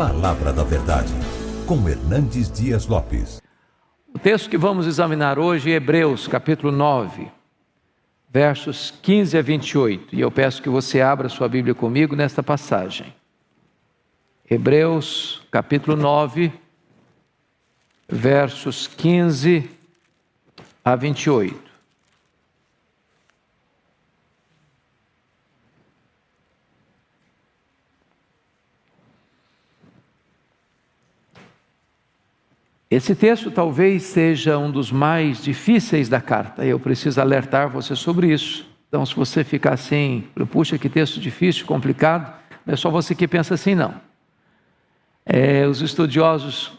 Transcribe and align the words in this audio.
Palavra 0.00 0.50
da 0.50 0.64
Verdade, 0.64 1.12
com 1.66 1.86
Hernandes 1.86 2.50
Dias 2.50 2.86
Lopes. 2.86 3.38
O 4.14 4.18
texto 4.18 4.48
que 4.48 4.56
vamos 4.56 4.86
examinar 4.86 5.38
hoje 5.38 5.70
é 5.70 5.74
Hebreus, 5.74 6.26
capítulo 6.26 6.72
9, 6.72 7.30
versos 8.30 8.94
15 9.02 9.36
a 9.36 9.42
28. 9.42 10.16
E 10.16 10.20
eu 10.22 10.30
peço 10.30 10.62
que 10.62 10.70
você 10.70 11.02
abra 11.02 11.28
sua 11.28 11.50
Bíblia 11.50 11.74
comigo 11.74 12.16
nesta 12.16 12.42
passagem. 12.42 13.14
Hebreus, 14.50 15.42
capítulo 15.50 15.94
9, 15.98 16.50
versos 18.08 18.86
15 18.86 19.68
a 20.82 20.96
28. 20.96 21.69
Esse 32.90 33.14
texto 33.14 33.52
talvez 33.52 34.02
seja 34.02 34.58
um 34.58 34.68
dos 34.68 34.90
mais 34.90 35.40
difíceis 35.40 36.08
da 36.08 36.20
carta, 36.20 36.66
eu 36.66 36.80
preciso 36.80 37.20
alertar 37.20 37.68
você 37.68 37.94
sobre 37.94 38.32
isso. 38.32 38.68
Então, 38.88 39.06
se 39.06 39.14
você 39.14 39.44
ficar 39.44 39.74
assim, 39.74 40.24
puxa, 40.50 40.76
que 40.76 40.88
texto 40.88 41.20
difícil, 41.20 41.64
complicado, 41.66 42.34
não 42.66 42.74
é 42.74 42.76
só 42.76 42.90
você 42.90 43.14
que 43.14 43.28
pensa 43.28 43.54
assim, 43.54 43.76
não. 43.76 43.94
É, 45.24 45.64
os 45.68 45.80
estudiosos 45.80 46.72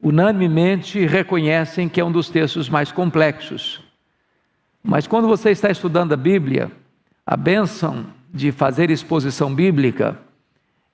unanimemente 0.00 1.04
reconhecem 1.04 1.88
que 1.88 2.00
é 2.00 2.04
um 2.04 2.12
dos 2.12 2.30
textos 2.30 2.68
mais 2.68 2.92
complexos. 2.92 3.82
Mas 4.84 5.08
quando 5.08 5.26
você 5.26 5.50
está 5.50 5.68
estudando 5.68 6.12
a 6.12 6.16
Bíblia, 6.16 6.70
a 7.26 7.36
bênção 7.36 8.06
de 8.32 8.52
fazer 8.52 8.88
exposição 8.88 9.52
bíblica 9.52 10.16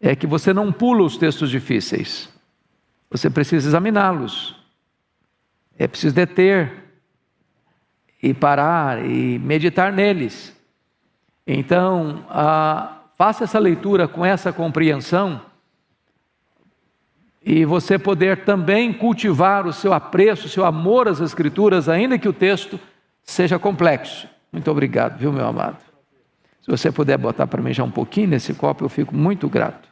é 0.00 0.16
que 0.16 0.26
você 0.26 0.54
não 0.54 0.72
pula 0.72 1.02
os 1.02 1.18
textos 1.18 1.50
difíceis. 1.50 2.30
Você 3.10 3.28
precisa 3.28 3.68
examiná-los. 3.68 4.61
É 5.78 5.86
preciso 5.86 6.14
deter 6.14 6.72
e 8.22 8.32
parar 8.32 9.04
e 9.04 9.38
meditar 9.38 9.92
neles. 9.92 10.54
Então, 11.46 12.24
ah, 12.30 13.00
faça 13.16 13.44
essa 13.44 13.58
leitura 13.58 14.06
com 14.06 14.24
essa 14.24 14.52
compreensão 14.52 15.40
e 17.44 17.64
você 17.64 17.98
poder 17.98 18.44
também 18.44 18.92
cultivar 18.92 19.66
o 19.66 19.72
seu 19.72 19.92
apreço, 19.92 20.46
o 20.46 20.50
seu 20.50 20.64
amor 20.64 21.08
às 21.08 21.20
Escrituras, 21.20 21.88
ainda 21.88 22.18
que 22.18 22.28
o 22.28 22.32
texto 22.32 22.78
seja 23.24 23.58
complexo. 23.58 24.28
Muito 24.52 24.70
obrigado, 24.70 25.18
viu, 25.18 25.32
meu 25.32 25.46
amado? 25.46 25.78
Se 26.60 26.70
você 26.70 26.92
puder 26.92 27.18
botar 27.18 27.48
para 27.48 27.60
mim 27.60 27.72
já 27.72 27.82
um 27.82 27.90
pouquinho 27.90 28.28
nesse 28.28 28.54
copo, 28.54 28.84
eu 28.84 28.88
fico 28.88 29.16
muito 29.16 29.48
grato. 29.48 29.91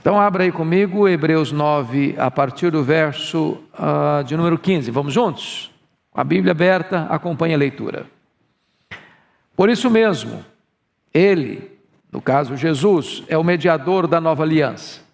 Então, 0.00 0.20
abra 0.20 0.44
aí 0.44 0.52
comigo 0.52 1.08
Hebreus 1.08 1.50
9, 1.50 2.14
a 2.18 2.30
partir 2.30 2.70
do 2.70 2.82
verso 2.82 3.58
uh, 3.72 4.22
de 4.24 4.36
número 4.36 4.58
15. 4.58 4.90
Vamos 4.90 5.12
juntos? 5.12 5.70
A 6.14 6.22
Bíblia 6.22 6.52
aberta, 6.52 7.06
acompanhe 7.10 7.54
a 7.54 7.58
leitura. 7.58 8.06
Por 9.56 9.70
isso 9.70 9.88
mesmo, 9.88 10.44
ele, 11.12 11.70
no 12.12 12.20
caso 12.20 12.56
Jesus, 12.56 13.22
é 13.28 13.38
o 13.38 13.44
mediador 13.44 14.06
da 14.06 14.20
nova 14.20 14.42
aliança 14.42 15.04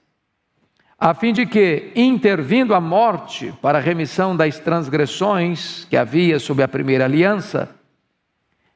a 1.00 1.14
fim 1.14 1.32
de 1.32 1.46
que, 1.46 1.90
intervindo 1.96 2.74
a 2.74 2.80
morte 2.80 3.54
para 3.62 3.78
a 3.78 3.80
remissão 3.80 4.36
das 4.36 4.58
transgressões 4.58 5.86
que 5.88 5.96
havia 5.96 6.38
sob 6.38 6.62
a 6.62 6.68
primeira 6.68 7.06
aliança, 7.06 7.70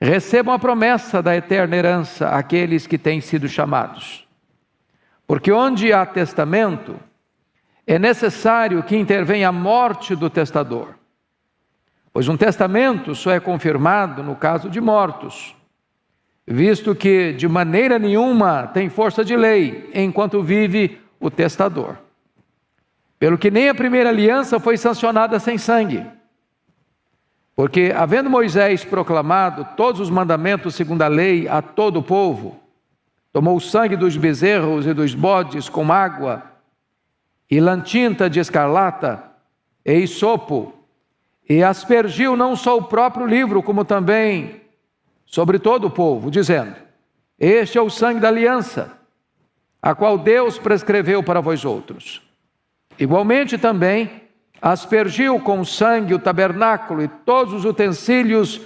recebam 0.01 0.55
a 0.55 0.59
promessa 0.59 1.23
da 1.23 1.37
eterna 1.37 1.77
herança 1.77 2.31
aqueles 2.31 2.87
que 2.87 2.97
têm 2.97 3.21
sido 3.21 3.47
chamados. 3.47 4.24
Porque 5.27 5.51
onde 5.51 5.93
há 5.93 6.05
testamento, 6.05 6.99
é 7.87 7.99
necessário 7.99 8.83
que 8.83 8.97
intervenha 8.97 9.49
a 9.49 9.53
morte 9.53 10.15
do 10.15 10.31
testador. 10.31 10.95
Pois 12.13 12.29
um 12.29 12.37
testamento 12.37 13.15
só 13.15 13.33
é 13.33 13.41
confirmado 13.41 14.23
no 14.23 14.37
caso 14.37 14.71
de 14.71 14.81
mortos, 14.81 15.55
visto 16.47 16.95
que 16.95 17.33
de 17.33 17.49
maneira 17.49 17.99
nenhuma 17.99 18.69
tem 18.69 18.89
força 18.89 19.25
de 19.25 19.37
lei 19.37 19.91
enquanto 19.95 20.43
vive 20.43 21.01
o 21.19 21.31
testador. 21.31 21.97
Pelo 23.19 23.39
que 23.39 23.51
nem 23.51 23.69
a 23.69 23.75
primeira 23.75 24.11
aliança 24.11 24.61
foi 24.61 24.77
sancionada 24.77 25.39
sem 25.41 25.57
sangue. 25.59 26.05
Porque, 27.57 27.93
havendo 27.97 28.29
Moisés 28.29 28.85
proclamado 28.85 29.67
todos 29.77 30.01
os 30.01 30.11
mandamentos 30.11 30.75
segundo 30.75 31.03
a 31.03 31.09
lei 31.09 31.49
a 31.49 31.63
todo 31.63 32.01
o 32.01 32.03
povo, 32.03 32.61
tomou 33.35 33.57
o 33.57 33.61
sangue 33.61 33.97
dos 33.97 34.17
bezerros 34.17 34.87
e 34.87 34.95
dos 34.95 35.13
bodes 35.13 35.69
com 35.69 35.93
água, 35.93 36.45
e 37.51 37.59
lantinta 37.59 38.31
de 38.31 38.39
escarlata, 38.39 39.25
e 39.85 39.93
isopo, 39.93 40.73
e 41.51 41.61
aspergiu 41.61 42.37
não 42.37 42.55
só 42.55 42.79
o 42.79 42.85
próprio 42.85 43.27
livro, 43.27 43.61
como 43.61 43.85
também 43.85 44.63
sobre 45.27 45.59
todo 45.59 45.89
o 45.89 45.91
povo, 45.91 46.31
dizendo: 46.31 46.77
Este 47.37 47.77
é 47.77 47.83
o 47.83 47.91
sangue 47.91 48.21
da 48.21 48.29
aliança, 48.29 48.93
a 49.83 49.97
qual 49.97 50.17
Deus 50.17 50.57
prescreveu 50.57 51.21
para 51.21 51.41
vós 51.41 51.65
outros. 51.65 52.23
Igualmente 52.97 53.59
também 53.59 54.23
aspergiu 54.63 55.41
com 55.41 55.65
sangue 55.65 56.15
o 56.15 56.21
tabernáculo 56.21 57.03
e 57.03 57.09
todos 57.09 57.53
os 57.53 57.65
utensílios 57.65 58.61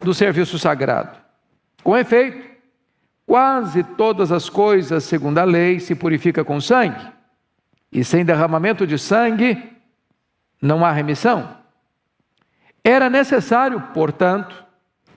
do 0.00 0.14
serviço 0.14 0.58
sagrado. 0.58 1.18
Com 1.82 1.94
efeito, 1.94 2.53
quase 3.26 3.82
todas 3.82 4.30
as 4.30 4.48
coisas, 4.48 5.04
segundo 5.04 5.38
a 5.38 5.44
lei, 5.44 5.80
se 5.80 5.94
purifica 5.94 6.44
com 6.44 6.60
sangue, 6.60 7.00
e 7.90 8.04
sem 8.04 8.24
derramamento 8.24 8.86
de 8.86 8.98
sangue 8.98 9.72
não 10.60 10.84
há 10.84 10.92
remissão. 10.92 11.56
Era 12.82 13.08
necessário, 13.08 13.80
portanto, 13.94 14.64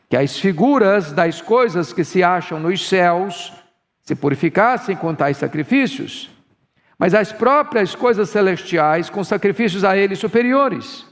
que 0.09 0.15
as 0.15 0.37
figuras 0.37 1.11
das 1.11 1.41
coisas 1.41 1.91
que 1.91 2.03
se 2.03 2.23
acham 2.23 2.59
nos 2.59 2.87
céus 2.87 3.51
se 4.03 4.15
purificassem 4.15 4.95
com 4.95 5.13
tais 5.13 5.37
sacrifícios 5.37 6.29
mas 6.97 7.13
as 7.13 7.31
próprias 7.31 7.93
coisas 7.93 8.29
celestiais 8.29 9.09
com 9.09 9.23
sacrifícios 9.23 9.83
a 9.83 9.95
eles 9.95 10.17
superiores. 10.17 11.05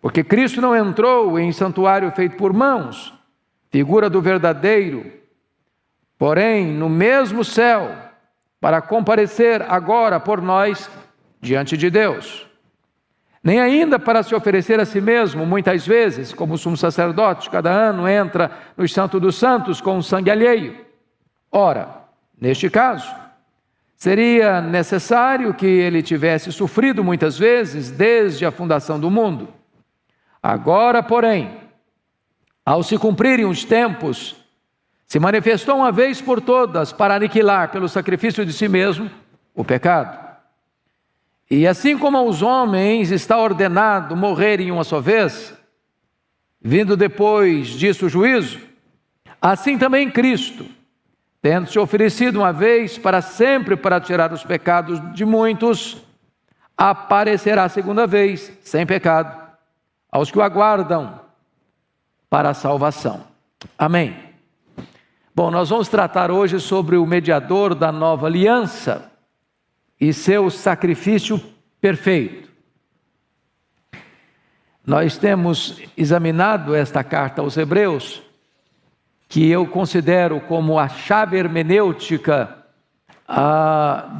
Porque 0.00 0.24
Cristo 0.24 0.60
não 0.60 0.76
entrou 0.76 1.38
em 1.38 1.52
santuário 1.52 2.10
feito 2.10 2.36
por 2.36 2.52
mãos, 2.52 3.14
figura 3.70 4.10
do 4.10 4.20
verdadeiro, 4.20 5.10
porém 6.24 6.66
no 6.66 6.88
mesmo 6.88 7.44
céu, 7.44 7.94
para 8.58 8.80
comparecer 8.80 9.60
agora 9.68 10.18
por 10.18 10.40
nós 10.40 10.88
diante 11.38 11.76
de 11.76 11.90
Deus. 11.90 12.46
Nem 13.42 13.60
ainda 13.60 13.98
para 13.98 14.22
se 14.22 14.34
oferecer 14.34 14.80
a 14.80 14.86
si 14.86 15.02
mesmo, 15.02 15.44
muitas 15.44 15.86
vezes, 15.86 16.32
como 16.32 16.54
o 16.54 16.56
sumo 16.56 16.78
sacerdote, 16.78 17.50
cada 17.50 17.70
ano 17.70 18.08
entra 18.08 18.50
nos 18.74 18.90
Santos 18.90 19.20
dos 19.20 19.36
Santos 19.36 19.82
com 19.82 20.00
sangue 20.00 20.30
alheio. 20.30 20.78
Ora, 21.52 21.90
neste 22.40 22.70
caso, 22.70 23.14
Seria 23.94 24.62
necessário 24.62 25.52
que 25.54 25.66
ele 25.66 26.02
tivesse 26.02 26.50
sofrido 26.52 27.04
muitas 27.04 27.38
vezes 27.38 27.90
desde 27.90 28.44
a 28.44 28.50
fundação 28.50 28.98
do 28.98 29.10
mundo. 29.10 29.48
Agora, 30.42 31.02
porém, 31.02 31.60
ao 32.66 32.82
se 32.82 32.98
cumprirem 32.98 33.46
os 33.46 33.64
tempos, 33.64 34.43
se 35.06 35.18
manifestou 35.18 35.76
uma 35.76 35.92
vez 35.92 36.20
por 36.20 36.40
todas 36.40 36.92
para 36.92 37.14
aniquilar 37.14 37.70
pelo 37.70 37.88
sacrifício 37.88 38.44
de 38.44 38.52
si 38.52 38.68
mesmo 38.68 39.10
o 39.54 39.64
pecado. 39.64 40.18
E 41.50 41.66
assim 41.66 41.96
como 41.96 42.16
aos 42.16 42.42
homens 42.42 43.10
está 43.10 43.38
ordenado 43.38 44.16
morrerem 44.16 44.70
uma 44.70 44.84
só 44.84 45.00
vez, 45.00 45.54
vindo 46.60 46.96
depois 46.96 47.68
disso 47.68 48.06
o 48.06 48.08
juízo, 48.08 48.58
assim 49.40 49.76
também 49.76 50.10
Cristo 50.10 50.66
tendo 51.44 51.70
se 51.70 51.78
oferecido 51.78 52.36
uma 52.36 52.54
vez 52.54 52.96
para 52.96 53.20
sempre 53.20 53.76
para 53.76 54.00
tirar 54.00 54.32
os 54.32 54.42
pecados 54.42 54.98
de 55.12 55.26
muitos, 55.26 56.02
aparecerá 56.74 57.68
segunda 57.68 58.06
vez, 58.06 58.50
sem 58.62 58.86
pecado, 58.86 59.46
aos 60.10 60.30
que 60.30 60.38
o 60.38 60.42
aguardam 60.42 61.20
para 62.30 62.48
a 62.48 62.54
salvação. 62.54 63.24
Amém. 63.76 64.16
Bom, 65.36 65.50
nós 65.50 65.68
vamos 65.68 65.88
tratar 65.88 66.30
hoje 66.30 66.60
sobre 66.60 66.96
o 66.96 67.04
mediador 67.04 67.74
da 67.74 67.90
nova 67.90 68.28
aliança 68.28 69.10
e 70.00 70.12
seu 70.12 70.48
sacrifício 70.48 71.42
perfeito. 71.80 72.48
Nós 74.86 75.18
temos 75.18 75.82
examinado 75.96 76.72
esta 76.72 77.02
carta 77.02 77.42
aos 77.42 77.56
Hebreus 77.56 78.22
que 79.28 79.50
eu 79.50 79.66
considero 79.66 80.40
como 80.42 80.78
a 80.78 80.88
chave 80.88 81.36
hermenêutica 81.36 82.56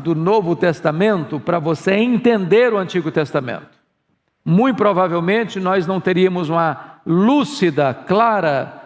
do 0.02 0.17
Novo 0.17 0.56
Testamento 0.56 1.38
para 1.38 1.60
você 1.60 1.94
entender 1.94 2.72
o 2.72 2.78
Antigo 2.78 3.12
Testamento. 3.12 3.78
Muito 4.44 4.78
provavelmente 4.78 5.60
nós 5.60 5.87
não 5.87 6.00
teríamos 6.00 6.49
uma 6.49 6.99
lúcida, 7.06 7.94
clara 7.94 8.83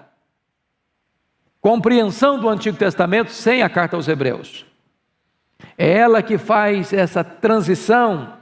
compreensão 1.61 2.39
do 2.39 2.49
Antigo 2.49 2.77
Testamento 2.77 3.31
sem 3.31 3.63
a 3.63 3.69
carta 3.69 3.97
aos 3.97 4.09
Hebreus. 4.09 4.67
É 5.77 5.91
ela 5.93 6.23
que 6.23 6.39
faz 6.39 6.93
essa 6.93 7.23
transição 7.25 8.35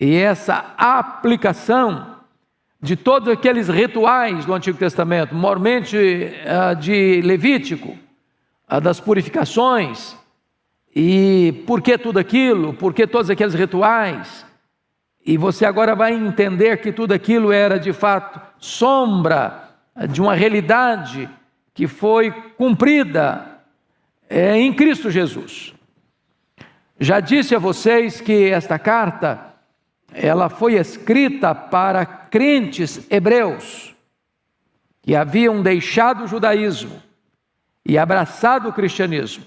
e 0.00 0.16
essa 0.16 0.74
aplicação 0.76 2.16
de 2.82 2.96
todos 2.96 3.28
aqueles 3.28 3.68
rituais 3.68 4.44
do 4.46 4.54
Antigo 4.54 4.78
Testamento, 4.78 5.34
mormente 5.34 5.96
uh, 5.96 6.74
de 6.74 7.20
Levítico, 7.20 7.96
uh, 8.70 8.80
das 8.80 8.98
purificações, 8.98 10.16
e 10.96 11.62
por 11.66 11.82
que 11.82 11.98
tudo 11.98 12.18
aquilo, 12.18 12.72
por 12.72 12.94
que 12.94 13.06
todos 13.06 13.28
aqueles 13.28 13.54
rituais, 13.54 14.46
e 15.24 15.36
você 15.36 15.66
agora 15.66 15.94
vai 15.94 16.14
entender 16.14 16.78
que 16.78 16.90
tudo 16.90 17.12
aquilo 17.12 17.52
era 17.52 17.78
de 17.78 17.92
fato 17.92 18.40
sombra 18.58 19.68
de 20.08 20.20
uma 20.20 20.34
realidade 20.34 21.28
que 21.74 21.86
foi 21.86 22.30
cumprida 22.56 23.60
é, 24.28 24.56
em 24.56 24.72
Cristo 24.72 25.10
Jesus. 25.10 25.74
Já 26.98 27.18
disse 27.20 27.54
a 27.54 27.58
vocês 27.58 28.20
que 28.20 28.50
esta 28.50 28.78
carta 28.78 29.54
ela 30.12 30.48
foi 30.48 30.74
escrita 30.74 31.54
para 31.54 32.04
crentes 32.04 33.10
hebreus 33.10 33.94
que 35.02 35.14
haviam 35.14 35.62
deixado 35.62 36.24
o 36.24 36.26
judaísmo 36.26 37.02
e 37.86 37.96
abraçado 37.96 38.68
o 38.68 38.72
cristianismo, 38.72 39.44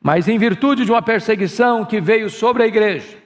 mas 0.00 0.28
em 0.28 0.38
virtude 0.38 0.84
de 0.84 0.90
uma 0.90 1.02
perseguição 1.02 1.84
que 1.84 2.00
veio 2.00 2.28
sobre 2.28 2.62
a 2.62 2.66
igreja, 2.66 3.16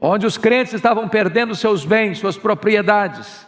onde 0.00 0.26
os 0.26 0.36
crentes 0.36 0.74
estavam 0.74 1.08
perdendo 1.08 1.54
seus 1.54 1.84
bens, 1.84 2.18
suas 2.18 2.36
propriedades, 2.36 3.45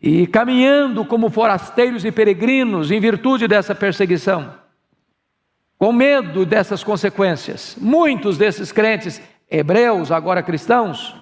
e 0.00 0.26
caminhando 0.26 1.04
como 1.04 1.30
forasteiros 1.30 2.04
e 2.04 2.12
peregrinos 2.12 2.90
em 2.90 3.00
virtude 3.00 3.48
dessa 3.48 3.74
perseguição, 3.74 4.54
com 5.78 5.92
medo 5.92 6.44
dessas 6.44 6.84
consequências. 6.84 7.76
Muitos 7.80 8.36
desses 8.36 8.70
crentes 8.72 9.20
hebreus, 9.50 10.10
agora 10.10 10.42
cristãos, 10.42 11.14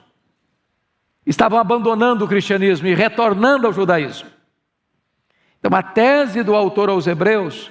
estavam 1.27 1.59
abandonando 1.59 2.25
o 2.25 2.29
cristianismo 2.29 2.87
e 2.89 2.95
retornando 2.95 3.67
ao 3.67 3.73
judaísmo. 3.73 4.29
Então, 5.59 5.77
a 5.77 5.83
tese 5.83 6.43
do 6.43 6.55
autor 6.55 6.91
aos 6.91 7.07
Hebreus 7.07 7.71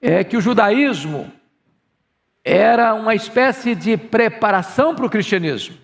é 0.00 0.24
que 0.24 0.36
o 0.36 0.40
judaísmo 0.40 1.30
era 2.44 2.94
uma 2.94 3.14
espécie 3.14 3.74
de 3.74 3.96
preparação 3.96 4.94
para 4.94 5.06
o 5.06 5.10
cristianismo. 5.10 5.76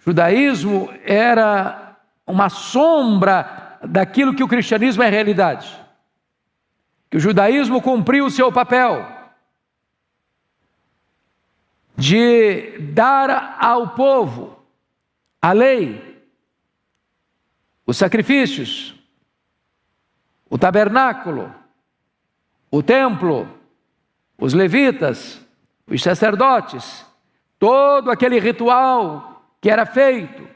O 0.00 0.04
judaísmo 0.04 0.92
era 1.04 1.81
uma 2.26 2.48
sombra 2.48 3.78
daquilo 3.82 4.34
que 4.34 4.44
o 4.44 4.48
cristianismo 4.48 5.02
é 5.02 5.08
realidade. 5.08 5.78
Que 7.10 7.16
o 7.16 7.20
judaísmo 7.20 7.82
cumpriu 7.82 8.26
o 8.26 8.30
seu 8.30 8.50
papel 8.50 9.20
de 11.96 12.78
dar 12.94 13.58
ao 13.60 13.90
povo 13.90 14.58
a 15.40 15.52
lei, 15.52 16.22
os 17.86 17.96
sacrifícios, 17.96 18.94
o 20.48 20.56
tabernáculo, 20.56 21.54
o 22.70 22.82
templo, 22.82 23.48
os 24.38 24.54
levitas, 24.54 25.40
os 25.86 26.02
sacerdotes, 26.02 27.04
todo 27.58 28.10
aquele 28.10 28.40
ritual 28.40 29.44
que 29.60 29.70
era 29.70 29.84
feito 29.84 30.51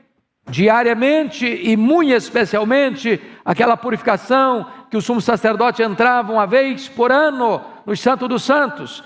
diariamente 0.48 1.46
e 1.46 1.76
muito 1.76 2.12
especialmente 2.12 3.20
aquela 3.44 3.76
purificação 3.76 4.66
que 4.90 4.96
o 4.96 5.00
sumo 5.00 5.20
sacerdote 5.20 5.82
entrava 5.82 6.32
uma 6.32 6.46
vez 6.46 6.88
por 6.88 7.10
ano 7.10 7.60
no 7.84 7.96
Santo 7.96 8.28
dos 8.28 8.44
Santos 8.44 9.02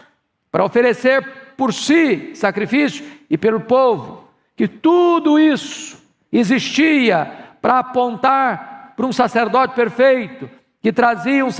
para 0.51 0.65
oferecer 0.65 1.27
por 1.57 1.73
si 1.73 2.35
sacrifício 2.35 3.05
e 3.29 3.39
pelo 3.39 3.61
povo, 3.61 4.29
que 4.57 4.67
tudo 4.67 5.39
isso 5.39 5.99
existia 6.33 7.31
para 7.61 7.79
apontar 7.79 8.93
para 8.97 9.07
um 9.07 9.13
sacerdote 9.13 9.75
perfeito, 9.75 10.51
que 10.83 10.93
trazia 10.93 11.45
um, 11.45 11.51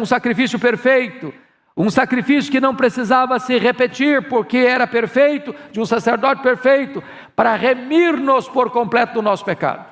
um 0.00 0.06
sacrifício 0.06 0.58
perfeito, 0.58 1.32
um 1.76 1.90
sacrifício 1.90 2.52
que 2.52 2.60
não 2.60 2.74
precisava 2.74 3.38
se 3.38 3.58
repetir, 3.58 4.28
porque 4.28 4.58
era 4.58 4.86
perfeito, 4.86 5.54
de 5.72 5.80
um 5.80 5.86
sacerdote 5.86 6.42
perfeito, 6.42 7.02
para 7.34 7.56
remir-nos 7.56 8.48
por 8.48 8.70
completo 8.70 9.14
do 9.14 9.22
nosso 9.22 9.44
pecado. 9.44 9.84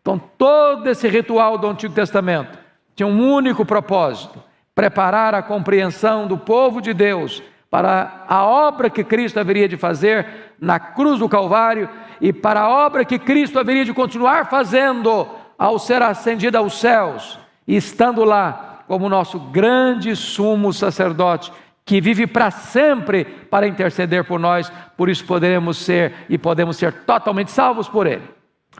Então, 0.00 0.18
todo 0.38 0.88
esse 0.88 1.06
ritual 1.08 1.58
do 1.58 1.66
Antigo 1.66 1.94
Testamento 1.94 2.58
tinha 2.96 3.06
um 3.06 3.32
único 3.32 3.66
propósito: 3.66 4.42
preparar 4.74 5.34
a 5.34 5.42
compreensão 5.42 6.26
do 6.26 6.38
povo 6.38 6.80
de 6.80 6.94
Deus 6.94 7.42
para 7.70 8.24
a 8.26 8.44
obra 8.44 8.88
que 8.88 9.04
Cristo 9.04 9.38
haveria 9.38 9.68
de 9.68 9.76
fazer 9.76 10.26
na 10.58 10.80
cruz 10.80 11.18
do 11.18 11.28
Calvário 11.28 11.88
e 12.20 12.32
para 12.32 12.62
a 12.62 12.68
obra 12.68 13.04
que 13.04 13.18
Cristo 13.18 13.58
haveria 13.58 13.84
de 13.84 13.92
continuar 13.92 14.48
fazendo 14.48 15.28
ao 15.58 15.78
ser 15.78 16.02
ascendido 16.02 16.56
aos 16.56 16.80
céus 16.80 17.38
e 17.68 17.76
estando 17.76 18.24
lá 18.24 18.69
como 18.90 19.08
nosso 19.08 19.38
grande 19.38 20.16
sumo 20.16 20.72
sacerdote 20.72 21.52
que 21.84 22.00
vive 22.00 22.26
para 22.26 22.50
sempre 22.50 23.24
para 23.24 23.68
interceder 23.68 24.24
por 24.24 24.40
nós, 24.40 24.68
por 24.96 25.08
isso 25.08 25.24
poderemos 25.24 25.78
ser 25.78 26.12
e 26.28 26.36
podemos 26.36 26.76
ser 26.76 26.92
totalmente 27.04 27.52
salvos 27.52 27.88
por 27.88 28.04
ele. 28.04 28.24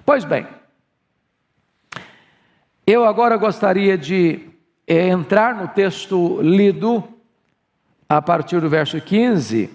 Pois 0.05 0.25
bem, 0.25 0.49
eu 2.85 3.05
agora 3.05 3.37
gostaria 3.37 3.97
de 3.97 4.49
é, 4.85 5.07
entrar 5.07 5.55
no 5.55 5.69
texto 5.69 6.43
lido 6.43 7.05
a 8.09 8.21
partir 8.21 8.61
do 8.61 8.69
verso 8.69 9.01
15, 9.01 9.71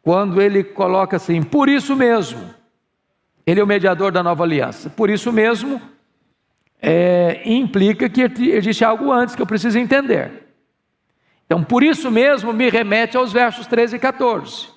quando 0.00 0.40
ele 0.40 0.64
coloca 0.64 1.16
assim: 1.18 1.42
por 1.42 1.68
isso 1.68 1.94
mesmo, 1.94 2.48
ele 3.46 3.60
é 3.60 3.62
o 3.62 3.66
mediador 3.66 4.10
da 4.10 4.22
nova 4.22 4.42
aliança, 4.42 4.88
por 4.88 5.10
isso 5.10 5.30
mesmo, 5.30 5.78
é, 6.80 7.42
implica 7.44 8.08
que 8.08 8.22
existe 8.22 8.84
algo 8.84 9.12
antes 9.12 9.34
que 9.34 9.42
eu 9.42 9.46
preciso 9.46 9.78
entender. 9.78 10.48
Então, 11.46 11.64
por 11.64 11.82
isso 11.82 12.10
mesmo, 12.10 12.52
me 12.52 12.70
remete 12.70 13.16
aos 13.16 13.32
versos 13.32 13.66
13 13.66 13.96
e 13.96 13.98
14. 13.98 14.68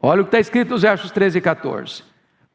Olha 0.00 0.22
o 0.22 0.24
que 0.24 0.28
está 0.28 0.40
escrito 0.40 0.70
nos 0.70 0.82
versos 0.82 1.10
13 1.10 1.38
e 1.38 1.40
14. 1.40 2.02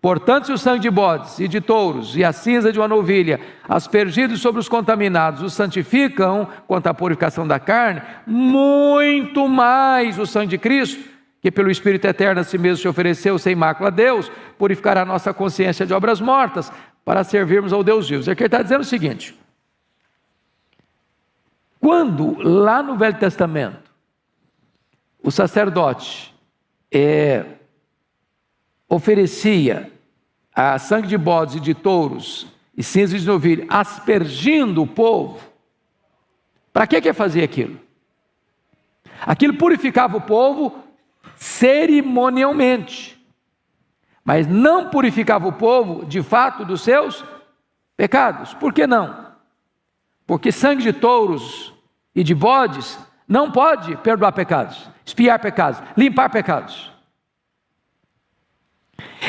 Portanto, 0.02 0.48
se 0.48 0.52
o 0.52 0.58
sangue 0.58 0.80
de 0.80 0.90
bodes 0.90 1.40
e 1.40 1.48
de 1.48 1.62
touros 1.62 2.18
e 2.18 2.24
a 2.24 2.34
cinza 2.34 2.72
de 2.72 2.80
uma 2.80 2.88
novilha, 2.88 3.40
aspergidos 3.70 4.42
sobre 4.42 4.60
os 4.60 4.68
contaminados, 4.68 5.44
os 5.44 5.54
santificam 5.54 6.48
quanto 6.68 6.88
à 6.88 6.94
purificação 6.94 7.48
da 7.48 7.60
carne, 7.60 8.02
muito 8.26 9.48
mais 9.48 10.18
o 10.18 10.26
sangue 10.26 10.48
de 10.48 10.58
Cristo, 10.58 11.08
que 11.40 11.52
pelo 11.52 11.70
Espírito 11.70 12.06
Eterno 12.06 12.42
a 12.42 12.44
si 12.44 12.58
mesmo 12.58 12.78
se 12.78 12.88
ofereceu 12.88 13.38
sem 13.38 13.54
mácula 13.54 13.90
a 13.90 13.92
Deus, 13.92 14.32
purificará 14.58 15.04
a 15.04 15.06
nossa 15.06 15.34
consciência 15.36 15.86
de 15.86 15.94
obras 15.94 16.20
mortas, 16.20 16.72
para 17.04 17.24
servirmos 17.24 17.74
ao 17.74 17.84
Deus 17.84 18.08
vivo. 18.08 18.30
Aqui 18.30 18.44
ele 18.44 18.48
está 18.48 18.62
dizendo 18.62 18.82
o 18.82 18.86
seguinte: 18.86 19.38
quando 21.80 22.38
lá 22.42 22.84
no 22.84 22.98
Velho 22.98 23.18
Testamento 23.18 23.92
o 25.24 25.32
sacerdote 25.32 26.34
é, 26.92 27.46
oferecia 28.90 29.92
a 30.54 30.78
sangue 30.78 31.08
de 31.08 31.18
bodes 31.18 31.56
e 31.56 31.60
de 31.60 31.74
touros 31.74 32.48
e 32.76 32.84
cinzas 32.84 33.22
de 33.22 33.28
novilho, 33.28 33.66
aspergindo 33.70 34.82
o 34.82 34.88
povo, 34.88 35.40
para 36.74 36.88
que 36.88 37.02
que 37.02 37.14
fazia 37.14 37.44
aquilo? 37.44 37.80
Aquilo 39.22 39.54
purificava 39.56 40.18
o 40.18 40.22
povo 40.22 40.76
cerimonialmente, 41.36 43.21
mas 44.24 44.48
não 44.48 44.90
purificava 44.90 45.48
o 45.48 45.54
povo 45.54 46.06
de 46.06 46.22
fato 46.22 46.64
dos 46.64 46.82
seus 46.82 47.24
pecados. 47.98 48.54
Por 48.54 48.74
que 48.74 48.86
não? 48.86 49.32
Porque 50.26 50.52
sangue 50.52 50.84
de 50.84 50.94
touros 50.94 51.74
e 52.16 52.24
de 52.24 52.36
bodes 52.36 52.98
não 53.28 53.52
pode 53.52 53.96
perdoar 53.98 54.32
pecados, 54.32 54.90
espiar 55.06 55.40
pecados, 55.40 55.82
limpar 55.98 56.30
pecados. 56.30 56.92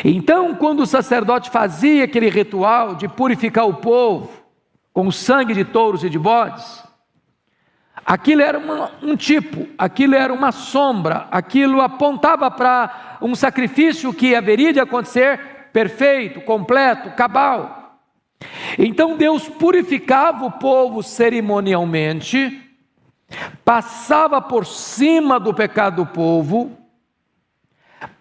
Então, 0.04 0.54
quando 0.54 0.80
o 0.80 0.86
sacerdote 0.86 1.50
fazia 1.50 2.04
aquele 2.04 2.28
ritual 2.28 2.94
de 2.94 3.08
purificar 3.08 3.66
o 3.66 3.74
povo 3.74 4.30
com 4.92 5.06
o 5.06 5.12
sangue 5.12 5.54
de 5.54 5.64
touros 5.64 6.04
e 6.04 6.10
de 6.10 6.18
bodes, 6.18 6.84
aquilo 8.04 8.42
era 8.42 8.58
uma, 8.58 8.90
um 9.02 9.16
tipo, 9.16 9.68
aquilo 9.78 10.14
era 10.14 10.32
uma 10.32 10.52
sombra, 10.52 11.28
aquilo 11.30 11.80
apontava 11.80 12.50
para 12.50 13.18
um 13.20 13.34
sacrifício 13.34 14.12
que 14.12 14.34
haveria 14.34 14.72
de 14.72 14.80
acontecer 14.80 15.68
perfeito, 15.72 16.40
completo, 16.40 17.10
cabal. 17.12 17.98
Então 18.78 19.16
Deus 19.16 19.48
purificava 19.48 20.44
o 20.44 20.52
povo 20.52 21.02
cerimonialmente, 21.02 22.60
passava 23.64 24.40
por 24.40 24.66
cima 24.66 25.38
do 25.38 25.54
pecado 25.54 26.04
do 26.04 26.06
povo, 26.06 26.76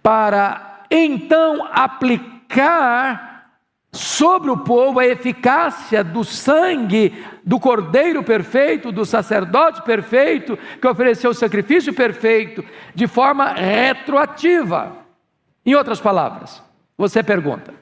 para 0.01 0.83
então 0.89 1.67
aplicar 1.71 3.30
sobre 3.91 4.50
o 4.50 4.57
povo 4.57 5.00
a 5.00 5.05
eficácia 5.05 6.03
do 6.03 6.24
sangue 6.24 7.25
do 7.43 7.60
cordeiro 7.60 8.24
perfeito, 8.24 8.91
do 8.91 9.05
sacerdote 9.05 9.81
perfeito, 9.81 10.57
que 10.79 10.88
ofereceu 10.88 11.31
o 11.31 11.36
sacrifício 11.36 11.93
perfeito, 11.93 12.63
de 12.95 13.07
forma 13.07 13.51
retroativa. 13.51 14.98
Em 15.65 15.75
outras 15.75 16.00
palavras, 16.00 16.63
você 16.98 17.21
pergunta: 17.21 17.74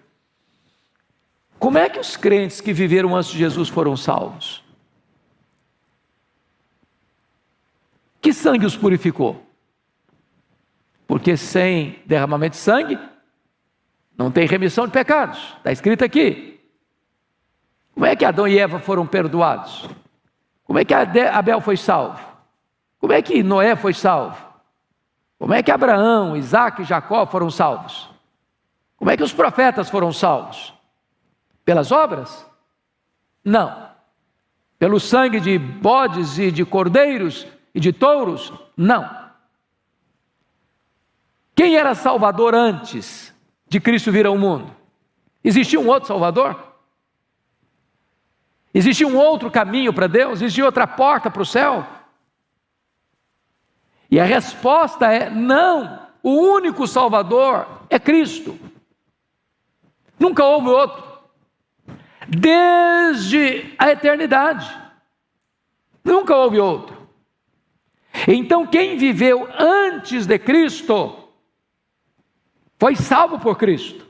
como 1.59 1.77
é 1.77 1.89
que 1.89 1.99
os 1.99 2.17
crentes 2.17 2.59
que 2.59 2.73
viveram 2.73 3.15
antes 3.15 3.29
de 3.29 3.37
Jesus 3.37 3.69
foram 3.69 3.95
salvos? 3.95 4.63
Que 8.21 8.33
sangue 8.33 8.65
os 8.65 8.75
purificou? 8.75 9.45
Porque 11.07 11.37
sem 11.37 11.99
derramamento 12.05 12.55
de 12.55 12.61
sangue, 12.61 12.99
não 14.19 14.29
tem 14.29 14.45
remissão 14.45 14.85
de 14.85 14.91
pecados, 14.91 15.39
está 15.55 15.71
escrito 15.71 16.03
aqui. 16.03 16.59
Como 17.93 18.05
é 18.05 18.17
que 18.17 18.25
Adão 18.25 18.45
e 18.45 18.59
Eva 18.59 18.77
foram 18.77 19.07
perdoados? 19.07 19.88
Como 20.65 20.77
é 20.77 20.83
que 20.83 20.93
Abel 20.93 21.61
foi 21.61 21.77
salvo? 21.77 22.19
Como 22.99 23.13
é 23.13 23.21
que 23.21 23.41
Noé 23.41 23.77
foi 23.77 23.93
salvo? 23.93 24.38
Como 25.38 25.53
é 25.53 25.63
que 25.63 25.71
Abraão, 25.71 26.35
Isaac 26.35 26.81
e 26.81 26.85
Jacó 26.85 27.25
foram 27.27 27.49
salvos? 27.49 28.09
Como 28.97 29.09
é 29.09 29.15
que 29.15 29.23
os 29.23 29.31
profetas 29.31 29.89
foram 29.89 30.11
salvos? 30.11 30.73
Pelas 31.63 31.89
obras? 31.89 32.45
Não. 33.41 33.88
Pelo 34.77 34.99
sangue 34.99 35.39
de 35.39 35.57
bodes 35.57 36.38
e 36.38 36.51
de 36.51 36.65
cordeiros 36.65 37.47
e 37.73 37.79
de 37.79 37.93
touros? 37.93 38.51
Não. 38.75 39.09
Quem 41.55 41.77
era 41.77 41.95
Salvador 41.95 42.53
antes? 42.53 43.28
De 43.69 43.79
Cristo 43.79 44.11
vir 44.11 44.25
ao 44.25 44.38
mundo? 44.38 44.75
Existia 45.43 45.79
um 45.79 45.88
outro 45.88 46.07
Salvador? 46.07 46.69
Existia 48.73 49.07
um 49.07 49.17
outro 49.17 49.49
caminho 49.49 49.93
para 49.93 50.07
Deus? 50.07 50.41
Existia 50.41 50.65
outra 50.65 50.85
porta 50.85 51.29
para 51.29 51.41
o 51.41 51.45
céu? 51.45 51.85
E 54.11 54.19
a 54.19 54.25
resposta 54.25 55.11
é: 55.11 55.29
não, 55.29 56.07
o 56.21 56.31
único 56.31 56.88
Salvador 56.88 57.67
é 57.89 57.99
Cristo. 57.99 58.59
Nunca 60.19 60.43
houve 60.43 60.67
outro. 60.67 61.09
Desde 62.27 63.73
a 63.77 63.89
eternidade. 63.91 64.69
Nunca 66.03 66.35
houve 66.35 66.59
outro. 66.59 66.97
Então, 68.27 68.65
quem 68.65 68.97
viveu 68.97 69.47
antes 69.57 70.25
de 70.25 70.38
Cristo 70.38 71.28
foi 72.79 72.95
salvo 72.95 73.38
por 73.38 73.57
Cristo, 73.57 74.07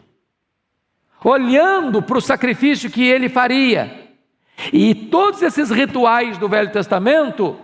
olhando 1.24 2.04
para 2.04 2.20
o 2.20 2.22
sacrifício 2.22 2.92
que 2.92 3.04
ele 3.04 3.28
faria. 3.28 4.08
E 4.72 4.94
todos 4.94 5.42
esses 5.42 5.72
rituais 5.72 6.38
do 6.38 6.48
Velho 6.48 6.72
Testamento 6.72 7.60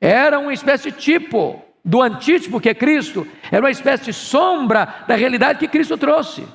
eram 0.00 0.44
uma 0.44 0.54
espécie 0.54 0.90
de 0.90 0.98
tipo 0.98 1.62
do 1.84 2.00
antítipo 2.00 2.60
que 2.60 2.70
é 2.70 2.74
Cristo, 2.74 3.26
era 3.50 3.62
uma 3.62 3.70
espécie 3.70 4.04
de 4.04 4.12
sombra 4.14 5.04
da 5.06 5.14
realidade 5.14 5.58
que 5.58 5.68
Cristo 5.68 5.98
trouxe. 5.98 6.46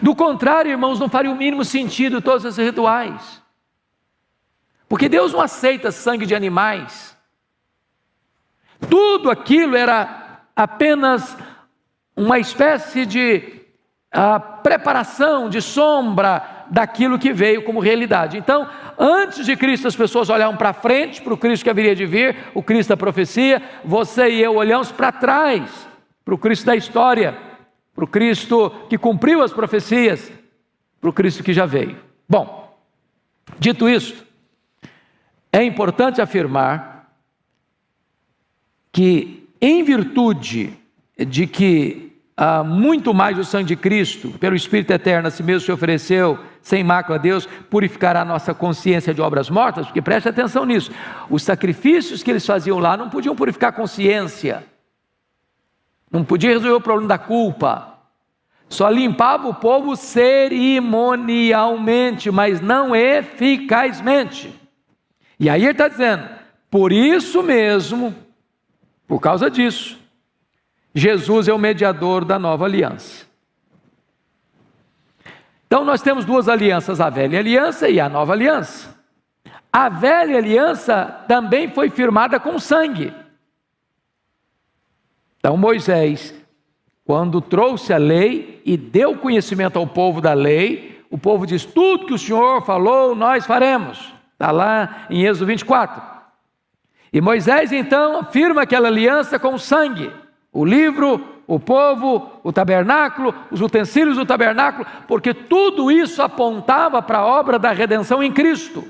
Do 0.00 0.16
contrário, 0.16 0.70
irmãos, 0.70 0.98
não 0.98 1.08
faria 1.08 1.30
o 1.30 1.36
mínimo 1.36 1.64
sentido 1.64 2.20
todos 2.22 2.44
esses 2.44 2.64
rituais. 2.64 3.42
Porque 4.88 5.08
Deus 5.08 5.32
não 5.32 5.40
aceita 5.40 5.92
sangue 5.92 6.26
de 6.26 6.34
animais. 6.34 7.16
Tudo 8.88 9.30
aquilo 9.30 9.76
era 9.76 10.40
apenas 10.56 11.36
uma 12.16 12.38
espécie 12.38 13.06
de 13.06 13.62
uh, 14.14 14.62
preparação, 14.62 15.48
de 15.48 15.60
sombra 15.60 16.64
daquilo 16.70 17.18
que 17.18 17.32
veio 17.32 17.64
como 17.64 17.80
realidade. 17.80 18.38
Então, 18.38 18.68
antes 18.98 19.44
de 19.44 19.56
Cristo, 19.56 19.88
as 19.88 19.96
pessoas 19.96 20.30
olhavam 20.30 20.56
para 20.56 20.72
frente, 20.72 21.20
para 21.20 21.34
o 21.34 21.38
Cristo 21.38 21.64
que 21.64 21.70
haveria 21.70 21.94
de 21.94 22.06
vir, 22.06 22.36
o 22.54 22.62
Cristo 22.62 22.90
da 22.90 22.96
profecia, 22.96 23.62
você 23.84 24.30
e 24.30 24.42
eu 24.42 24.56
olhamos 24.56 24.90
para 24.90 25.12
trás, 25.12 25.88
para 26.24 26.34
o 26.34 26.38
Cristo 26.38 26.66
da 26.66 26.76
história, 26.76 27.36
para 27.94 28.04
o 28.04 28.08
Cristo 28.08 28.70
que 28.88 28.96
cumpriu 28.96 29.42
as 29.42 29.52
profecias, 29.52 30.32
para 31.00 31.10
o 31.10 31.12
Cristo 31.12 31.42
que 31.42 31.52
já 31.52 31.66
veio. 31.66 31.98
Bom, 32.28 32.74
dito 33.58 33.88
isto, 33.88 34.24
é 35.52 35.62
importante 35.62 36.22
afirmar 36.22 37.12
que, 38.90 39.46
em 39.60 39.82
virtude 39.82 40.81
de 41.24 41.46
que 41.46 42.12
ah, 42.36 42.62
muito 42.64 43.12
mais 43.12 43.38
o 43.38 43.44
sangue 43.44 43.68
de 43.68 43.76
Cristo, 43.76 44.30
pelo 44.40 44.56
Espírito 44.56 44.90
Eterno, 44.90 45.28
a 45.28 45.30
si 45.30 45.42
mesmo 45.42 45.66
se 45.66 45.70
ofereceu, 45.70 46.38
sem 46.60 46.82
mácula 46.82 47.18
a 47.18 47.20
Deus, 47.20 47.46
purificará 47.68 48.22
a 48.22 48.24
nossa 48.24 48.54
consciência 48.54 49.12
de 49.12 49.20
obras 49.20 49.50
mortas, 49.50 49.84
porque 49.86 50.00
preste 50.00 50.28
atenção 50.28 50.64
nisso, 50.64 50.90
os 51.28 51.42
sacrifícios 51.42 52.22
que 52.22 52.30
eles 52.30 52.46
faziam 52.46 52.78
lá 52.78 52.96
não 52.96 53.10
podiam 53.10 53.36
purificar 53.36 53.68
a 53.70 53.74
consciência, 53.74 54.64
não 56.10 56.24
podia 56.24 56.48
resolver 56.50 56.74
o 56.74 56.80
problema 56.80 57.08
da 57.08 57.18
culpa, 57.18 57.98
só 58.68 58.88
limpava 58.88 59.48
o 59.48 59.54
povo 59.54 59.94
cerimonialmente, 59.94 62.30
mas 62.30 62.60
não 62.60 62.96
eficazmente. 62.96 64.58
E 65.38 65.50
aí 65.50 65.62
ele 65.62 65.72
está 65.72 65.88
dizendo, 65.88 66.26
por 66.70 66.90
isso 66.90 67.42
mesmo, 67.42 68.14
por 69.06 69.20
causa 69.20 69.50
disso, 69.50 70.01
Jesus 70.94 71.48
é 71.48 71.52
o 71.52 71.58
mediador 71.58 72.24
da 72.24 72.38
nova 72.38 72.64
aliança. 72.64 73.26
Então 75.66 75.84
nós 75.84 76.02
temos 76.02 76.24
duas 76.24 76.48
alianças, 76.48 77.00
a 77.00 77.08
velha 77.08 77.38
aliança 77.38 77.88
e 77.88 77.98
a 77.98 78.08
nova 78.08 78.34
aliança. 78.34 78.94
A 79.72 79.88
velha 79.88 80.36
aliança 80.36 81.24
também 81.26 81.70
foi 81.70 81.88
firmada 81.88 82.38
com 82.38 82.58
sangue. 82.58 83.12
Então 85.38 85.56
Moisés, 85.56 86.34
quando 87.06 87.40
trouxe 87.40 87.92
a 87.92 87.96
lei 87.96 88.60
e 88.66 88.76
deu 88.76 89.16
conhecimento 89.16 89.78
ao 89.78 89.86
povo 89.86 90.20
da 90.20 90.34
lei, 90.34 91.02
o 91.10 91.16
povo 91.16 91.46
diz: 91.46 91.64
tudo 91.64 92.06
que 92.06 92.14
o 92.14 92.18
Senhor 92.18 92.60
falou, 92.62 93.14
nós 93.14 93.46
faremos. 93.46 94.12
Está 94.34 94.50
lá 94.50 95.06
em 95.08 95.24
Êxodo 95.24 95.46
24. 95.46 96.02
E 97.10 97.20
Moisés 97.20 97.72
então 97.72 98.24
firma 98.24 98.62
aquela 98.62 98.88
aliança 98.88 99.38
com 99.38 99.56
sangue 99.56 100.12
o 100.52 100.64
livro, 100.64 101.42
o 101.46 101.58
povo, 101.58 102.30
o 102.44 102.52
tabernáculo, 102.52 103.34
os 103.50 103.62
utensílios 103.62 104.16
do 104.16 104.26
tabernáculo, 104.26 104.86
porque 105.08 105.32
tudo 105.32 105.90
isso 105.90 106.20
apontava 106.20 107.00
para 107.00 107.18
a 107.18 107.26
obra 107.26 107.58
da 107.58 107.72
redenção 107.72 108.22
em 108.22 108.30
Cristo. 108.30 108.84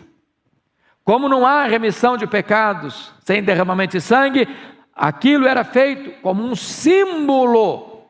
Como 1.04 1.28
não 1.28 1.46
há 1.46 1.64
remissão 1.64 2.16
de 2.16 2.26
pecados 2.26 3.12
sem 3.24 3.42
derramamento 3.42 3.96
de 3.96 4.00
sangue, 4.00 4.48
aquilo 4.94 5.46
era 5.46 5.62
feito 5.62 6.20
como 6.20 6.42
um 6.42 6.56
símbolo 6.56 8.08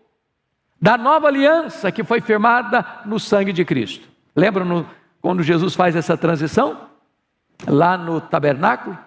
da 0.81 0.97
nova 0.97 1.29
aliança 1.29 1.93
que 1.93 2.03
foi 2.03 2.21
firmada 2.21 2.85
no 3.05 3.21
sangue 3.21 3.53
de 3.53 3.65
Cristo. 3.65 4.09
Lembram 4.35 4.87
quando 5.21 5.43
Jesus 5.43 5.75
faz 5.75 5.95
essa 5.95 6.17
transição? 6.17 6.89
Lá 7.67 7.97
no 7.97 8.21
tabernáculo? 8.21 8.97
O 8.97 8.99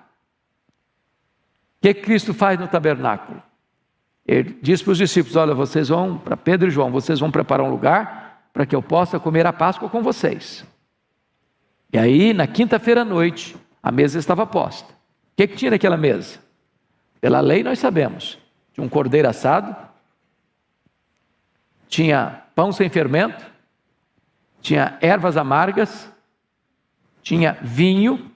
que 1.81 1.93
Cristo 1.93 2.33
faz 2.33 2.59
no 2.59 2.67
tabernáculo? 2.67 3.43
Ele 4.25 4.57
disse 4.61 4.83
para 4.83 4.91
os 4.91 4.97
discípulos: 4.97 5.35
Olha, 5.35 5.53
vocês 5.53 5.89
vão, 5.89 6.17
para 6.17 6.35
Pedro 6.35 6.67
e 6.67 6.71
João, 6.71 6.91
vocês 6.91 7.19
vão 7.19 7.29
preparar 7.29 7.65
um 7.65 7.69
lugar 7.69 8.49
para 8.51 8.65
que 8.65 8.75
eu 8.75 8.81
possa 8.81 9.19
comer 9.19 9.45
a 9.45 9.53
Páscoa 9.53 9.89
com 9.89 10.01
vocês. 10.01 10.65
E 11.93 11.97
aí, 11.97 12.33
na 12.33 12.47
quinta-feira 12.47 13.01
à 13.01 13.05
noite, 13.05 13.55
a 13.83 13.91
mesa 13.91 14.17
estava 14.17 14.45
posta. 14.47 14.91
O 14.91 14.95
que, 15.37 15.47
que 15.47 15.55
tinha 15.55 15.71
naquela 15.71 15.97
mesa? 15.97 16.39
Pela 17.21 17.39
lei 17.39 17.63
nós 17.63 17.79
sabemos: 17.79 18.39
tinha 18.73 18.85
um 18.85 18.89
cordeiro 18.89 19.29
assado, 19.29 19.75
tinha 21.87 22.43
pão 22.55 22.71
sem 22.71 22.89
fermento, 22.89 23.45
tinha 24.61 24.97
ervas 25.01 25.37
amargas, 25.37 26.11
tinha 27.21 27.57
vinho, 27.61 28.31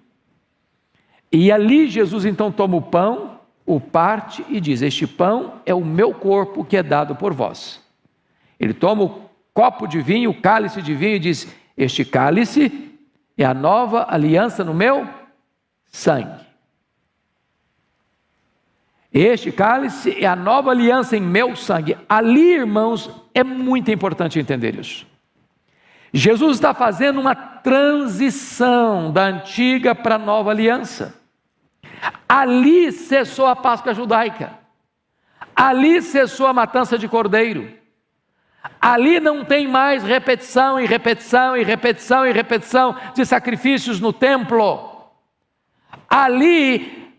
e 1.32 1.52
ali 1.52 1.88
Jesus 1.88 2.26
então 2.26 2.52
toma 2.52 2.78
o 2.78 2.82
pão, 2.82 3.39
o 3.70 3.80
parte 3.80 4.44
e 4.50 4.60
diz: 4.60 4.82
Este 4.82 5.06
pão 5.06 5.62
é 5.64 5.76
o 5.76 5.86
meu 5.86 6.12
corpo 6.12 6.66
que 6.66 6.76
é 6.76 6.82
dado 6.82 7.16
por 7.16 7.36
vós. 7.36 7.80
Ele 8.60 8.74
toma 8.74 9.04
o 9.04 9.30
copo 9.54 9.86
de 9.86 10.02
vinho, 10.02 10.32
o 10.32 10.42
cálice 10.42 10.82
de 10.82 10.96
vinho 10.96 11.18
e 11.18 11.20
diz: 11.20 11.48
Este 11.78 12.04
cálice 12.04 12.92
é 13.38 13.46
a 13.46 13.54
nova 13.54 14.08
aliança 14.10 14.64
no 14.64 14.74
meu 14.74 15.08
sangue. 15.86 16.48
Este 19.14 19.52
cálice 19.52 20.18
é 20.20 20.26
a 20.26 20.36
nova 20.36 20.72
aliança 20.72 21.16
em 21.16 21.22
meu 21.22 21.56
sangue. 21.56 21.96
Ali, 22.10 22.54
irmãos, 22.54 23.08
é 23.36 23.44
muito 23.44 23.92
importante 23.92 24.40
entender 24.40 24.80
isso. 24.80 25.06
Jesus 26.12 26.58
está 26.58 26.74
fazendo 26.74 27.20
uma 27.20 27.36
transição 27.36 29.12
da 29.12 29.26
antiga 29.26 29.94
para 29.94 30.16
a 30.16 30.20
nova 30.20 30.50
aliança. 30.50 31.19
Ali 32.28 32.92
cessou 32.92 33.48
a 33.48 33.56
Páscoa 33.56 33.94
judaica. 33.94 34.52
Ali 35.56 36.02
cessou 36.02 36.48
a 36.48 36.54
matança 36.54 36.98
de 36.98 37.08
cordeiro. 37.08 37.80
Ali 38.80 39.20
não 39.20 39.44
tem 39.44 39.68
mais 39.68 40.04
repetição 40.04 40.80
e 40.80 40.86
repetição 40.86 41.58
e 41.58 41.64
repetição 41.64 42.26
e 42.26 42.32
repetição 42.32 42.96
de 43.14 43.26
sacrifícios 43.26 44.00
no 44.00 44.14
templo. 44.14 45.10
Ali 46.10 47.14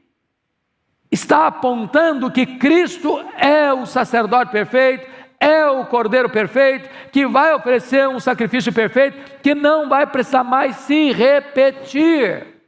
está 1.11 1.49
apontando 1.49 2.31
que 2.31 2.47
Cristo 2.47 3.23
é 3.37 3.73
o 3.73 3.85
sacerdote 3.85 4.51
perfeito, 4.51 5.07
é 5.39 5.67
o 5.67 5.87
cordeiro 5.87 6.31
perfeito, 6.31 6.89
que 7.11 7.27
vai 7.27 7.55
oferecer 7.55 8.09
um 8.09 8.21
sacrifício 8.21 8.73
perfeito, 8.73 9.41
que 9.43 9.55
não 9.55 9.89
vai 9.89 10.07
precisar 10.07 10.45
mais 10.45 10.77
se 10.77 11.13
repetir. 11.13 12.60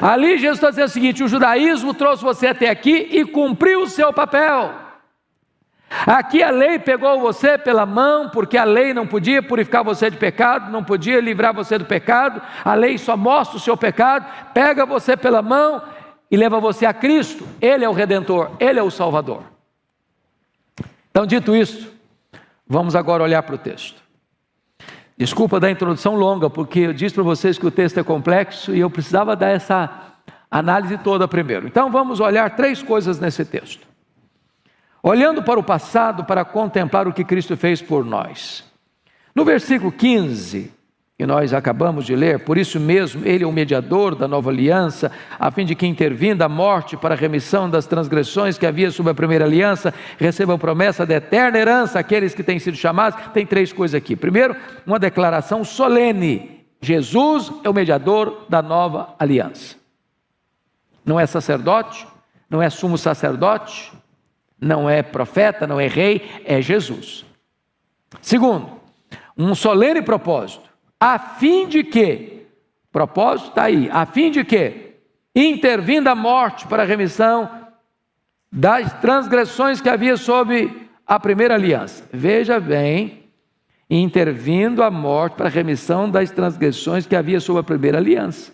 Ali 0.00 0.38
Jesus 0.38 0.58
está 0.58 0.70
dizendo 0.70 0.86
o 0.86 0.90
seguinte: 0.90 1.24
o 1.24 1.28
judaísmo 1.28 1.94
trouxe 1.94 2.22
você 2.22 2.48
até 2.48 2.68
aqui 2.68 3.08
e 3.10 3.24
cumpriu 3.24 3.82
o 3.82 3.86
seu 3.88 4.12
papel. 4.12 4.74
Aqui 6.06 6.42
a 6.42 6.50
lei 6.50 6.78
pegou 6.78 7.18
você 7.18 7.56
pela 7.56 7.86
mão, 7.86 8.28
porque 8.28 8.58
a 8.58 8.64
lei 8.64 8.92
não 8.92 9.06
podia 9.06 9.42
purificar 9.42 9.82
você 9.82 10.10
de 10.10 10.18
pecado, 10.18 10.70
não 10.70 10.84
podia 10.84 11.18
livrar 11.18 11.54
você 11.54 11.78
do 11.78 11.86
pecado, 11.86 12.42
a 12.62 12.74
lei 12.74 12.98
só 12.98 13.16
mostra 13.16 13.56
o 13.56 13.60
seu 13.60 13.76
pecado, 13.76 14.26
pega 14.52 14.84
você 14.84 15.16
pela 15.16 15.40
mão 15.40 15.82
e 16.30 16.36
leva 16.36 16.60
você 16.60 16.84
a 16.84 16.92
Cristo. 16.92 17.46
Ele 17.60 17.84
é 17.84 17.88
o 17.88 17.94
redentor, 17.94 18.50
ele 18.60 18.78
é 18.78 18.82
o 18.82 18.90
salvador. 18.90 19.42
Então, 21.10 21.26
dito 21.26 21.56
isso, 21.56 21.90
vamos 22.66 22.94
agora 22.94 23.22
olhar 23.22 23.42
para 23.42 23.54
o 23.54 23.58
texto. 23.58 24.07
Desculpa 25.18 25.58
da 25.58 25.68
introdução 25.68 26.14
longa, 26.14 26.48
porque 26.48 26.78
eu 26.78 26.92
disse 26.92 27.12
para 27.12 27.24
vocês 27.24 27.58
que 27.58 27.66
o 27.66 27.72
texto 27.72 27.98
é 27.98 28.04
complexo 28.04 28.72
e 28.72 28.78
eu 28.78 28.88
precisava 28.88 29.34
dar 29.34 29.48
essa 29.48 30.14
análise 30.48 30.96
toda 30.98 31.26
primeiro. 31.26 31.66
Então, 31.66 31.90
vamos 31.90 32.20
olhar 32.20 32.54
três 32.54 32.84
coisas 32.84 33.18
nesse 33.18 33.44
texto. 33.44 33.84
Olhando 35.02 35.42
para 35.42 35.58
o 35.58 35.62
passado 35.64 36.24
para 36.24 36.44
contemplar 36.44 37.08
o 37.08 37.12
que 37.12 37.24
Cristo 37.24 37.56
fez 37.56 37.82
por 37.82 38.04
nós. 38.04 38.64
No 39.34 39.44
versículo 39.44 39.90
15, 39.90 40.72
que 41.18 41.26
nós 41.26 41.52
acabamos 41.52 42.06
de 42.06 42.14
ler, 42.14 42.38
por 42.44 42.56
isso 42.56 42.78
mesmo 42.78 43.26
ele 43.26 43.42
é 43.42 43.46
o 43.46 43.50
mediador 43.50 44.14
da 44.14 44.28
nova 44.28 44.50
aliança, 44.50 45.10
a 45.36 45.50
fim 45.50 45.64
de 45.66 45.74
que 45.74 45.84
intervindo 45.84 46.42
a 46.42 46.48
morte 46.48 46.96
para 46.96 47.16
a 47.16 47.18
remissão 47.18 47.68
das 47.68 47.86
transgressões 47.86 48.56
que 48.56 48.64
havia 48.64 48.88
sob 48.92 49.10
a 49.10 49.14
primeira 49.14 49.44
aliança, 49.44 49.92
recebam 50.16 50.56
promessa 50.56 51.04
da 51.04 51.16
eterna 51.16 51.58
herança 51.58 51.98
aqueles 51.98 52.36
que 52.36 52.44
têm 52.44 52.60
sido 52.60 52.76
chamados. 52.76 53.18
Tem 53.34 53.44
três 53.44 53.72
coisas 53.72 53.96
aqui. 53.96 54.14
Primeiro, 54.14 54.54
uma 54.86 54.96
declaração 54.96 55.64
solene: 55.64 56.64
Jesus 56.80 57.50
é 57.64 57.68
o 57.68 57.74
mediador 57.74 58.46
da 58.48 58.62
nova 58.62 59.16
aliança. 59.18 59.74
Não 61.04 61.18
é 61.18 61.26
sacerdote, 61.26 62.06
não 62.48 62.62
é 62.62 62.70
sumo 62.70 62.96
sacerdote, 62.96 63.92
não 64.60 64.88
é 64.88 65.02
profeta, 65.02 65.66
não 65.66 65.80
é 65.80 65.88
rei, 65.88 66.30
é 66.44 66.62
Jesus. 66.62 67.26
Segundo, 68.22 68.70
um 69.36 69.52
solene 69.56 70.00
propósito 70.00 70.67
a 71.00 71.18
fim 71.18 71.68
de 71.68 71.84
que, 71.84 72.46
propósito 72.90 73.50
está 73.50 73.64
aí, 73.64 73.88
a 73.90 74.04
fim 74.06 74.30
de 74.30 74.44
que, 74.44 74.94
intervindo 75.34 76.08
a 76.08 76.14
morte 76.14 76.66
para 76.66 76.82
a 76.82 76.86
remissão 76.86 77.68
das 78.50 78.92
transgressões 79.00 79.80
que 79.80 79.88
havia 79.88 80.16
sob 80.16 80.88
a 81.06 81.20
primeira 81.20 81.54
aliança. 81.54 82.04
Veja 82.12 82.58
bem, 82.58 83.24
intervindo 83.88 84.82
a 84.82 84.90
morte 84.90 85.34
para 85.36 85.46
a 85.46 85.50
remissão 85.50 86.10
das 86.10 86.30
transgressões 86.30 87.06
que 87.06 87.16
havia 87.16 87.40
sob 87.40 87.60
a 87.60 87.62
primeira 87.62 87.98
aliança. 87.98 88.52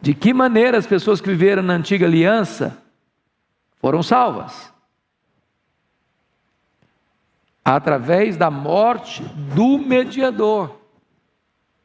De 0.00 0.14
que 0.14 0.32
maneira 0.34 0.78
as 0.78 0.86
pessoas 0.86 1.20
que 1.20 1.28
viveram 1.28 1.62
na 1.62 1.74
antiga 1.74 2.06
aliança 2.06 2.76
foram 3.80 4.02
salvas? 4.02 4.71
Através 7.64 8.36
da 8.36 8.50
morte 8.50 9.22
do 9.54 9.78
mediador. 9.78 10.78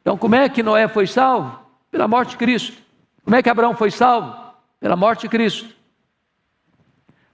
Então, 0.00 0.16
como 0.16 0.34
é 0.34 0.48
que 0.48 0.62
Noé 0.62 0.88
foi 0.88 1.06
salvo? 1.06 1.58
Pela 1.90 2.08
morte 2.08 2.30
de 2.30 2.36
Cristo. 2.36 2.82
Como 3.24 3.36
é 3.36 3.42
que 3.42 3.50
Abraão 3.50 3.74
foi 3.74 3.90
salvo? 3.90 4.34
Pela 4.80 4.96
morte 4.96 5.22
de 5.22 5.28
Cristo. 5.28 5.74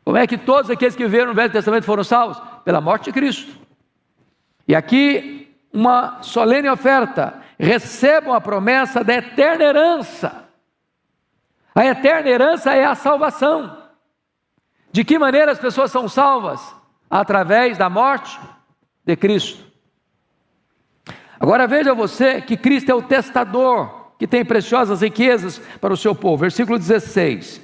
Como 0.05 0.17
é 0.17 0.27
que 0.27 0.37
todos 0.37 0.71
aqueles 0.71 0.95
que 0.95 1.05
viveram 1.05 1.29
no 1.29 1.35
Velho 1.35 1.53
Testamento 1.53 1.85
foram 1.85 2.05
salvos? 2.05 2.41
Pela 2.65 2.81
morte 2.81 3.05
de 3.05 3.13
Cristo. 3.13 3.59
E 4.69 4.75
aqui, 4.75 5.57
uma 5.73 6.23
solene 6.23 6.69
oferta: 6.69 7.41
recebam 7.59 8.35
a 8.35 8.41
promessa 8.41 9.03
da 9.03 9.15
eterna 9.15 9.65
herança. 9.65 10.45
A 11.75 11.85
eterna 11.87 12.29
herança 12.29 12.73
é 12.75 12.85
a 12.85 12.95
salvação. 12.95 13.85
De 14.93 15.05
que 15.05 15.19
maneira 15.19 15.51
as 15.51 15.59
pessoas 15.59 15.91
são 15.91 16.09
salvas? 16.09 16.75
Através 17.15 17.79
da 17.79 17.89
morte 17.89 18.37
de 19.07 19.15
Cristo. 19.15 19.65
Agora 21.39 21.65
veja 21.65 21.95
você 21.95 22.41
que 22.41 22.57
Cristo 22.57 22.91
é 22.91 22.95
o 22.95 23.03
testador 23.03 24.15
que 24.19 24.27
tem 24.27 24.45
preciosas 24.45 25.01
riquezas 25.01 25.61
para 25.81 25.95
o 25.95 25.97
seu 25.97 26.13
povo. 26.13 26.39
Versículo 26.39 26.77
16. 26.77 27.61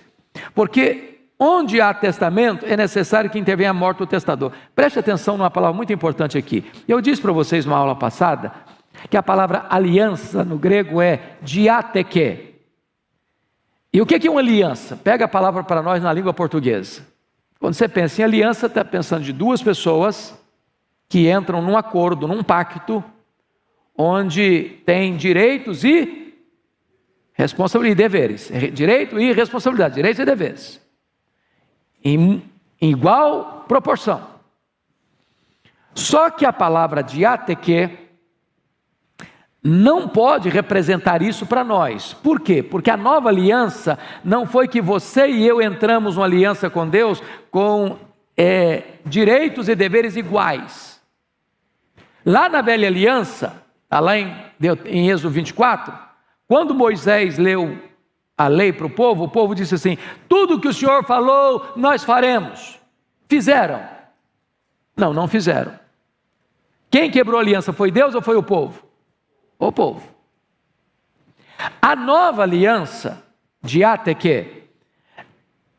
Porque 0.55 1.19
onde 1.37 1.81
há 1.81 1.93
testamento 1.93 2.65
é 2.65 2.77
necessário 2.77 3.29
que 3.29 3.41
intervenha 3.41 3.71
a 3.71 3.75
morte 3.75 3.99
do 3.99 4.07
testador. 4.07 4.53
Preste 4.73 5.01
atenção 5.01 5.37
numa 5.37 5.51
palavra 5.51 5.77
muito 5.77 5.93
importante 5.93 6.39
aqui. 6.39 6.65
Eu 6.87 7.01
disse 7.01 7.21
para 7.21 7.33
vocês 7.33 7.67
numa 7.67 7.79
aula 7.79 7.97
passada 7.97 8.53
que 9.09 9.17
a 9.17 9.23
palavra 9.23 9.67
aliança 9.69 10.45
no 10.45 10.59
grego 10.59 11.03
é 11.03 11.39
diateque. 11.43 12.55
E 13.93 14.01
o 14.01 14.07
que 14.07 14.25
é 14.25 14.31
uma 14.31 14.39
aliança? 14.39 14.97
Pega 14.97 15.25
a 15.25 15.29
palavra 15.29 15.65
para 15.65 15.83
nós 15.83 16.01
na 16.01 16.13
língua 16.13 16.33
portuguesa. 16.33 17.11
Quando 17.61 17.75
você 17.75 17.87
pensa 17.87 18.23
em 18.23 18.25
aliança, 18.25 18.67
está 18.67 18.83
pensando 18.83 19.23
de 19.23 19.35
duas 19.35 19.63
pessoas 19.63 20.35
que 21.07 21.31
entram 21.31 21.61
num 21.61 21.77
acordo, 21.77 22.27
num 22.27 22.43
pacto, 22.43 23.05
onde 23.97 24.81
tem 24.87 25.15
direitos 25.15 25.85
e 25.85 26.35
responsabilidades, 27.35 28.49
deveres. 28.49 28.73
Direito 28.73 29.21
e 29.21 29.33
responsabilidade, 29.35 29.97
direitos 29.97 30.19
e 30.19 30.25
deveres. 30.25 30.81
Em, 32.03 32.43
em 32.81 32.91
igual 32.91 33.67
proporção. 33.69 34.27
Só 35.95 36.31
que 36.31 36.47
a 36.47 36.53
palavra 36.53 37.03
diateque 37.03 38.10
não 39.63 40.09
pode 40.09 40.49
representar 40.49 41.21
isso 41.21 41.45
para 41.45 41.63
nós. 41.63 42.15
Por 42.15 42.41
quê? 42.41 42.63
Porque 42.63 42.91
a 42.91 42.97
nova 42.97 43.29
aliança 43.29 43.99
não 44.25 44.47
foi 44.47 44.67
que 44.67 44.81
você 44.81 45.29
e 45.29 45.47
eu 45.47 45.61
entramos 45.61 46.17
numa 46.17 46.25
aliança 46.25 46.71
com 46.71 46.89
Deus 46.89 47.23
com 47.51 47.99
é, 48.37 48.85
direitos 49.05 49.69
e 49.69 49.75
deveres 49.75 50.17
iguais. 50.17 51.01
Lá 52.25 52.49
na 52.49 52.63
velha 52.63 52.89
aliança, 52.89 53.63
tá 53.89 54.01
lá 54.01 54.17
em, 54.17 54.35
em 54.87 55.11
Êxodo 55.11 55.31
24, 55.31 55.93
quando 56.49 56.75
Moisés 56.75 57.37
leu 57.37 57.79
a 58.37 58.49
lei 58.49 58.73
para 58.73 58.87
o 58.87 58.91
povo, 58.91 59.25
o 59.25 59.29
povo 59.29 59.55
disse 59.55 59.75
assim: 59.75 59.99
tudo 60.27 60.61
que 60.61 60.69
o 60.69 60.73
Senhor 60.73 61.05
falou, 61.05 61.73
nós 61.77 62.03
faremos. 62.03 62.79
Fizeram? 63.29 63.81
Não, 64.97 65.13
não 65.13 65.29
fizeram. 65.29 65.79
Quem 66.91 67.11
quebrou 67.11 67.39
a 67.39 67.43
aliança 67.43 67.73
foi 67.73 67.91
Deus 67.91 68.15
ou 68.15 68.23
foi 68.23 68.37
o 68.37 68.43
povo? 68.43 68.90
O 69.69 69.71
povo. 69.71 70.03
A 71.81 71.95
nova 71.95 72.43
aliança 72.43 73.23
de 73.63 73.85
Ateque 73.85 74.65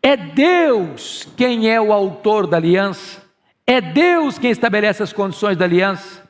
é 0.02 0.16
Deus 0.16 1.28
quem 1.36 1.70
é 1.70 1.82
o 1.82 1.92
autor 1.92 2.46
da 2.46 2.58
aliança, 2.58 3.22
é 3.66 3.82
Deus 3.82 4.38
quem 4.38 4.52
estabelece 4.52 5.02
as 5.02 5.12
condições 5.12 5.58
da 5.58 5.66
aliança. 5.66 6.22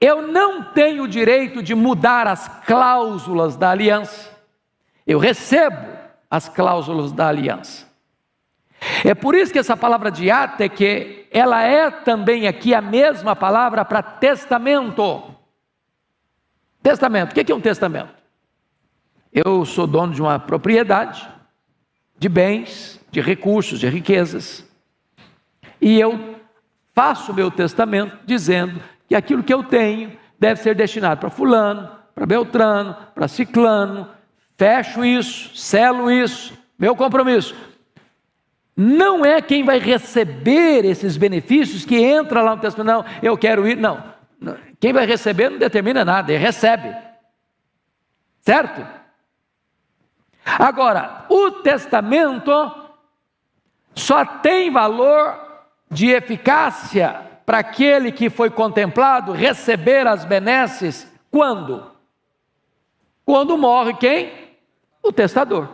Eu 0.00 0.26
não 0.26 0.62
tenho 0.62 1.04
o 1.04 1.08
direito 1.08 1.62
de 1.62 1.74
mudar 1.74 2.26
as 2.26 2.48
cláusulas 2.66 3.56
da 3.56 3.70
aliança, 3.70 4.30
eu 5.06 5.18
recebo 5.18 5.86
as 6.30 6.48
cláusulas 6.48 7.12
da 7.12 7.28
aliança. 7.28 7.86
É 9.04 9.14
por 9.14 9.34
isso 9.34 9.52
que 9.52 9.58
essa 9.58 9.76
palavra 9.76 10.10
de 10.10 10.30
ateque, 10.30 11.26
ela 11.30 11.62
é 11.62 11.90
também 11.90 12.46
aqui 12.46 12.74
a 12.74 12.80
mesma 12.80 13.34
palavra 13.34 13.84
para 13.84 14.02
testamento. 14.02 15.35
Testamento. 16.86 17.32
O 17.32 17.34
que 17.34 17.50
é 17.50 17.54
um 17.54 17.60
testamento? 17.60 18.14
Eu 19.32 19.64
sou 19.64 19.88
dono 19.88 20.14
de 20.14 20.22
uma 20.22 20.38
propriedade, 20.38 21.28
de 22.16 22.28
bens, 22.28 23.00
de 23.10 23.20
recursos, 23.20 23.80
de 23.80 23.88
riquezas, 23.88 24.64
e 25.80 25.98
eu 25.98 26.36
faço 26.94 27.32
o 27.32 27.34
meu 27.34 27.50
testamento 27.50 28.16
dizendo 28.24 28.80
que 29.08 29.16
aquilo 29.16 29.42
que 29.42 29.52
eu 29.52 29.64
tenho 29.64 30.16
deve 30.38 30.60
ser 30.60 30.76
destinado 30.76 31.18
para 31.18 31.28
Fulano, 31.28 31.90
para 32.14 32.24
Beltrano, 32.24 32.96
para 33.12 33.26
Ciclano, 33.26 34.08
fecho 34.56 35.04
isso, 35.04 35.56
selo 35.56 36.08
isso, 36.08 36.56
meu 36.78 36.94
compromisso. 36.94 37.52
Não 38.76 39.24
é 39.24 39.42
quem 39.42 39.64
vai 39.64 39.80
receber 39.80 40.84
esses 40.84 41.16
benefícios 41.16 41.84
que 41.84 41.96
entra 41.96 42.42
lá 42.42 42.54
no 42.54 42.62
testamento, 42.62 42.94
não, 42.94 43.04
eu 43.20 43.36
quero 43.36 43.66
ir, 43.66 43.76
não. 43.76 44.14
Quem 44.78 44.92
vai 44.92 45.06
receber 45.06 45.50
não 45.50 45.58
determina 45.58 46.04
nada, 46.04 46.32
ele 46.32 46.42
recebe. 46.42 46.94
Certo? 48.40 48.86
Agora, 50.44 51.24
o 51.28 51.50
testamento 51.62 52.50
só 53.94 54.24
tem 54.24 54.70
valor 54.70 55.40
de 55.90 56.10
eficácia 56.10 57.22
para 57.44 57.58
aquele 57.58 58.12
que 58.12 58.28
foi 58.28 58.50
contemplado 58.50 59.32
receber 59.32 60.06
as 60.06 60.24
benesses 60.24 61.10
quando? 61.30 61.90
Quando 63.24 63.58
morre 63.58 63.94
quem? 63.94 64.32
O 65.02 65.12
testador. 65.12 65.68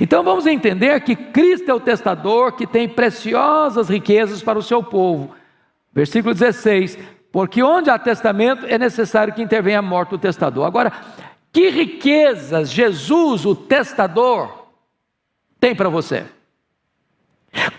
Então 0.00 0.22
vamos 0.22 0.46
entender 0.46 1.00
que 1.00 1.14
Cristo 1.16 1.70
é 1.70 1.74
o 1.74 1.80
testador 1.80 2.52
que 2.52 2.66
tem 2.66 2.88
preciosas 2.88 3.88
riquezas 3.88 4.42
para 4.42 4.58
o 4.58 4.62
seu 4.62 4.82
povo. 4.82 5.34
Versículo 5.92 6.34
16: 6.34 6.98
Porque 7.30 7.62
onde 7.62 7.90
há 7.90 7.98
testamento 7.98 8.66
é 8.66 8.78
necessário 8.78 9.34
que 9.34 9.42
intervenha 9.42 9.80
a 9.80 9.82
morte 9.82 10.10
do 10.10 10.18
testador. 10.18 10.66
Agora, 10.66 10.92
que 11.52 11.68
riquezas 11.68 12.70
Jesus, 12.70 13.44
o 13.44 13.54
testador, 13.54 14.68
tem 15.60 15.74
para 15.74 15.88
você? 15.88 16.24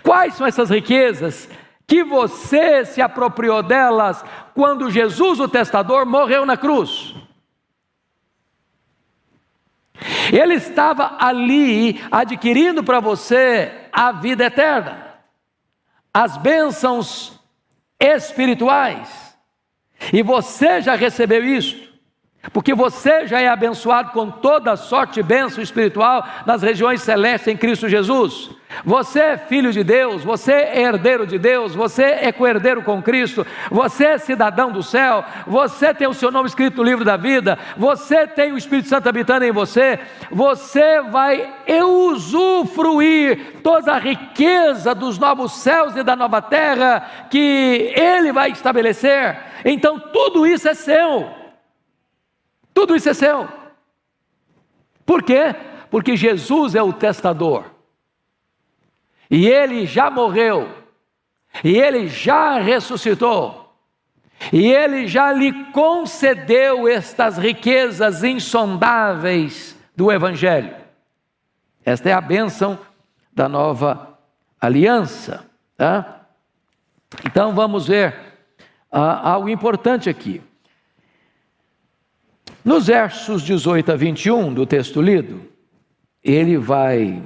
Quais 0.02 0.34
são 0.34 0.46
essas 0.46 0.70
riquezas 0.70 1.48
que 1.86 2.04
você 2.04 2.84
se 2.84 3.02
apropriou 3.02 3.62
delas 3.62 4.24
quando 4.54 4.90
Jesus, 4.90 5.40
o 5.40 5.48
testador, 5.48 6.06
morreu 6.06 6.46
na 6.46 6.56
cruz? 6.56 7.14
Ele 10.32 10.54
estava 10.54 11.16
ali 11.18 12.00
adquirindo 12.10 12.82
para 12.82 13.00
você 13.00 13.88
a 13.92 14.12
vida 14.12 14.44
eterna, 14.44 15.18
as 16.12 16.36
bênçãos 16.36 17.33
espirituais, 18.04 19.36
e 20.12 20.22
você 20.22 20.82
já 20.82 20.94
recebeu 20.94 21.44
isto 21.44 21.93
porque 22.52 22.74
você 22.74 23.26
já 23.26 23.40
é 23.40 23.48
abençoado 23.48 24.10
com 24.10 24.30
toda 24.30 24.76
sorte 24.76 25.20
e 25.20 25.22
bênção 25.22 25.62
espiritual 25.62 26.26
nas 26.46 26.62
regiões 26.62 27.02
celestes 27.02 27.48
em 27.48 27.56
Cristo 27.56 27.88
Jesus. 27.88 28.50
Você 28.84 29.20
é 29.20 29.36
filho 29.36 29.72
de 29.72 29.84
Deus, 29.84 30.24
você 30.24 30.52
é 30.52 30.82
herdeiro 30.82 31.26
de 31.26 31.38
Deus, 31.38 31.74
você 31.74 32.02
é 32.02 32.32
co-herdeiro 32.32 32.82
com 32.82 33.00
Cristo, 33.00 33.46
você 33.70 34.06
é 34.06 34.18
cidadão 34.18 34.72
do 34.72 34.82
céu, 34.82 35.24
você 35.46 35.94
tem 35.94 36.08
o 36.08 36.14
seu 36.14 36.30
nome 36.30 36.48
escrito 36.48 36.78
no 36.78 36.82
livro 36.82 37.04
da 37.04 37.16
vida, 37.16 37.58
você 37.76 38.26
tem 38.26 38.52
o 38.52 38.58
Espírito 38.58 38.88
Santo 38.88 39.08
habitando 39.08 39.44
em 39.44 39.52
você, 39.52 40.00
você 40.30 41.00
vai 41.02 41.52
usufruir 41.84 43.60
toda 43.62 43.92
a 43.92 43.98
riqueza 43.98 44.94
dos 44.94 45.18
novos 45.18 45.52
céus 45.52 45.94
e 45.94 46.02
da 46.02 46.16
nova 46.16 46.42
terra 46.42 47.08
que 47.30 47.92
Ele 47.94 48.32
vai 48.32 48.50
estabelecer. 48.50 49.38
Então 49.64 50.00
tudo 50.00 50.46
isso 50.46 50.68
é 50.68 50.74
seu. 50.74 51.43
Tudo 52.74 52.96
isso 52.96 53.08
é 53.08 53.14
seu. 53.14 53.48
Por 55.06 55.22
quê? 55.22 55.54
Porque 55.90 56.16
Jesus 56.16 56.74
é 56.74 56.82
o 56.82 56.92
testador. 56.92 57.64
E 59.30 59.46
ele 59.46 59.86
já 59.86 60.10
morreu. 60.10 60.68
E 61.62 61.78
ele 61.78 62.08
já 62.08 62.58
ressuscitou. 62.58 63.72
E 64.52 64.72
ele 64.72 65.06
já 65.06 65.32
lhe 65.32 65.52
concedeu 65.66 66.88
estas 66.88 67.38
riquezas 67.38 68.24
insondáveis 68.24 69.78
do 69.96 70.10
Evangelho. 70.10 70.74
Esta 71.84 72.10
é 72.10 72.12
a 72.12 72.20
bênção 72.20 72.78
da 73.32 73.48
nova 73.48 74.18
aliança. 74.60 75.48
Tá? 75.76 76.22
Então 77.24 77.54
vamos 77.54 77.86
ver 77.86 78.16
ah, 78.90 79.30
algo 79.30 79.48
importante 79.48 80.10
aqui. 80.10 80.42
Nos 82.64 82.86
versos 82.86 83.42
18 83.42 83.92
a 83.92 83.96
21 83.96 84.54
do 84.54 84.64
texto 84.64 85.02
lido, 85.02 85.42
ele 86.22 86.56
vai. 86.56 87.22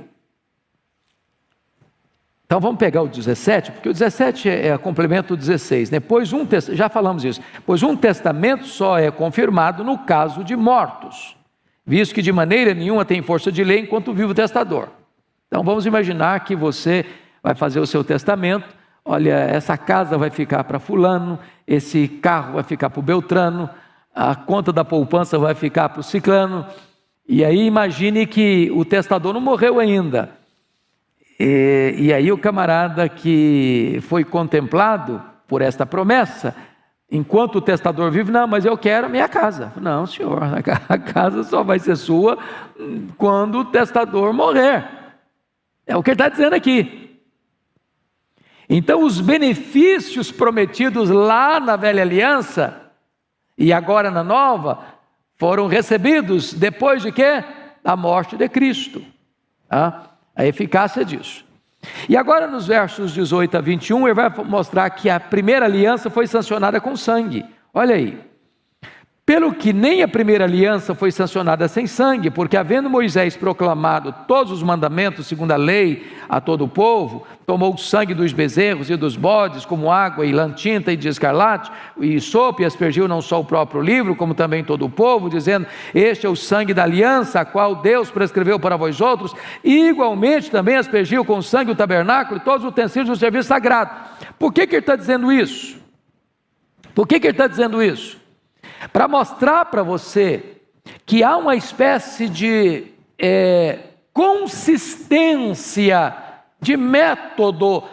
Então 2.44 2.58
vamos 2.58 2.78
pegar 2.78 3.02
o 3.02 3.08
17, 3.08 3.70
porque 3.70 3.88
o 3.88 3.92
17 3.92 4.48
é, 4.48 4.68
é 4.68 4.78
complemento 4.78 5.36
do 5.36 5.38
16, 5.38 5.90
né? 5.90 6.00
Pois 6.00 6.32
um 6.32 6.44
já 6.72 6.88
falamos 6.88 7.24
isso, 7.24 7.40
pois 7.64 7.84
um 7.84 7.94
testamento 7.94 8.66
só 8.66 8.98
é 8.98 9.12
confirmado 9.12 9.84
no 9.84 9.98
caso 9.98 10.42
de 10.42 10.56
mortos, 10.56 11.36
visto 11.86 12.14
que 12.14 12.22
de 12.22 12.32
maneira 12.32 12.74
nenhuma 12.74 13.04
tem 13.04 13.22
força 13.22 13.52
de 13.52 13.62
lei 13.62 13.80
enquanto 13.80 14.12
vive 14.12 14.32
o 14.32 14.34
testador. 14.34 14.88
Então 15.46 15.62
vamos 15.62 15.86
imaginar 15.86 16.40
que 16.40 16.56
você 16.56 17.06
vai 17.42 17.54
fazer 17.54 17.78
o 17.78 17.86
seu 17.86 18.02
testamento, 18.02 18.66
olha, 19.04 19.34
essa 19.34 19.76
casa 19.76 20.18
vai 20.18 20.30
ficar 20.30 20.64
para 20.64 20.80
fulano, 20.80 21.38
esse 21.66 22.08
carro 22.08 22.54
vai 22.54 22.64
ficar 22.64 22.90
para 22.90 22.98
o 22.98 23.02
Beltrano, 23.02 23.70
a 24.18 24.34
conta 24.34 24.72
da 24.72 24.84
poupança 24.84 25.38
vai 25.38 25.54
ficar 25.54 25.88
para 25.90 26.00
o 26.00 26.02
ciclano. 26.02 26.66
E 27.28 27.44
aí 27.44 27.64
imagine 27.64 28.26
que 28.26 28.68
o 28.74 28.84
testador 28.84 29.32
não 29.32 29.40
morreu 29.40 29.78
ainda. 29.78 30.30
E, 31.38 31.94
e 31.96 32.12
aí 32.12 32.32
o 32.32 32.36
camarada 32.36 33.08
que 33.08 34.00
foi 34.08 34.24
contemplado 34.24 35.22
por 35.46 35.62
esta 35.62 35.86
promessa, 35.86 36.52
enquanto 37.08 37.56
o 37.56 37.60
testador 37.60 38.10
vive, 38.10 38.32
não, 38.32 38.48
mas 38.48 38.64
eu 38.64 38.76
quero 38.76 39.06
a 39.06 39.08
minha 39.08 39.28
casa. 39.28 39.72
Não, 39.80 40.04
senhor, 40.04 40.40
a 40.88 40.98
casa 40.98 41.44
só 41.44 41.62
vai 41.62 41.78
ser 41.78 41.94
sua 41.94 42.36
quando 43.16 43.60
o 43.60 43.64
testador 43.66 44.32
morrer. 44.32 44.84
É 45.86 45.96
o 45.96 46.02
que 46.02 46.10
ele 46.10 46.16
está 46.16 46.28
dizendo 46.28 46.54
aqui. 46.54 47.20
Então, 48.68 49.04
os 49.04 49.20
benefícios 49.20 50.32
prometidos 50.32 51.08
lá 51.08 51.60
na 51.60 51.76
velha 51.76 52.02
aliança 52.02 52.87
e 53.58 53.72
agora 53.72 54.10
na 54.10 54.22
nova, 54.22 54.78
foram 55.36 55.66
recebidos 55.66 56.54
depois 56.54 57.02
de 57.02 57.10
quê? 57.10 57.42
Da 57.82 57.96
morte 57.96 58.36
de 58.36 58.48
Cristo. 58.48 59.02
Ah, 59.68 60.10
a 60.34 60.46
eficácia 60.46 61.04
disso. 61.04 61.44
E 62.08 62.16
agora 62.16 62.46
nos 62.46 62.66
versos 62.66 63.12
18 63.12 63.56
a 63.56 63.60
21, 63.60 64.06
ele 64.06 64.14
vai 64.14 64.30
mostrar 64.44 64.88
que 64.90 65.10
a 65.10 65.18
primeira 65.18 65.66
aliança 65.66 66.08
foi 66.08 66.26
sancionada 66.26 66.80
com 66.80 66.96
sangue. 66.96 67.44
Olha 67.74 67.94
aí. 67.94 68.18
Pelo 69.28 69.52
que 69.52 69.74
nem 69.74 70.02
a 70.02 70.08
primeira 70.08 70.44
aliança 70.44 70.94
foi 70.94 71.12
sancionada 71.12 71.68
sem 71.68 71.86
sangue, 71.86 72.30
porque 72.30 72.56
havendo 72.56 72.88
Moisés 72.88 73.36
proclamado 73.36 74.14
todos 74.26 74.50
os 74.50 74.62
mandamentos 74.62 75.26
segundo 75.26 75.52
a 75.52 75.56
lei 75.56 76.10
a 76.26 76.40
todo 76.40 76.64
o 76.64 76.68
povo, 76.68 77.26
tomou 77.44 77.74
o 77.74 77.76
sangue 77.76 78.14
dos 78.14 78.32
bezerros 78.32 78.88
e 78.88 78.96
dos 78.96 79.16
bodes, 79.16 79.66
como 79.66 79.92
água 79.92 80.24
e 80.24 80.32
lã 80.32 80.50
tinta 80.50 80.94
e 80.94 80.96
de 80.96 81.08
escarlate, 81.08 81.70
e 82.00 82.18
sopa 82.22 82.62
e 82.62 82.64
aspergiu 82.64 83.06
não 83.06 83.20
só 83.20 83.38
o 83.38 83.44
próprio 83.44 83.82
livro, 83.82 84.16
como 84.16 84.32
também 84.32 84.64
todo 84.64 84.86
o 84.86 84.90
povo, 84.90 85.28
dizendo: 85.28 85.66
Este 85.94 86.24
é 86.24 86.28
o 86.30 86.34
sangue 86.34 86.72
da 86.72 86.84
aliança, 86.84 87.40
a 87.40 87.44
qual 87.44 87.74
Deus 87.74 88.10
prescreveu 88.10 88.58
para 88.58 88.78
vós 88.78 88.98
outros, 88.98 89.34
e 89.62 89.90
igualmente 89.90 90.50
também 90.50 90.76
aspergiu 90.76 91.22
com 91.22 91.42
sangue 91.42 91.72
o 91.72 91.76
tabernáculo 91.76 92.40
e 92.40 92.44
todos 92.44 92.64
os 92.64 92.70
utensílios 92.70 93.10
do 93.10 93.16
serviço 93.16 93.48
sagrado. 93.48 93.90
Por 94.38 94.54
que, 94.54 94.66
que 94.66 94.76
ele 94.76 94.80
está 94.80 94.96
dizendo 94.96 95.30
isso? 95.30 95.76
Por 96.94 97.06
que, 97.06 97.20
que 97.20 97.26
ele 97.26 97.34
está 97.34 97.46
dizendo 97.46 97.82
isso? 97.82 98.27
Para 98.92 99.08
mostrar 99.08 99.64
para 99.66 99.82
você 99.82 100.60
que 101.04 101.22
há 101.22 101.36
uma 101.36 101.56
espécie 101.56 102.28
de 102.28 102.86
é, 103.18 103.78
consistência 104.12 106.16
de 106.60 106.76
método 106.76 107.84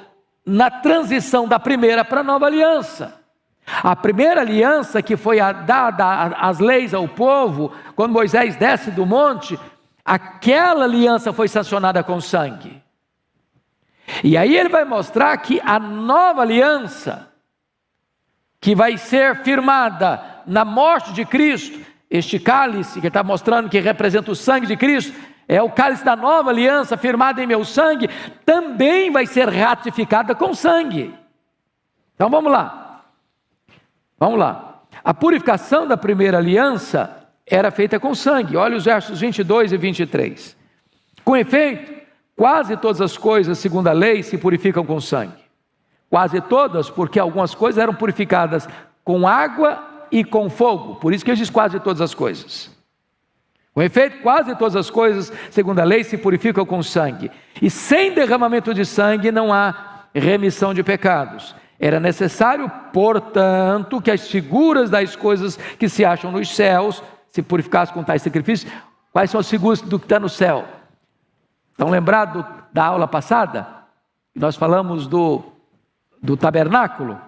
na 0.46 0.70
transição 0.70 1.48
da 1.48 1.60
primeira 1.60 2.06
para 2.06 2.22
a 2.22 2.24
nova 2.24 2.46
aliança. 2.46 3.20
A 3.66 3.96
primeira 3.96 4.42
aliança 4.42 5.02
que 5.02 5.18
foi 5.18 5.38
dada 5.66 6.36
as 6.40 6.60
leis 6.60 6.94
ao 6.94 7.08
povo, 7.08 7.72
quando 7.96 8.14
Moisés 8.14 8.56
desce 8.56 8.92
do 8.92 9.06
monte, 9.06 9.60
aquela 10.04 10.84
aliança 10.84 11.34
foi 11.34 11.48
sancionada 11.48 12.04
com 12.04 12.22
sangue. 12.22 12.84
E 14.24 14.38
aí 14.38 14.56
ele 14.56 14.70
vai 14.70 14.86
mostrar 14.86 15.36
que 15.38 15.60
a 15.62 15.80
nova 15.80 16.44
aliança, 16.44 17.28
que 18.62 18.76
vai 18.76 18.98
ser 18.98 19.44
firmada 19.44 20.35
na 20.48 20.66
morte 20.66 21.14
de 21.14 21.26
Cristo, 21.26 21.80
este 22.10 22.40
cálice 22.40 23.02
que 23.02 23.08
está 23.08 23.24
mostrando 23.24 23.70
que 23.70 23.80
representa 23.80 24.32
o 24.32 24.36
sangue 24.36 24.68
de 24.68 24.78
Cristo, 24.78 25.14
é 25.48 25.62
o 25.62 25.70
cálice 25.70 26.04
da 26.04 26.16
nova 26.16 26.50
aliança 26.50 26.98
firmada 26.98 27.42
em 27.44 27.48
meu 27.48 27.64
sangue, 27.64 28.10
também 28.46 29.12
vai 29.12 29.26
ser 29.26 29.48
ratificada 29.50 30.34
com 30.34 30.54
sangue. 30.54 31.14
Então 32.16 32.30
vamos 32.30 32.52
lá. 32.52 33.04
Vamos 34.18 34.40
lá. 34.40 34.82
A 35.04 35.14
purificação 35.14 35.88
da 35.88 35.98
primeira 35.98 36.38
aliança 36.38 37.28
era 37.46 37.70
feita 37.70 38.00
com 38.00 38.16
sangue. 38.16 38.58
Olha 38.58 38.78
os 38.78 38.86
versos 38.86 39.20
22 39.20 39.72
e 39.72 39.78
23. 39.78 40.58
Com 41.24 41.36
efeito, 41.36 41.94
quase 42.36 42.76
todas 42.78 43.02
as 43.02 43.18
coisas, 43.18 43.58
segundo 43.58 43.88
a 43.88 43.94
lei, 43.94 44.24
se 44.24 44.38
purificam 44.38 44.86
com 44.86 45.00
sangue. 45.00 45.44
Quase 46.10 46.40
todas, 46.42 46.90
porque 46.90 47.20
algumas 47.20 47.54
coisas 47.54 47.82
eram 47.82 47.94
purificadas 47.94 48.68
com 49.04 49.28
água 49.28 49.95
e 50.12 50.24
com 50.24 50.50
fogo. 50.50 50.96
Por 50.96 51.14
isso 51.14 51.24
que 51.24 51.32
ele 51.32 51.38
diz 51.38 51.50
quase 51.50 51.80
todas 51.80 52.02
as 52.02 52.14
coisas. 52.14 52.72
Com 53.74 53.82
efeito, 53.82 54.22
quase 54.22 54.56
todas 54.56 54.76
as 54.76 54.90
coisas, 54.90 55.32
segundo 55.52 55.80
a 55.80 55.84
lei, 55.84 56.04
se 56.04 56.18
purificam 56.18 56.66
com 56.66 56.82
sangue. 56.82 57.30
E 57.62 57.70
sem 57.70 58.14
derramamento 58.14 58.74
de 58.74 58.86
sangue 58.86 59.32
não 59.32 59.52
há 59.54 60.06
remissão 60.14 60.74
de 60.74 60.82
pecados. 60.82 61.54
Era 61.78 62.00
necessário, 62.00 62.72
portanto, 62.94 64.02
que 64.02 64.12
as 64.12 64.30
figuras 64.30 64.90
das 64.90 65.16
coisas 65.16 65.58
que 65.58 65.90
se 65.90 66.06
acham 66.06 66.32
nos 66.32 66.56
céus 66.56 67.04
se 67.30 67.42
purificassem 67.42 67.94
com 67.94 68.04
tais 68.04 68.22
sacrifícios. 68.22 68.72
Quais 69.12 69.30
são 69.30 69.40
as 69.42 69.50
figuras 69.50 69.82
do 69.82 70.00
que 70.00 70.06
está 70.06 70.20
no 70.20 70.30
céu? 70.30 70.66
Estão 71.72 71.90
lembrados 71.90 72.46
da 72.72 72.86
aula 72.86 73.08
passada? 73.08 73.68
Nós 74.34 74.56
falamos 74.56 75.06
do 75.06 75.44
do 76.26 76.36
tabernáculo, 76.36 77.20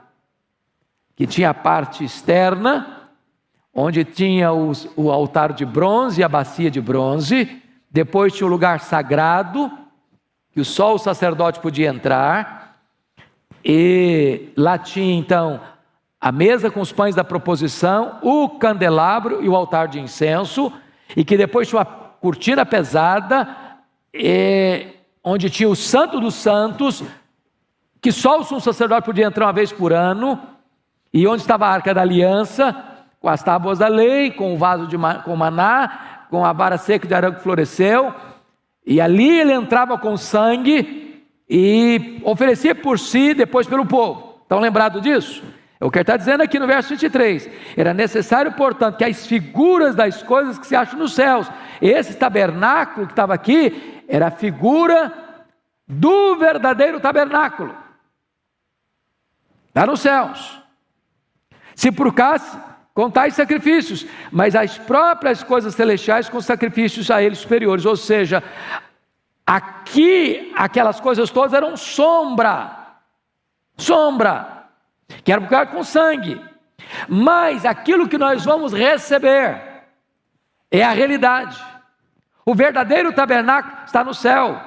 que 1.18 1.26
tinha 1.26 1.50
a 1.50 1.54
parte 1.54 2.06
externa, 2.06 3.10
onde 3.74 4.06
tinha 4.06 4.52
os, 4.54 4.88
o 4.96 5.12
altar 5.12 5.52
de 5.52 5.66
bronze 5.66 6.22
e 6.22 6.24
a 6.24 6.30
bacia 6.30 6.70
de 6.70 6.80
bronze, 6.80 7.60
depois 7.90 8.34
tinha 8.34 8.46
o 8.46 8.50
lugar 8.50 8.82
sagrado, 8.82 9.72
que 10.52 10.64
só 10.64 10.94
o 10.94 11.00
sacerdote 11.00 11.60
podia 11.60 11.90
entrar, 11.90 12.78
e 13.66 14.50
lá 14.56 14.78
tinha 14.78 15.18
então 15.18 15.60
a 16.22 16.32
mesa 16.32 16.70
com 16.70 16.82
os 16.82 16.92
pães 16.92 17.16
da 17.16 17.24
proposição, 17.24 18.20
o 18.22 18.50
candelabro 18.50 19.44
e 19.44 19.50
o 19.50 19.56
altar 19.56 19.88
de 19.88 20.00
incenso, 20.00 20.72
e 21.16 21.26
que 21.26 21.36
depois 21.36 21.68
tinha 21.68 21.80
uma 21.80 21.86
cortina 21.86 22.64
pesada, 22.64 23.58
e, 24.14 24.86
onde 25.24 25.50
tinha 25.50 25.68
o 25.68 25.76
santo 25.76 26.20
dos 26.20 26.36
santos, 26.36 27.04
que 28.00 28.12
só 28.12 28.40
o 28.40 28.44
sumo 28.44 28.62
sacerdote 28.62 29.06
podia 29.06 29.26
entrar 29.26 29.48
uma 29.48 29.54
vez 29.54 29.72
por 29.72 29.92
ano, 29.92 30.57
e 31.18 31.26
onde 31.26 31.42
estava 31.42 31.66
a 31.66 31.72
arca 31.72 31.96
da 31.96 32.02
aliança, 32.02 32.76
com 33.20 33.28
as 33.28 33.42
tábuas 33.42 33.80
da 33.80 33.88
lei, 33.88 34.30
com 34.30 34.54
o 34.54 34.58
vaso 34.58 34.86
de 34.86 34.96
com 35.26 35.36
maná, 35.36 36.28
com 36.30 36.46
a 36.46 36.54
vara 36.54 36.78
seca 36.78 37.08
de 37.08 37.14
arão 37.16 37.34
que 37.34 37.42
floresceu, 37.42 38.14
e 38.86 39.02
ali 39.02 39.40
ele 39.40 39.52
entrava 39.52 39.98
com 39.98 40.16
sangue 40.16 41.26
e 41.50 42.22
oferecia 42.24 42.76
por 42.76 43.00
si, 43.00 43.34
depois 43.34 43.66
pelo 43.66 43.84
povo. 43.84 44.42
Estão 44.44 44.60
lembrados 44.60 45.02
disso? 45.02 45.44
É 45.82 45.86
o 45.86 45.90
que 45.90 45.98
ele 45.98 46.04
está 46.04 46.16
dizendo 46.16 46.42
aqui 46.42 46.60
no 46.60 46.68
verso 46.68 46.90
23. 46.90 47.50
Era 47.76 47.96
necessário, 47.96 48.52
portanto, 48.52 48.98
que 48.98 49.04
as 49.04 49.26
figuras 49.26 49.96
das 49.96 50.22
coisas 50.22 50.60
que 50.60 50.68
se 50.68 50.76
acham 50.76 51.00
nos 51.00 51.16
céus, 51.16 51.50
esse 51.82 52.14
tabernáculo 52.16 53.08
que 53.08 53.14
estava 53.14 53.34
aqui, 53.34 54.04
era 54.08 54.28
a 54.28 54.32
figura 54.32 55.12
do 55.88 56.36
verdadeiro 56.36 57.00
tabernáculo. 57.00 57.76
Está 59.70 59.84
nos 59.88 60.00
céus. 60.00 60.67
Se 61.78 61.92
por 61.92 62.12
cá 62.12 62.36
contais 62.92 63.36
sacrifícios, 63.36 64.04
mas 64.32 64.56
as 64.56 64.80
próprias 64.80 65.44
coisas 65.44 65.76
celestiais 65.76 66.28
com 66.28 66.42
sacrifícios 66.42 67.12
a 67.12 67.22
eles 67.22 67.38
superiores. 67.38 67.86
Ou 67.86 67.96
seja, 67.96 68.44
aqui 69.46 70.52
aquelas 70.56 71.00
coisas 71.00 71.30
todas 71.30 71.54
eram 71.54 71.78
sombra. 71.78 72.76
Sombra 73.78 74.66
que 75.24 75.32
era 75.32 75.40
buscar 75.40 75.68
com 75.68 75.84
sangue. 75.84 76.44
Mas 77.08 77.64
aquilo 77.64 78.10
que 78.10 78.18
nós 78.18 78.44
vamos 78.44 78.74
receber 78.74 79.62
é 80.72 80.84
a 80.84 80.94
realidade. 80.94 81.64
O 82.44 82.56
verdadeiro 82.56 83.14
tabernáculo 83.14 83.86
está 83.86 84.04
no 84.04 84.16
céu. 84.16 84.60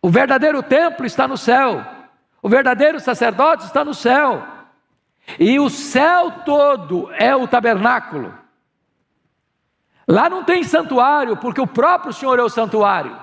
O 0.00 0.08
verdadeiro 0.08 0.62
templo 0.62 1.04
está 1.04 1.28
no 1.28 1.36
céu. 1.36 1.84
O 2.40 2.48
verdadeiro 2.48 2.98
sacerdote 2.98 3.66
está 3.66 3.84
no 3.84 3.92
céu. 3.92 4.55
E 5.38 5.58
o 5.58 5.68
céu 5.68 6.30
todo 6.44 7.10
é 7.14 7.34
o 7.34 7.48
tabernáculo. 7.48 8.32
Lá 10.06 10.30
não 10.30 10.44
tem 10.44 10.62
santuário, 10.62 11.36
porque 11.36 11.60
o 11.60 11.66
próprio 11.66 12.12
Senhor 12.12 12.38
é 12.38 12.42
o 12.42 12.48
santuário. 12.48 13.16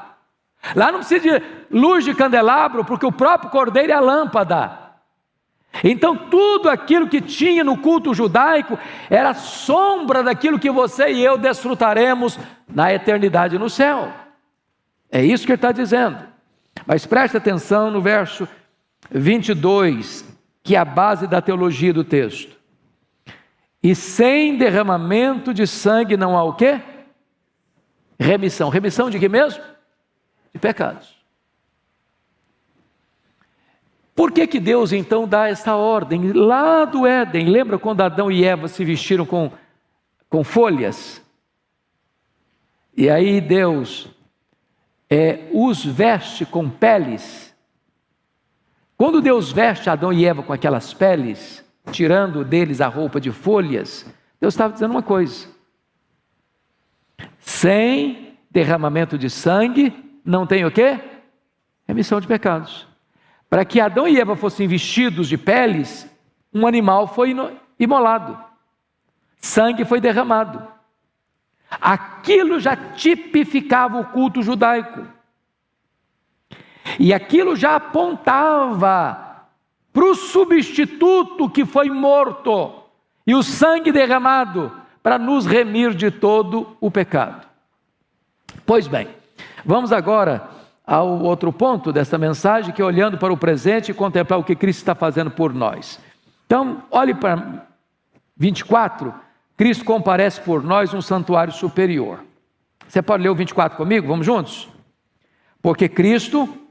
Lá 0.76 0.92
não 0.92 1.00
precisa 1.00 1.40
de 1.40 1.46
luz 1.72 2.04
de 2.04 2.14
candelabro, 2.14 2.84
porque 2.84 3.06
o 3.06 3.12
próprio 3.12 3.50
cordeiro 3.50 3.92
é 3.92 3.96
a 3.96 4.00
lâmpada. 4.00 4.80
Então, 5.84 6.16
tudo 6.16 6.70
aquilo 6.70 7.10
que 7.10 7.20
tinha 7.20 7.64
no 7.64 7.78
culto 7.78 8.14
judaico 8.14 8.78
era 9.10 9.34
sombra 9.34 10.22
daquilo 10.22 10.60
que 10.60 10.70
você 10.70 11.12
e 11.12 11.24
eu 11.24 11.38
desfrutaremos 11.38 12.38
na 12.68 12.94
eternidade 12.94 13.58
no 13.58 13.70
céu. 13.70 14.12
É 15.12 15.24
isso 15.24 15.46
que 15.46 15.52
ele 15.52 15.58
está 15.58 15.72
dizendo. 15.72 16.18
Mas 16.86 17.06
preste 17.06 17.38
atenção 17.38 17.90
no 17.90 18.02
verso 18.02 18.48
22, 19.10 20.26
que 20.64 20.76
é 20.76 20.80
a 20.80 20.86
base 20.86 21.28
da 21.28 21.42
teologia 21.42 21.94
do 21.94 22.04
texto. 22.04 22.58
E 23.84 23.94
sem 23.94 24.58
derramamento 24.58 25.54
de 25.54 25.68
sangue 25.68 26.16
não 26.16 26.38
há 26.38 26.44
o 26.44 26.54
quê? 26.54 26.82
Remissão. 28.18 28.70
Remissão 28.70 29.10
de 29.10 29.20
que 29.20 29.28
mesmo? 29.28 29.62
De 30.54 30.60
pecados. 30.60 31.22
Por 34.16 34.32
que, 34.32 34.48
que 34.48 34.60
Deus 34.60 34.94
então 34.94 35.28
dá 35.28 35.50
essa 35.50 35.76
ordem? 35.76 36.32
Lá 36.32 36.86
do 36.86 37.06
Éden, 37.06 37.50
lembra 37.50 37.78
quando 37.78 38.02
Adão 38.02 38.32
e 38.32 38.46
Eva 38.46 38.68
se 38.68 38.86
vestiram 38.86 39.26
com, 39.26 39.52
com 40.30 40.44
folhas? 40.44 41.22
E 42.96 43.10
aí 43.10 43.42
Deus 43.42 44.08
é, 45.10 45.50
os 45.52 45.84
veste 45.84 46.46
com 46.46 46.70
peles. 46.70 47.53
Quando 49.04 49.20
Deus 49.20 49.52
veste 49.52 49.90
Adão 49.90 50.14
e 50.14 50.26
Eva 50.26 50.42
com 50.42 50.54
aquelas 50.54 50.94
peles, 50.94 51.62
tirando 51.92 52.46
deles 52.46 52.80
a 52.80 52.88
roupa 52.88 53.20
de 53.20 53.32
folhas, 53.32 54.10
Deus 54.40 54.54
estava 54.54 54.72
dizendo 54.72 54.92
uma 54.92 55.04
coisa: 55.04 55.46
sem 57.38 58.38
derramamento 58.50 59.18
de 59.18 59.30
sangue, 59.30 59.94
não 60.24 60.48
tem 60.48 60.64
o 60.64 60.72
quê? 60.72 61.02
Remissão 61.86 62.22
de 62.22 62.28
pecados. 62.28 62.88
Para 63.50 63.66
que 63.66 63.82
Adão 63.82 64.08
e 64.08 64.18
Eva 64.18 64.38
fossem 64.38 64.70
vestidos 64.70 65.28
de 65.28 65.38
peles, 65.38 66.10
um 66.54 66.66
animal 66.66 67.06
foi 67.06 67.36
imolado, 67.78 68.42
sangue 69.36 69.84
foi 69.84 70.00
derramado. 70.00 70.66
Aquilo 71.70 72.58
já 72.58 72.74
tipificava 72.78 74.00
o 74.00 74.06
culto 74.06 74.42
judaico. 74.42 75.06
E 77.00 77.14
aquilo 77.14 77.56
já 77.56 77.76
apontava 77.76 79.48
para 79.92 80.06
o 80.06 80.16
substituto 80.16 81.50
que 81.50 81.66
foi 81.66 81.90
morto 81.90 82.74
e 83.26 83.36
o 83.36 83.44
sangue 83.44 83.92
derramado 83.92 84.72
para 85.02 85.18
nos 85.18 85.46
remir 85.46 85.94
de 85.94 86.10
todo 86.10 86.76
o 86.82 86.90
pecado. 86.90 87.46
Pois 88.66 88.88
bem, 88.88 89.08
vamos 89.66 89.92
agora 89.92 90.50
ao 90.86 91.22
outro 91.22 91.52
ponto 91.52 91.94
dessa 91.94 92.18
mensagem, 92.18 92.74
que 92.74 92.82
é 92.82 92.86
olhando 92.86 93.18
para 93.18 93.32
o 93.32 93.38
presente 93.38 93.92
e 93.92 93.94
contemplar 93.94 94.40
o 94.40 94.44
que 94.44 94.56
Cristo 94.56 94.80
está 94.80 94.96
fazendo 94.96 95.32
por 95.32 95.54
nós. 95.54 96.00
Então, 96.46 96.84
olhe 96.92 97.14
para 97.14 97.66
24, 98.36 99.14
Cristo 99.56 99.86
comparece 99.86 100.42
por 100.42 100.64
nós 100.64 100.94
um 100.94 101.02
santuário 101.02 101.54
superior. 101.54 102.24
Você 102.88 103.02
pode 103.02 103.24
ler 103.24 103.30
o 103.30 103.36
24 103.36 103.78
comigo? 103.78 104.08
Vamos 104.08 104.26
juntos? 104.26 104.70
Porque 105.62 105.88
Cristo 105.88 106.63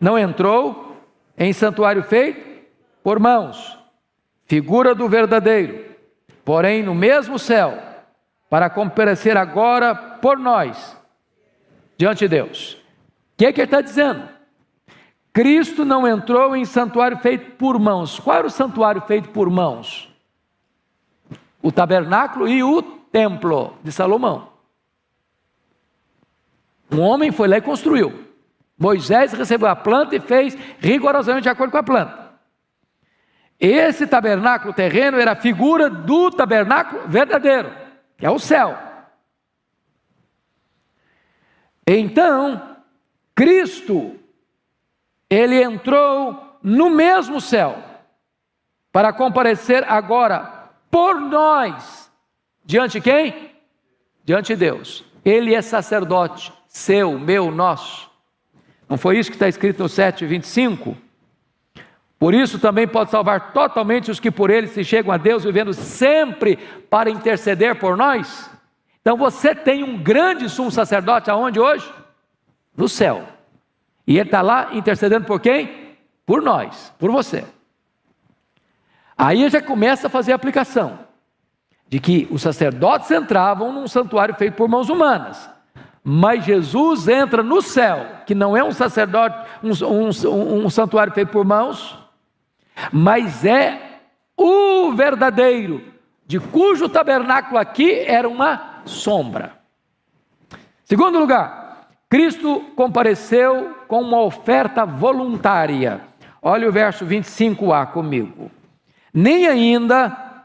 não 0.00 0.18
entrou 0.18 0.96
em 1.36 1.52
santuário 1.52 2.02
feito 2.02 2.64
por 3.02 3.18
mãos, 3.18 3.78
figura 4.46 4.94
do 4.94 5.08
verdadeiro, 5.08 5.84
porém 6.44 6.82
no 6.82 6.94
mesmo 6.94 7.38
céu, 7.38 7.78
para 8.48 8.70
comparecer 8.70 9.36
agora 9.36 9.94
por 9.94 10.38
nós 10.38 10.96
diante 11.96 12.20
de 12.20 12.28
Deus. 12.28 12.74
O 12.74 13.38
que, 13.38 13.46
é 13.46 13.52
que 13.52 13.60
ele 13.60 13.66
está 13.66 13.80
dizendo? 13.80 14.28
Cristo 15.32 15.84
não 15.84 16.08
entrou 16.08 16.56
em 16.56 16.64
santuário 16.64 17.18
feito 17.18 17.52
por 17.56 17.78
mãos. 17.78 18.18
Qual 18.18 18.38
era 18.38 18.46
o 18.46 18.50
santuário 18.50 19.02
feito 19.02 19.28
por 19.28 19.50
mãos? 19.50 20.10
O 21.62 21.70
tabernáculo 21.70 22.48
e 22.48 22.62
o 22.62 22.80
templo 22.80 23.74
de 23.82 23.92
Salomão. 23.92 24.48
Um 26.90 27.00
homem 27.00 27.30
foi 27.32 27.48
lá 27.48 27.58
e 27.58 27.60
construiu. 27.60 28.25
Moisés 28.78 29.32
recebeu 29.32 29.68
a 29.68 29.76
planta 29.76 30.14
e 30.14 30.20
fez 30.20 30.56
rigorosamente 30.78 31.44
de 31.44 31.48
acordo 31.48 31.70
com 31.70 31.78
a 31.78 31.82
planta. 31.82 32.26
Esse 33.58 34.06
tabernáculo 34.06 34.74
terreno 34.74 35.18
era 35.18 35.32
a 35.32 35.36
figura 35.36 35.88
do 35.88 36.30
tabernáculo 36.30 37.08
verdadeiro, 37.08 37.74
que 38.18 38.26
é 38.26 38.30
o 38.30 38.38
céu. 38.38 38.76
Então, 41.86 42.76
Cristo, 43.34 44.18
ele 45.30 45.62
entrou 45.62 46.58
no 46.62 46.90
mesmo 46.90 47.40
céu 47.40 47.82
para 48.92 49.12
comparecer 49.12 49.84
agora 49.88 50.70
por 50.90 51.20
nós 51.20 52.10
diante 52.64 52.92
de 52.92 53.00
quem? 53.00 53.54
Diante 54.24 54.48
de 54.48 54.56
Deus. 54.56 55.04
Ele 55.24 55.54
é 55.54 55.62
sacerdote, 55.62 56.52
seu, 56.66 57.18
meu, 57.18 57.50
nosso. 57.50 58.10
Não 58.88 58.96
foi 58.96 59.18
isso 59.18 59.30
que 59.30 59.36
está 59.36 59.48
escrito 59.48 59.82
no 59.82 59.88
7:25? 59.88 60.96
Por 62.18 62.32
isso 62.32 62.58
também 62.58 62.88
pode 62.88 63.10
salvar 63.10 63.52
totalmente 63.52 64.10
os 64.10 64.18
que 64.18 64.30
por 64.30 64.48
ele 64.48 64.68
se 64.68 64.82
chegam 64.82 65.12
a 65.12 65.18
Deus, 65.18 65.44
vivendo 65.44 65.74
sempre 65.74 66.56
para 66.88 67.10
interceder 67.10 67.78
por 67.78 67.96
nós. 67.96 68.50
Então 69.00 69.16
você 69.16 69.54
tem 69.54 69.84
um 69.84 69.98
grande 69.98 70.48
sumo 70.48 70.70
sacerdote 70.70 71.30
aonde 71.30 71.60
hoje? 71.60 71.86
no 72.76 72.88
céu. 72.88 73.24
E 74.06 74.18
ele 74.18 74.28
está 74.28 74.42
lá 74.42 74.74
intercedendo 74.74 75.26
por 75.26 75.40
quem? 75.40 75.96
Por 76.24 76.42
nós, 76.42 76.92
por 76.98 77.10
você. 77.10 77.44
Aí 79.16 79.48
já 79.48 79.62
começa 79.62 80.08
a 80.08 80.10
fazer 80.10 80.32
a 80.32 80.36
aplicação 80.36 80.98
de 81.88 81.98
que 81.98 82.28
os 82.30 82.42
sacerdotes 82.42 83.10
entravam 83.10 83.72
num 83.72 83.88
santuário 83.88 84.34
feito 84.34 84.54
por 84.54 84.68
mãos 84.68 84.88
humanas, 84.88 85.48
Mas 86.08 86.44
Jesus 86.44 87.08
entra 87.08 87.42
no 87.42 87.60
céu, 87.60 88.06
que 88.24 88.32
não 88.32 88.56
é 88.56 88.62
um 88.62 88.70
sacerdote, 88.70 89.36
um, 89.60 89.72
um, 89.84 90.66
um 90.66 90.70
santuário 90.70 91.12
feito 91.12 91.32
por 91.32 91.44
mãos, 91.44 91.98
mas 92.92 93.44
é 93.44 94.02
o 94.36 94.92
verdadeiro, 94.92 95.82
de 96.24 96.38
cujo 96.38 96.88
tabernáculo 96.88 97.58
aqui 97.58 97.90
era 98.06 98.28
uma 98.28 98.82
sombra. 98.84 99.54
Segundo 100.84 101.18
lugar, 101.18 101.88
Cristo 102.08 102.60
compareceu 102.76 103.74
com 103.88 104.00
uma 104.00 104.20
oferta 104.20 104.86
voluntária. 104.86 106.02
Olha 106.40 106.68
o 106.68 106.72
verso 106.72 107.04
25a 107.04 107.84
comigo. 107.88 108.48
Nem 109.12 109.48
ainda 109.48 110.44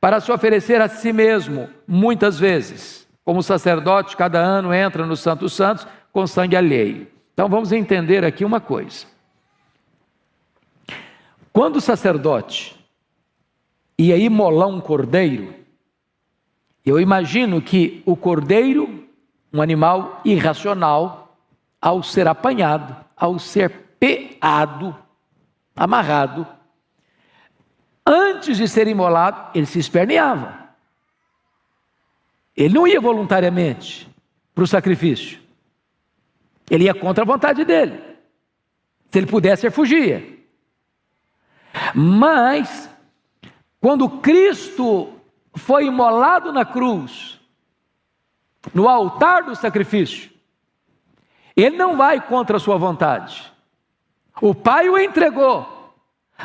para 0.00 0.18
se 0.18 0.32
oferecer 0.32 0.82
a 0.82 0.88
si 0.88 1.12
mesmo, 1.12 1.70
muitas 1.86 2.40
vezes 2.40 3.00
como 3.30 3.44
sacerdote, 3.44 4.16
cada 4.16 4.40
ano 4.40 4.74
entra 4.74 5.06
no 5.06 5.16
Santo 5.16 5.48
Santos 5.48 5.86
com 6.12 6.26
sangue 6.26 6.56
alheio. 6.56 7.06
Então 7.32 7.48
vamos 7.48 7.70
entender 7.70 8.24
aqui 8.24 8.44
uma 8.44 8.60
coisa. 8.60 9.06
Quando 11.52 11.76
o 11.76 11.80
sacerdote 11.80 12.76
ia 13.96 14.16
imolar 14.16 14.66
um 14.66 14.80
cordeiro, 14.80 15.54
eu 16.84 16.98
imagino 16.98 17.62
que 17.62 18.02
o 18.04 18.16
cordeiro, 18.16 19.08
um 19.52 19.62
animal 19.62 20.20
irracional, 20.24 21.38
ao 21.80 22.02
ser 22.02 22.26
apanhado, 22.26 22.96
ao 23.16 23.38
ser 23.38 23.70
peado, 24.00 24.92
amarrado, 25.76 26.44
antes 28.04 28.56
de 28.56 28.66
ser 28.66 28.88
imolado, 28.88 29.50
ele 29.54 29.66
se 29.66 29.78
esperneava. 29.78 30.59
Ele 32.60 32.74
não 32.74 32.86
ia 32.86 33.00
voluntariamente 33.00 34.06
para 34.54 34.64
o 34.64 34.66
sacrifício. 34.66 35.40
Ele 36.70 36.84
ia 36.84 36.92
contra 36.92 37.24
a 37.24 37.26
vontade 37.26 37.64
dele. 37.64 37.98
Se 39.10 39.18
ele 39.18 39.26
pudesse, 39.26 39.64
ele 39.64 39.74
fugia. 39.74 40.38
Mas, 41.94 42.90
quando 43.80 44.10
Cristo 44.20 45.10
foi 45.54 45.86
imolado 45.86 46.52
na 46.52 46.66
cruz, 46.66 47.40
no 48.74 48.86
altar 48.86 49.44
do 49.44 49.56
sacrifício, 49.56 50.30
ele 51.56 51.78
não 51.78 51.96
vai 51.96 52.20
contra 52.20 52.58
a 52.58 52.60
sua 52.60 52.76
vontade. 52.76 53.50
O 54.38 54.54
Pai 54.54 54.86
o 54.86 54.98
entregou, 54.98 55.79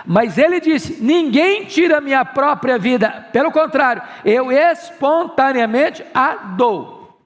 mas 0.06 0.38
ele 0.38 0.60
disse: 0.60 1.02
Ninguém 1.02 1.66
tira 1.66 2.02
minha 2.02 2.26
própria 2.26 2.78
vida, 2.78 3.28
pelo 3.32 3.52
contrário, 3.52 4.02
eu 4.24 4.52
espontaneamente 4.52 6.04
a 6.14 6.36
dou. 6.36 7.20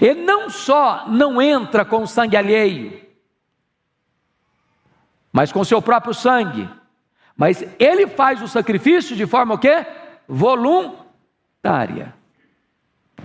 Ele 0.00 0.22
não 0.22 0.50
só 0.50 1.06
não 1.08 1.40
entra 1.40 1.84
com 1.84 2.06
sangue 2.06 2.36
alheio, 2.36 3.00
mas 5.32 5.50
com 5.50 5.64
seu 5.64 5.80
próprio 5.80 6.12
sangue, 6.12 6.68
mas 7.34 7.64
ele 7.78 8.06
faz 8.06 8.42
o 8.42 8.48
sacrifício 8.48 9.16
de 9.16 9.26
forma 9.26 9.54
o 9.54 9.58
quê? 9.58 9.86
Voluntária. 10.28 12.14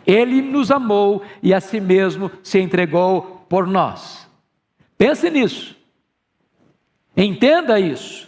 Ele 0.05 0.41
nos 0.41 0.71
amou 0.71 1.23
e 1.41 1.53
a 1.53 1.59
si 1.59 1.79
mesmo 1.79 2.31
se 2.41 2.59
entregou 2.59 3.45
por 3.49 3.67
nós. 3.67 4.27
Pense 4.97 5.29
nisso. 5.29 5.82
Entenda 7.15 7.79
isso. 7.79 8.27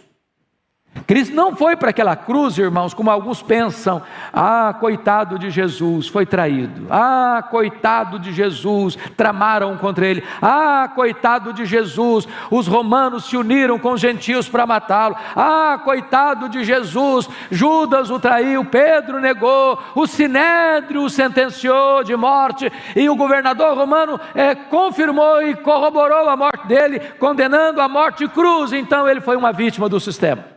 Cristo 1.06 1.34
não 1.34 1.54
foi 1.54 1.76
para 1.76 1.90
aquela 1.90 2.16
cruz, 2.16 2.56
irmãos, 2.58 2.94
como 2.94 3.10
alguns 3.10 3.42
pensam. 3.42 4.02
Ah, 4.32 4.74
coitado 4.78 5.38
de 5.38 5.50
Jesus, 5.50 6.08
foi 6.08 6.26
traído. 6.26 6.86
Ah, 6.90 7.44
coitado 7.50 8.18
de 8.18 8.32
Jesus, 8.32 8.96
tramaram 9.16 9.76
contra 9.76 10.06
ele. 10.06 10.22
Ah, 10.40 10.90
coitado 10.94 11.52
de 11.52 11.64
Jesus, 11.64 12.26
os 12.50 12.66
romanos 12.66 13.26
se 13.26 13.36
uniram 13.36 13.78
com 13.78 13.92
os 13.92 14.00
gentios 14.00 14.48
para 14.48 14.66
matá-lo. 14.66 15.16
Ah, 15.34 15.80
coitado 15.84 16.48
de 16.48 16.64
Jesus, 16.64 17.28
Judas 17.50 18.10
o 18.10 18.18
traiu, 18.18 18.64
Pedro 18.64 19.20
negou, 19.20 19.78
o 19.94 20.06
sinédrio 20.06 21.02
o 21.02 21.10
sentenciou 21.10 22.02
de 22.02 22.16
morte 22.16 22.70
e 22.94 23.08
o 23.08 23.16
governador 23.16 23.76
romano 23.76 24.18
é, 24.34 24.54
confirmou 24.54 25.42
e 25.42 25.54
corroborou 25.56 26.28
a 26.28 26.36
morte 26.36 26.66
dele, 26.66 27.00
condenando 27.18 27.80
a 27.80 27.88
morte 27.88 28.26
cruz. 28.28 28.72
Então 28.72 29.08
ele 29.08 29.20
foi 29.20 29.36
uma 29.36 29.52
vítima 29.52 29.88
do 29.88 30.00
sistema. 30.00 30.55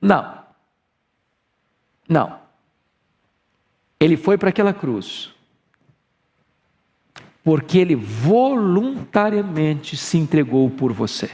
Não. 0.00 0.40
Não. 2.08 2.40
Ele 3.98 4.16
foi 4.16 4.38
para 4.38 4.48
aquela 4.48 4.72
cruz 4.72 5.34
porque 7.42 7.78
ele 7.78 7.96
voluntariamente 7.96 9.96
se 9.96 10.18
entregou 10.18 10.68
por 10.70 10.92
você. 10.92 11.30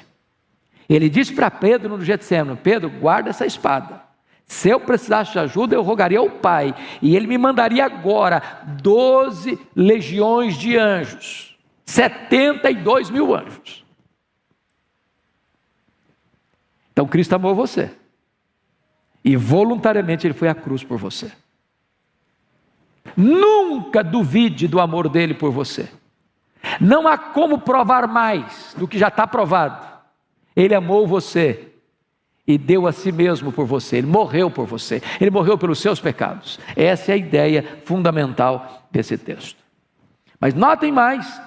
Ele 0.88 1.08
disse 1.08 1.34
para 1.34 1.50
Pedro 1.50 1.96
no 1.96 2.04
Getsemane: 2.04 2.56
Pedro, 2.62 2.88
guarda 2.88 3.30
essa 3.30 3.44
espada. 3.44 4.06
Se 4.46 4.68
eu 4.68 4.78
precisasse 4.78 5.32
de 5.32 5.40
ajuda, 5.40 5.74
eu 5.74 5.82
rogaria 5.82 6.20
ao 6.20 6.30
Pai, 6.30 6.72
e 7.02 7.16
ele 7.16 7.26
me 7.26 7.36
mandaria 7.36 7.84
agora 7.84 8.40
doze 8.80 9.58
legiões 9.74 10.56
de 10.56 10.76
anjos, 10.76 11.58
72 11.84 13.10
mil 13.10 13.34
anjos. 13.34 13.84
Então 16.92 17.08
Cristo 17.08 17.34
amou 17.34 17.56
você. 17.56 17.90
E 19.26 19.34
voluntariamente 19.34 20.24
ele 20.24 20.34
foi 20.34 20.46
à 20.46 20.54
cruz 20.54 20.84
por 20.84 20.98
você. 20.98 21.32
Nunca 23.16 24.04
duvide 24.04 24.68
do 24.68 24.78
amor 24.78 25.08
dele 25.08 25.34
por 25.34 25.50
você. 25.50 25.90
Não 26.80 27.08
há 27.08 27.18
como 27.18 27.58
provar 27.58 28.06
mais 28.06 28.72
do 28.78 28.86
que 28.86 28.96
já 28.96 29.08
está 29.08 29.26
provado. 29.26 29.84
Ele 30.54 30.76
amou 30.76 31.08
você 31.08 31.72
e 32.46 32.56
deu 32.56 32.86
a 32.86 32.92
si 32.92 33.10
mesmo 33.10 33.50
por 33.50 33.66
você. 33.66 33.96
Ele 33.96 34.06
morreu 34.06 34.48
por 34.48 34.64
você. 34.64 35.02
Ele 35.20 35.32
morreu 35.32 35.58
pelos 35.58 35.80
seus 35.80 35.98
pecados. 35.98 36.60
Essa 36.76 37.10
é 37.10 37.14
a 37.14 37.18
ideia 37.18 37.80
fundamental 37.84 38.86
desse 38.92 39.18
texto. 39.18 39.58
Mas 40.38 40.54
notem 40.54 40.92
mais: 40.92 41.42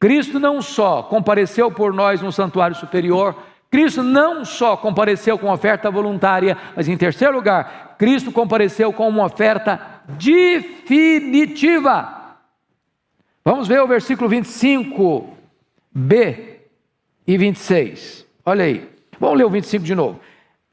Cristo 0.00 0.40
não 0.40 0.60
só 0.60 1.04
compareceu 1.04 1.70
por 1.70 1.94
nós 1.94 2.20
no 2.20 2.32
santuário 2.32 2.74
superior, 2.74 3.36
Cristo 3.72 4.02
não 4.02 4.44
só 4.44 4.76
compareceu 4.76 5.38
com 5.38 5.50
oferta 5.50 5.90
voluntária, 5.90 6.58
mas 6.76 6.88
em 6.88 6.96
terceiro 6.96 7.34
lugar, 7.34 7.96
Cristo 7.96 8.30
compareceu 8.30 8.92
com 8.92 9.08
uma 9.08 9.24
oferta 9.24 9.80
definitiva. 10.18 12.36
Vamos 13.42 13.66
ver 13.66 13.80
o 13.80 13.88
versículo 13.88 14.28
25b 14.28 16.58
e 17.26 17.38
26. 17.38 18.26
Olha 18.44 18.66
aí. 18.66 18.86
Vamos 19.18 19.38
ler 19.38 19.44
o 19.44 19.50
25 19.50 19.82
de 19.82 19.94
novo. 19.94 20.20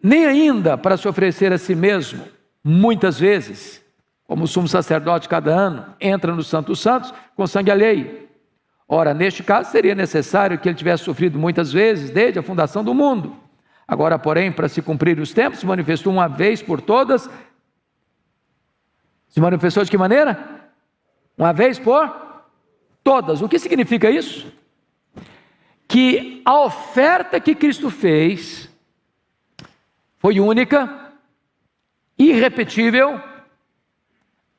Nem 0.04 0.26
ainda 0.26 0.78
para 0.78 0.98
se 0.98 1.08
oferecer 1.08 1.54
a 1.54 1.58
si 1.58 1.74
mesmo, 1.74 2.26
muitas 2.62 3.18
vezes, 3.18 3.82
como 4.28 4.46
sumo 4.46 4.68
sacerdote 4.68 5.30
cada 5.30 5.56
ano 5.56 5.96
entra 6.02 6.36
no 6.36 6.44
Santo 6.44 6.76
Santos 6.76 7.14
com 7.34 7.48
sangue 7.48 7.72
alheio 7.72 8.28
Ora, 8.92 9.14
neste 9.14 9.44
caso, 9.44 9.70
seria 9.70 9.94
necessário 9.94 10.58
que 10.58 10.68
ele 10.68 10.76
tivesse 10.76 11.04
sofrido 11.04 11.38
muitas 11.38 11.72
vezes 11.72 12.10
desde 12.10 12.40
a 12.40 12.44
fundação 12.44 12.84
do 12.84 12.92
mundo. 12.92 13.38
Agora, 13.88 14.18
porém, 14.18 14.52
para 14.52 14.68
se 14.68 14.82
cumprir 14.82 15.20
os 15.20 15.32
tempos, 15.32 15.60
se 15.60 15.66
manifestou 15.68 16.12
uma 16.12 16.28
vez 16.28 16.64
por 16.64 16.82
todas. 16.82 17.30
Se 19.28 19.40
manifestou 19.40 19.84
de 19.84 19.92
que 19.92 19.98
maneira? 19.98 20.72
Uma 21.38 21.54
vez 21.54 21.78
por 21.78 22.12
todas. 23.04 23.44
O 23.44 23.48
que 23.48 23.60
significa 23.60 24.10
isso? 24.10 24.52
Que 25.88 26.42
a 26.44 26.60
oferta 26.60 27.40
que 27.40 27.54
Cristo 27.54 27.92
fez 27.92 28.68
foi 30.18 30.40
única, 30.40 31.14
irrepetível, 32.18 33.22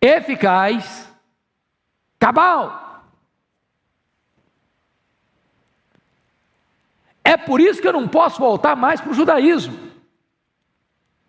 eficaz, 0.00 1.12
cabal. 2.16 2.89
É 7.30 7.36
por 7.36 7.60
isso 7.60 7.80
que 7.80 7.86
eu 7.86 7.92
não 7.92 8.08
posso 8.08 8.40
voltar 8.40 8.74
mais 8.74 9.00
para 9.00 9.12
o 9.12 9.14
judaísmo. 9.14 9.78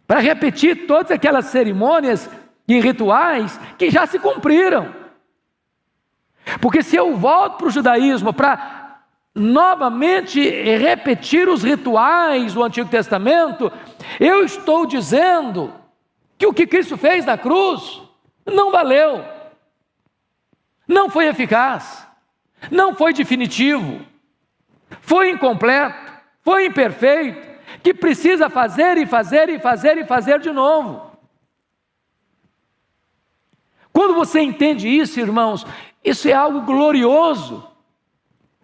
Para 0.07 0.19
repetir 0.19 0.87
todas 0.87 1.11
aquelas 1.11 1.45
cerimônias 1.45 2.27
e 2.67 2.79
rituais 2.79 3.59
que 3.77 3.91
já 3.91 4.07
se 4.07 4.17
cumpriram. 4.17 4.95
Porque 6.59 6.81
se 6.81 6.95
eu 6.95 7.15
volto 7.15 7.57
para 7.57 7.67
o 7.67 7.69
judaísmo 7.69 8.33
para 8.33 9.03
novamente 9.35 10.41
repetir 10.75 11.47
os 11.47 11.61
rituais 11.61 12.55
do 12.55 12.63
Antigo 12.63 12.89
Testamento, 12.89 13.71
eu 14.19 14.43
estou 14.43 14.87
dizendo 14.87 15.71
que 16.35 16.47
o 16.47 16.53
que 16.53 16.65
Cristo 16.65 16.97
fez 16.97 17.25
na 17.25 17.37
cruz 17.37 18.01
não 18.43 18.71
valeu, 18.71 19.23
não 20.87 21.11
foi 21.11 21.27
eficaz, 21.27 22.07
não 22.71 22.95
foi 22.95 23.13
definitivo 23.13 24.09
foi 24.99 25.29
incompleto, 25.29 26.11
foi 26.41 26.65
imperfeito, 26.65 27.49
que 27.81 27.93
precisa 27.93 28.49
fazer 28.49 28.97
e 28.97 29.05
fazer 29.05 29.49
e 29.49 29.59
fazer 29.59 29.97
e 29.97 30.05
fazer 30.05 30.39
de 30.39 30.51
novo. 30.51 31.11
Quando 33.93 34.13
você 34.13 34.39
entende 34.39 34.87
isso, 34.87 35.19
irmãos, 35.19 35.65
Isso 36.03 36.27
é 36.27 36.33
algo 36.33 36.61
glorioso. 36.61 37.67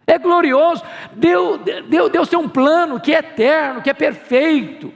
É 0.05 0.17
glorioso. 0.17 0.83
Deus, 1.13 1.59
Deus, 1.87 2.09
Deus 2.09 2.29
tem 2.29 2.39
um 2.39 2.49
plano 2.49 2.99
que 2.99 3.13
é 3.13 3.19
eterno, 3.19 3.81
que 3.81 3.89
é 3.89 3.93
perfeito, 3.93 4.91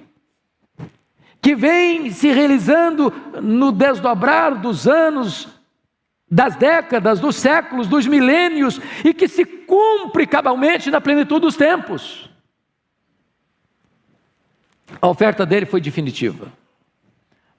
que 1.41 1.53
vem 1.53 2.11
se 2.11 2.32
realizando 2.32 3.11
no 3.41 3.71
desdobrar 3.71 4.55
dos 4.59 4.88
anos, 4.88 5.47
das 6.32 6.55
décadas, 6.55 7.19
dos 7.19 7.36
séculos, 7.36 7.88
dos 7.88 8.07
milênios 8.07 8.79
e 9.03 9.13
que 9.13 9.27
se 9.27 9.43
cumpre 9.43 10.25
cabalmente 10.25 10.89
na 10.89 11.01
plenitude 11.01 11.41
dos 11.41 11.57
tempos. 11.57 12.29
A 15.01 15.07
oferta 15.09 15.45
dele 15.45 15.65
foi 15.65 15.82
definitiva. 15.82 16.47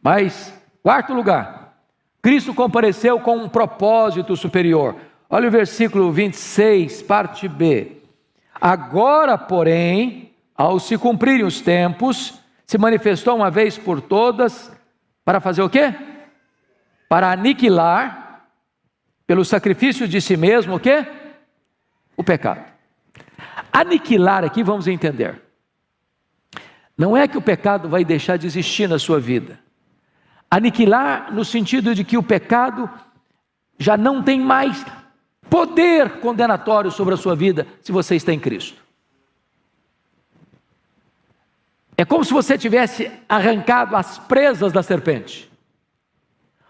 Mas, 0.02 0.58
quarto 0.82 1.12
lugar, 1.12 1.74
Cristo 2.22 2.54
compareceu 2.54 3.20
com 3.20 3.36
um 3.36 3.48
propósito 3.48 4.34
superior. 4.36 4.96
Olha 5.28 5.48
o 5.48 5.50
versículo 5.50 6.10
26, 6.10 7.02
parte 7.02 7.46
B. 7.46 7.98
Agora, 8.58 9.36
porém, 9.36 10.32
ao 10.56 10.78
se 10.78 10.96
cumprirem 10.96 11.44
os 11.44 11.60
tempos, 11.60 12.38
se 12.66 12.78
manifestou 12.78 13.36
uma 13.36 13.50
vez 13.50 13.76
por 13.76 14.00
todas 14.00 14.72
para 15.24 15.40
fazer 15.40 15.62
o 15.62 15.70
quê? 15.70 15.94
Para 17.08 17.32
aniquilar 17.32 18.21
pelo 19.32 19.46
sacrifício 19.46 20.06
de 20.06 20.20
si 20.20 20.36
mesmo 20.36 20.74
o 20.74 20.78
quê? 20.78 21.06
O 22.14 22.22
pecado. 22.22 22.70
Aniquilar 23.72 24.44
aqui 24.44 24.62
vamos 24.62 24.86
entender. 24.86 25.40
Não 26.98 27.16
é 27.16 27.26
que 27.26 27.38
o 27.38 27.40
pecado 27.40 27.88
vai 27.88 28.04
deixar 28.04 28.36
de 28.36 28.46
existir 28.46 28.86
na 28.86 28.98
sua 28.98 29.18
vida. 29.18 29.58
Aniquilar 30.50 31.32
no 31.32 31.46
sentido 31.46 31.94
de 31.94 32.04
que 32.04 32.18
o 32.18 32.22
pecado 32.22 32.90
já 33.78 33.96
não 33.96 34.22
tem 34.22 34.38
mais 34.38 34.84
poder 35.48 36.20
condenatório 36.20 36.90
sobre 36.90 37.14
a 37.14 37.16
sua 37.16 37.34
vida 37.34 37.66
se 37.80 37.90
você 37.90 38.16
está 38.16 38.34
em 38.34 38.38
Cristo. 38.38 38.82
É 41.96 42.04
como 42.04 42.22
se 42.22 42.34
você 42.34 42.58
tivesse 42.58 43.10
arrancado 43.26 43.96
as 43.96 44.18
presas 44.18 44.74
da 44.74 44.82
serpente, 44.82 45.50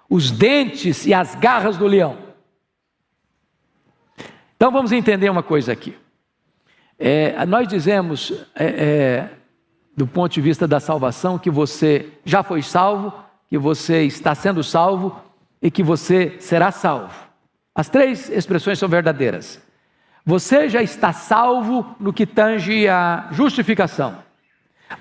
os 0.09 0.31
dentes 0.31 1.07
e 1.07 1.13
as 1.13 1.35
garras 1.35 1.77
do 1.77 1.89
leão. 1.89 2.31
Então 4.63 4.71
vamos 4.71 4.93
entender 4.93 5.29
uma 5.29 5.43
coisa 5.43 5.73
aqui. 5.73 5.93
É, 6.97 7.45
nós 7.47 7.67
dizemos, 7.67 8.33
é, 8.55 8.65
é, 8.65 9.31
do 9.97 10.07
ponto 10.07 10.33
de 10.33 10.41
vista 10.41 10.69
da 10.69 10.79
salvação, 10.79 11.37
que 11.37 11.51
você 11.51 12.13
já 12.25 12.45
foi 12.45 12.63
salvo, 12.63 13.13
que 13.49 13.59
você 13.59 14.05
está 14.05 14.37
sendo 14.37 14.63
salvo 14.63 15.21
e 15.61 15.69
que 15.69 15.83
você 15.83 16.37
será 16.39 16.71
salvo. 16.71 17.13
As 17.75 17.89
três 17.89 18.31
expressões 18.31 18.79
são 18.79 18.89
verdadeiras. 18.89 19.61
Você 20.25 20.69
já 20.69 20.81
está 20.81 21.13
salvo 21.13 21.97
no 21.99 22.13
que 22.13 22.25
tange 22.25 22.87
a 22.87 23.31
justificação. 23.33 24.19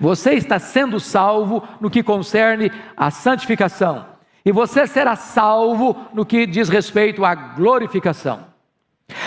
Você 0.00 0.32
está 0.32 0.58
sendo 0.58 0.98
salvo 0.98 1.62
no 1.80 1.88
que 1.88 2.02
concerne 2.02 2.72
a 2.96 3.12
santificação. 3.12 4.06
E 4.44 4.50
você 4.50 4.88
será 4.88 5.14
salvo 5.14 5.96
no 6.12 6.26
que 6.26 6.48
diz 6.48 6.68
respeito 6.68 7.24
à 7.24 7.32
glorificação. 7.36 8.50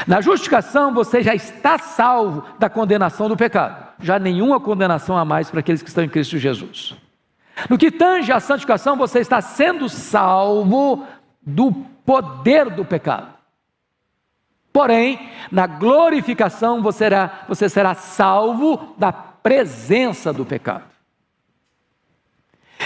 Na 0.07 0.21
justificação, 0.21 0.93
você 0.93 1.21
já 1.21 1.33
está 1.33 1.77
salvo 1.77 2.43
da 2.59 2.69
condenação 2.69 3.27
do 3.27 3.38
pecado. 3.38 3.93
Já 3.99 4.19
nenhuma 4.19 4.59
condenação 4.59 5.17
a 5.17 5.25
mais 5.25 5.49
para 5.49 5.59
aqueles 5.59 5.81
que 5.81 5.89
estão 5.89 6.03
em 6.03 6.09
Cristo 6.09 6.38
Jesus. 6.38 6.95
No 7.69 7.77
que 7.77 7.89
tange 7.91 8.31
à 8.31 8.39
santificação, 8.39 8.97
você 8.97 9.19
está 9.19 9.41
sendo 9.41 9.88
salvo 9.88 11.05
do 11.41 11.71
poder 12.05 12.69
do 12.69 12.83
pecado. 12.83 13.33
Porém, 14.73 15.29
na 15.51 15.67
glorificação 15.67 16.81
você 16.81 16.97
será, 16.97 17.45
você 17.47 17.69
será 17.69 17.95
salvo 17.95 18.93
da 18.97 19.13
presença 19.13 20.33
do 20.33 20.45
pecado. 20.45 20.83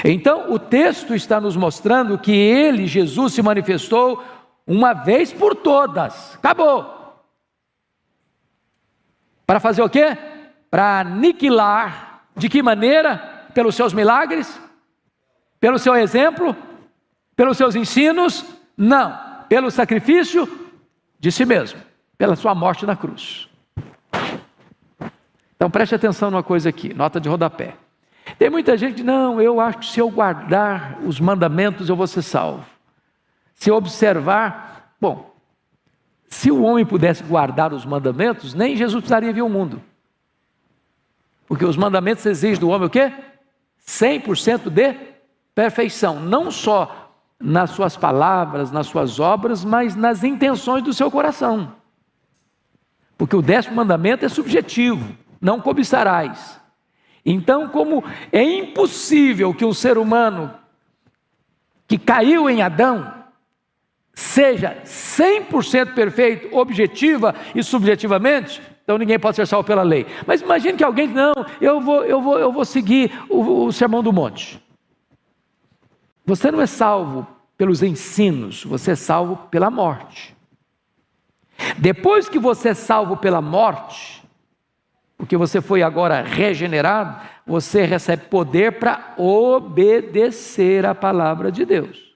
Então, 0.03 0.51
o 0.51 0.59
texto 0.59 1.15
está 1.15 1.41
nos 1.41 1.57
mostrando 1.57 2.17
que 2.17 2.31
ele, 2.31 2.85
Jesus, 2.85 3.33
se 3.33 3.41
manifestou 3.41 4.23
uma 4.69 4.93
vez 4.93 5.33
por 5.33 5.53
todas. 5.53 6.35
Acabou. 6.35 7.25
Para 9.45 9.59
fazer 9.59 9.81
o 9.81 9.89
quê? 9.89 10.17
Para 10.71 11.01
aniquilar. 11.01 12.21
De 12.37 12.47
que 12.47 12.63
maneira? 12.63 13.49
Pelos 13.53 13.75
seus 13.75 13.91
milagres? 13.91 14.57
Pelo 15.59 15.77
seu 15.77 15.93
exemplo? 15.97 16.55
Pelos 17.35 17.57
seus 17.57 17.75
ensinos? 17.75 18.45
Não. 18.77 19.27
Pelo 19.49 19.69
sacrifício? 19.69 20.69
de 21.19 21.31
si 21.31 21.45
mesmo, 21.45 21.79
pela 22.17 22.35
sua 22.35 22.55
morte 22.55 22.85
na 22.85 22.95
cruz. 22.95 23.49
Então 25.55 25.69
preste 25.69 25.93
atenção 25.93 26.31
numa 26.31 26.41
coisa 26.41 26.69
aqui, 26.69 26.93
nota 26.93 27.19
de 27.19 27.27
rodapé. 27.27 27.75
Tem 28.37 28.49
muita 28.49 28.77
gente 28.77 29.03
não, 29.03 29.41
eu 29.41 29.59
acho 29.59 29.79
que 29.79 29.85
se 29.87 29.99
eu 29.99 30.09
guardar 30.09 30.97
os 31.03 31.19
mandamentos 31.19 31.89
eu 31.89 31.95
vou 31.95 32.07
ser 32.07 32.21
salvo. 32.21 32.65
Se 33.59 33.69
observar, 33.69 34.95
bom, 34.99 35.35
se 36.29 36.49
o 36.49 36.63
homem 36.63 36.85
pudesse 36.85 37.21
guardar 37.21 37.73
os 37.73 37.83
mandamentos, 37.83 38.53
nem 38.53 38.75
Jesus 38.75 39.01
precisaria 39.01 39.33
vir 39.33 39.41
ao 39.41 39.49
mundo. 39.49 39.83
Porque 41.45 41.65
os 41.65 41.75
mandamentos 41.75 42.25
exigem 42.25 42.57
do 42.57 42.69
homem 42.69 42.87
o 42.87 42.89
quê? 42.89 43.13
100% 43.85 44.69
de 44.69 44.95
perfeição, 45.53 46.21
não 46.21 46.49
só 46.49 47.11
nas 47.37 47.71
suas 47.71 47.97
palavras, 47.97 48.71
nas 48.71 48.87
suas 48.87 49.19
obras, 49.19 49.65
mas 49.65 49.93
nas 49.93 50.23
intenções 50.23 50.81
do 50.81 50.93
seu 50.93 51.11
coração. 51.11 51.75
Porque 53.17 53.35
o 53.35 53.41
décimo 53.41 53.75
mandamento 53.75 54.23
é 54.23 54.29
subjetivo, 54.29 55.17
não 55.41 55.59
cobiçarás. 55.59 56.61
Então, 57.25 57.67
como 57.67 58.05
é 58.31 58.41
impossível 58.41 59.53
que 59.53 59.65
o 59.65 59.73
ser 59.73 59.97
humano 59.97 60.53
que 61.85 61.97
caiu 61.97 62.49
em 62.49 62.61
Adão 62.61 63.18
seja 64.13 64.77
100% 64.85 65.93
perfeito, 65.93 66.55
objetiva 66.55 67.33
e 67.55 67.63
subjetivamente, 67.63 68.61
então 68.83 68.97
ninguém 68.97 69.19
pode 69.19 69.35
ser 69.35 69.45
salvo 69.45 69.67
pela 69.67 69.83
lei. 69.83 70.05
Mas 70.25 70.41
imagine 70.41 70.77
que 70.77 70.83
alguém 70.83 71.07
não, 71.07 71.33
eu 71.61 71.79
vou, 71.79 72.03
eu 72.03 72.21
vou, 72.21 72.39
eu 72.39 72.51
vou 72.51 72.65
seguir 72.65 73.11
o, 73.29 73.65
o 73.65 73.71
sermão 73.71 74.01
do 74.01 74.11
monte. 74.11 74.59
Você 76.25 76.51
não 76.51 76.61
é 76.61 76.65
salvo 76.65 77.27
pelos 77.57 77.83
ensinos, 77.83 78.63
você 78.63 78.91
é 78.91 78.95
salvo 78.95 79.35
pela 79.51 79.69
morte. 79.69 80.35
Depois 81.77 82.27
que 82.27 82.39
você 82.39 82.69
é 82.69 82.73
salvo 82.73 83.17
pela 83.17 83.41
morte, 83.41 84.23
porque 85.17 85.35
você 85.35 85.61
foi 85.61 85.83
agora 85.83 86.21
regenerado, 86.21 87.21
você 87.45 87.83
recebe 87.83 88.25
poder 88.25 88.79
para 88.79 89.13
obedecer 89.17 90.85
a 90.85 90.95
palavra 90.95 91.51
de 91.51 91.65
Deus. 91.65 92.08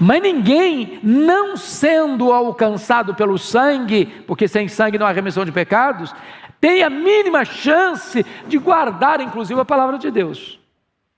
Mas 0.00 0.22
ninguém, 0.22 0.98
não 1.02 1.56
sendo 1.56 2.32
alcançado 2.32 3.14
pelo 3.14 3.38
sangue, 3.38 4.06
porque 4.26 4.48
sem 4.48 4.68
sangue 4.68 4.98
não 4.98 5.06
há 5.06 5.12
remissão 5.12 5.44
de 5.44 5.52
pecados, 5.52 6.14
tem 6.60 6.82
a 6.82 6.90
mínima 6.90 7.44
chance 7.44 8.24
de 8.46 8.58
guardar, 8.58 9.20
inclusive, 9.20 9.60
a 9.60 9.64
palavra 9.64 9.98
de 9.98 10.10
Deus. 10.10 10.58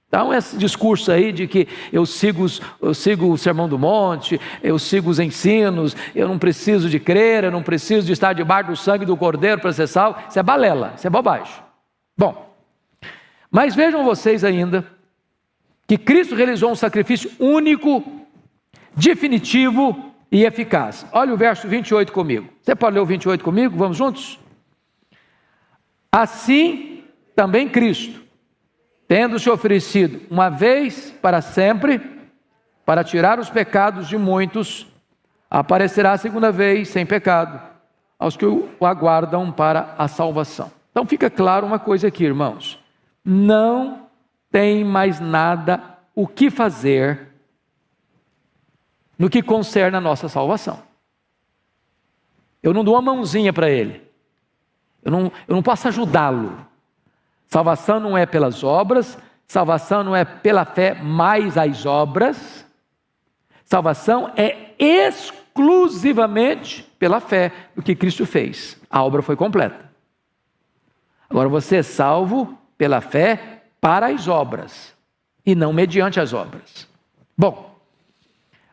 Então, 0.09 0.33
esse 0.33 0.57
discurso 0.57 1.13
aí 1.13 1.33
de 1.33 1.47
que 1.47 1.69
eu 1.93 2.07
sigo, 2.07 2.47
eu 2.81 2.95
sigo 2.95 3.31
o 3.31 3.37
Sermão 3.37 3.69
do 3.69 3.79
Monte, 3.79 4.41
eu 4.63 4.79
sigo 4.79 5.11
os 5.11 5.19
ensinos, 5.19 5.95
eu 6.15 6.27
não 6.27 6.39
preciso 6.39 6.89
de 6.89 6.99
crer, 6.99 7.45
eu 7.45 7.51
não 7.51 7.63
preciso 7.63 8.07
de 8.07 8.13
estar 8.15 8.33
debaixo 8.33 8.71
do 8.71 8.77
sangue 8.77 9.05
do 9.05 9.19
Cordeiro 9.19 9.61
para 9.61 9.73
ser 9.73 9.87
salvo, 9.87 10.19
isso 10.27 10.39
é 10.39 10.43
balela, 10.43 10.95
isso 10.97 11.07
é 11.07 11.11
bobagem. 11.11 11.53
Bom, 12.17 12.55
mas 13.51 13.75
vejam 13.75 14.03
vocês 14.03 14.45
ainda 14.45 14.85
que 15.87 15.99
Cristo 15.99 16.35
realizou 16.35 16.71
um 16.71 16.75
sacrifício 16.75 17.31
único, 17.39 18.03
definitivo 18.95 20.13
e 20.31 20.45
eficaz. 20.45 21.07
Olha 21.13 21.33
o 21.33 21.37
verso 21.37 21.69
28 21.69 22.13
comigo. 22.13 22.49
Você 22.63 22.75
pode 22.75 22.95
ler 22.95 23.01
o 23.01 23.07
28 23.07 23.43
comigo? 23.45 23.77
Vamos 23.77 23.97
juntos? 23.97 24.39
Assim 26.11 27.05
também 27.35 27.69
Cristo 27.69 28.29
tendo-se 29.09 29.49
oferecido 29.49 30.21
uma 30.31 30.51
vez 30.51 31.11
para 31.23 31.41
sempre, 31.41 31.99
para 32.85 33.03
tirar 33.03 33.39
os 33.39 33.49
pecados 33.49 34.07
de 34.07 34.19
muitos, 34.19 34.87
aparecerá 35.51 36.13
a 36.13 36.19
segunda 36.19 36.53
vez 36.53 36.89
sem 36.89 37.07
pecado 37.07 37.59
aos 38.19 38.37
que 38.37 38.45
o 38.45 38.69
aguardam 38.83 39.51
para 39.51 39.95
a 39.97 40.07
salvação. 40.07 40.71
Então 40.91 41.07
fica 41.07 41.31
claro 41.31 41.67
uma 41.67 41.79
coisa 41.79 42.09
aqui, 42.09 42.25
irmãos: 42.25 42.79
não 43.25 44.09
tem 44.51 44.85
mais 44.85 45.21
nada 45.21 45.81
o 46.15 46.27
que 46.27 46.51
fazer 46.51 47.28
no 49.19 49.29
que 49.29 49.43
concerne 49.43 49.97
a 49.97 50.01
nossa 50.01 50.29
salvação. 50.29 50.81
Eu 52.63 52.73
não 52.73 52.85
dou 52.85 52.95
uma 52.95 53.03
mãozinha 53.03 53.53
para 53.53 53.69
ele, 53.69 54.03
eu 55.03 55.11
não, 55.11 55.33
eu 55.47 55.55
não 55.55 55.63
posso 55.63 55.89
ajudá-lo, 55.89 56.69
Salvação 57.49 57.99
não 57.99 58.17
é 58.17 58.25
pelas 58.27 58.63
obras, 58.63 59.19
salvação 59.47 60.05
não 60.05 60.15
é 60.15 60.25
pela 60.25 60.65
fé 60.67 60.95
mais 60.95 61.57
as 61.57 61.87
obras. 61.87 62.65
Salvação 63.65 64.31
é 64.37 64.75
exclusivamente 64.79 66.83
pela 66.99 67.21
fé 67.21 67.53
no 67.75 67.83
que 67.83 67.97
Cristo 67.97 68.27
fez. 68.27 68.79
A 68.91 69.03
obra 69.03 69.23
foi 69.23 69.35
completa. 69.35 69.89
Agora 71.29 71.49
você 71.49 71.77
é 71.77 71.83
salvo 71.83 72.57
pela 72.77 73.01
fé 73.01 73.63
para 73.81 74.09
as 74.09 74.29
obras 74.29 74.95
e 75.45 75.55
não 75.55 75.73
mediante 75.73 76.21
as 76.21 76.35
obras. 76.35 76.87
Bom, 77.37 77.68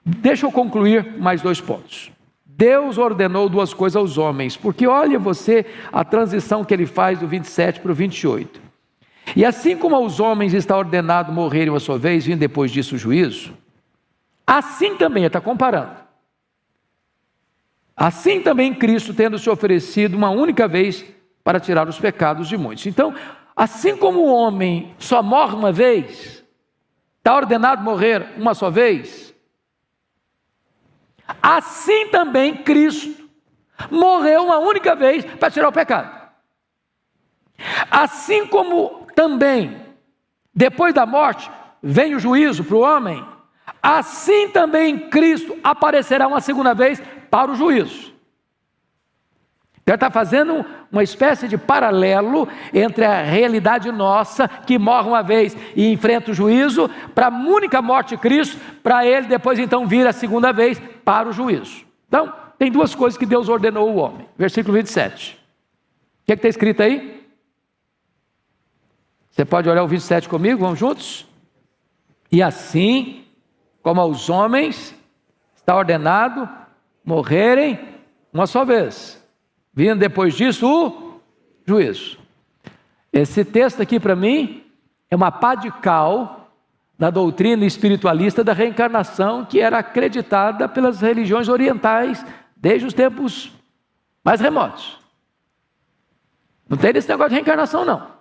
deixa 0.06 0.46
eu 0.46 0.52
concluir 0.52 1.18
mais 1.18 1.42
dois 1.42 1.60
pontos. 1.60 2.12
Deus 2.46 2.98
ordenou 2.98 3.50
duas 3.50 3.74
coisas 3.74 3.98
aos 3.98 4.18
homens, 4.18 4.56
porque 4.56 4.88
olha 4.88 5.20
você 5.20 5.66
a 5.92 6.06
transição 6.06 6.64
que 6.64 6.74
ele 6.74 6.86
faz 6.86 7.20
do 7.20 7.28
27 7.28 7.82
para 7.82 7.92
o 7.92 7.96
28. 7.96 8.62
E 9.36 9.44
assim 9.44 9.76
como 9.76 9.96
aos 9.96 10.20
homens 10.20 10.54
está 10.54 10.78
ordenado 10.78 11.34
morrerem 11.34 11.70
uma 11.70 11.80
sua 11.80 11.98
vez, 11.98 12.26
vindo 12.26 12.40
depois 12.40 12.72
disso 12.72 12.96
o 12.96 12.98
juízo, 12.98 13.54
assim 14.48 14.96
também, 14.96 15.26
está 15.26 15.42
comparando. 15.42 16.06
Assim 17.98 18.42
também 18.42 18.74
Cristo, 18.74 19.14
tendo 19.14 19.38
se 19.38 19.50
oferecido 19.50 20.16
uma 20.16 20.30
única 20.30 20.68
vez 20.68 21.04
para 21.44 21.60
tirar 21.60 21.90
os 21.90 22.00
pecados 22.00 22.48
de 22.48 22.58
muitos. 22.58 22.86
Então, 22.86 23.14
assim 23.56 23.98
como 23.98 24.20
o 24.20 24.34
homem 24.34 24.94
só 24.98 25.22
morre 25.22 25.56
uma 25.56 25.72
vez, 25.72 26.44
está 27.18 27.36
ordenado 27.36 27.84
morrer 27.84 28.34
uma 28.38 28.54
só 28.54 28.70
vez, 28.70 29.35
assim 31.42 32.08
também 32.08 32.58
Cristo 32.58 33.30
morreu 33.90 34.46
uma 34.46 34.58
única 34.58 34.96
vez 34.96 35.26
para 35.26 35.52
tirar 35.52 35.70
o 35.70 35.72
pecado. 35.72 36.26
Assim 37.90 38.46
como 38.48 39.08
também, 39.16 39.80
depois 40.54 40.94
da 40.94 41.06
morte, 41.06 41.50
vem 41.82 42.16
o 42.16 42.20
juízo 42.20 42.64
para 42.64 42.76
o 42.76 42.82
homem, 42.82 43.26
assim 43.82 44.50
também 44.50 45.10
Cristo 45.10 45.58
aparecerá 45.64 46.28
uma 46.28 46.42
segunda 46.42 46.74
vez 46.74 47.02
para 47.30 47.52
o 47.52 47.56
juízo. 47.56 48.14
Ele 49.86 49.96
está 49.96 50.10
fazendo 50.10 50.66
uma 50.92 51.04
espécie 51.04 51.48
de 51.48 51.60
paralelo 51.60 52.48
entre 52.74 53.06
a 53.06 53.22
realidade 53.22 53.92
nossa, 53.92 54.48
que 54.48 54.80
morre 54.80 55.08
uma 55.08 55.22
vez 55.22 55.56
e 55.76 55.92
enfrenta 55.92 56.32
o 56.32 56.34
juízo, 56.34 56.90
para 57.14 57.28
a 57.28 57.30
única 57.30 57.84
morte 57.84 58.16
de 58.16 58.18
Cristo, 58.18 58.60
para 58.82 59.06
ele 59.06 59.28
depois 59.28 59.60
então 59.60 59.86
vir 59.86 60.08
a 60.08 60.12
segunda 60.12 60.52
vez 60.52 60.82
para 61.06 61.30
o 61.30 61.32
juízo. 61.32 61.86
Então, 62.08 62.34
tem 62.58 62.72
duas 62.72 62.96
coisas 62.96 63.18
que 63.18 63.26
Deus 63.26 63.48
ordenou 63.48 63.88
ao 63.88 63.96
homem. 63.96 64.28
Versículo 64.38 64.74
27. 64.74 65.36
O 65.36 66.26
que 66.26 66.32
é 66.32 66.36
está 66.36 66.48
escrito 66.48 66.82
aí? 66.82 67.24
Você 69.30 69.46
pode 69.46 69.70
olhar 69.70 69.84
o 69.84 69.88
27 69.88 70.28
comigo, 70.28 70.62
vamos 70.62 70.80
juntos? 70.80 71.28
E 72.32 72.42
assim 72.42 73.26
como 73.84 74.02
aos 74.02 74.30
homens 74.30 74.96
está 75.56 75.76
ordenado 75.76 76.50
morrerem 77.04 77.80
uma 78.34 78.48
só 78.48 78.66
vez, 78.66 79.22
vindo 79.74 80.00
depois 80.00 80.34
disso 80.34 80.68
o 80.68 81.22
juízo. 81.66 82.18
Esse 83.14 83.46
texto 83.46 83.82
aqui 83.82 84.00
para 84.00 84.16
mim 84.16 84.64
é 85.10 85.16
uma 85.16 85.32
pá 85.32 85.56
de 85.56 85.72
cal 85.72 86.45
da 86.98 87.10
doutrina 87.10 87.66
espiritualista 87.66 88.44
da 88.44 88.54
reencarnação 88.54 89.46
que 89.46 89.60
era 89.60 89.80
acreditada 89.80 90.68
pelas 90.68 91.02
religiões 91.02 91.50
orientais 91.50 92.26
desde 92.56 92.88
os 92.88 92.94
tempos 92.94 93.52
mais 94.24 94.40
remotos. 94.40 95.00
Não 96.68 96.78
tem 96.78 96.92
esse 96.96 97.08
negócio 97.08 97.30
de 97.30 97.36
reencarnação, 97.36 97.86
não. 97.86 98.16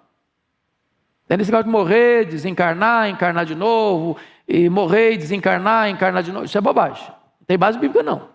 Tem 1.26 1.40
esse 1.40 1.50
negócio 1.50 1.64
de 1.64 1.70
morrer, 1.70 2.26
desencarnar, 2.26 3.08
encarnar 3.08 3.46
de 3.46 3.54
novo, 3.54 4.18
e 4.46 4.68
morrer 4.68 5.16
desencarnar, 5.16 5.88
encarnar 5.88 6.22
de 6.22 6.30
novo. 6.30 6.44
Isso 6.44 6.58
é 6.58 6.60
bobagem. 6.60 7.06
Não 7.08 7.46
tem 7.46 7.56
base 7.56 7.78
bíblica, 7.78 8.02
não. 8.02 8.28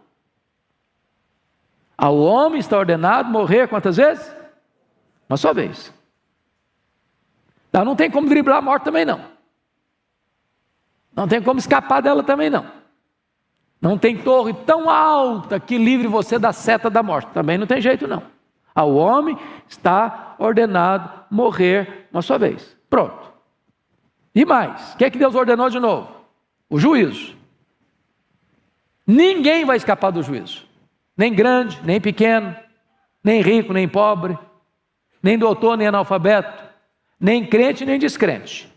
Ao 1.96 2.18
homem 2.18 2.60
está 2.60 2.78
ordenado 2.78 3.30
morrer 3.30 3.68
quantas 3.68 3.98
vezes? 3.98 4.34
Uma 5.28 5.38
só 5.38 5.54
vez. 5.54 5.94
Então, 7.70 7.86
não 7.86 7.96
tem 7.96 8.10
como 8.10 8.28
driblar 8.28 8.58
a 8.58 8.62
morte 8.62 8.84
também, 8.84 9.06
não. 9.06 9.39
Não 11.20 11.28
tem 11.28 11.42
como 11.42 11.60
escapar 11.60 12.02
dela 12.02 12.24
também, 12.24 12.50
não. 12.50 12.66
Não 13.82 13.98
tem 13.98 14.16
torre 14.16 14.54
tão 14.66 14.90
alta 14.90 15.60
que 15.60 15.78
livre 15.78 16.08
você 16.08 16.40
da 16.40 16.54
seta 16.54 16.90
da 16.90 17.04
morte. 17.04 17.30
Também 17.34 17.58
não 17.58 17.68
tem 17.68 17.82
jeito, 17.82 18.08
não. 18.08 18.24
Ao 18.74 18.96
homem 18.96 19.38
está 19.68 20.38
ordenado 20.40 21.26
morrer 21.30 22.08
uma 22.10 22.22
só 22.22 22.38
vez. 22.38 22.74
Pronto. 22.90 23.34
E 24.34 24.46
mais, 24.46 24.94
o 24.94 24.98
que 24.98 25.04
é 25.04 25.10
que 25.10 25.18
Deus 25.18 25.36
ordenou 25.36 25.70
de 25.70 25.78
novo? 25.78 26.10
O 26.70 26.80
juízo. 26.80 27.36
Ninguém 29.06 29.66
vai 29.66 29.76
escapar 29.76 30.12
do 30.12 30.24
juízo. 30.24 30.66
Nem 31.18 31.34
grande, 31.34 31.82
nem 31.84 32.00
pequeno, 32.00 32.56
nem 33.22 33.42
rico, 33.42 33.74
nem 33.74 33.90
pobre, 33.90 34.40
nem 35.22 35.38
doutor, 35.38 35.76
nem 35.76 35.88
analfabeto, 35.88 36.64
nem 37.20 37.46
crente, 37.46 37.86
nem 37.86 38.00
descrente. 38.00 38.74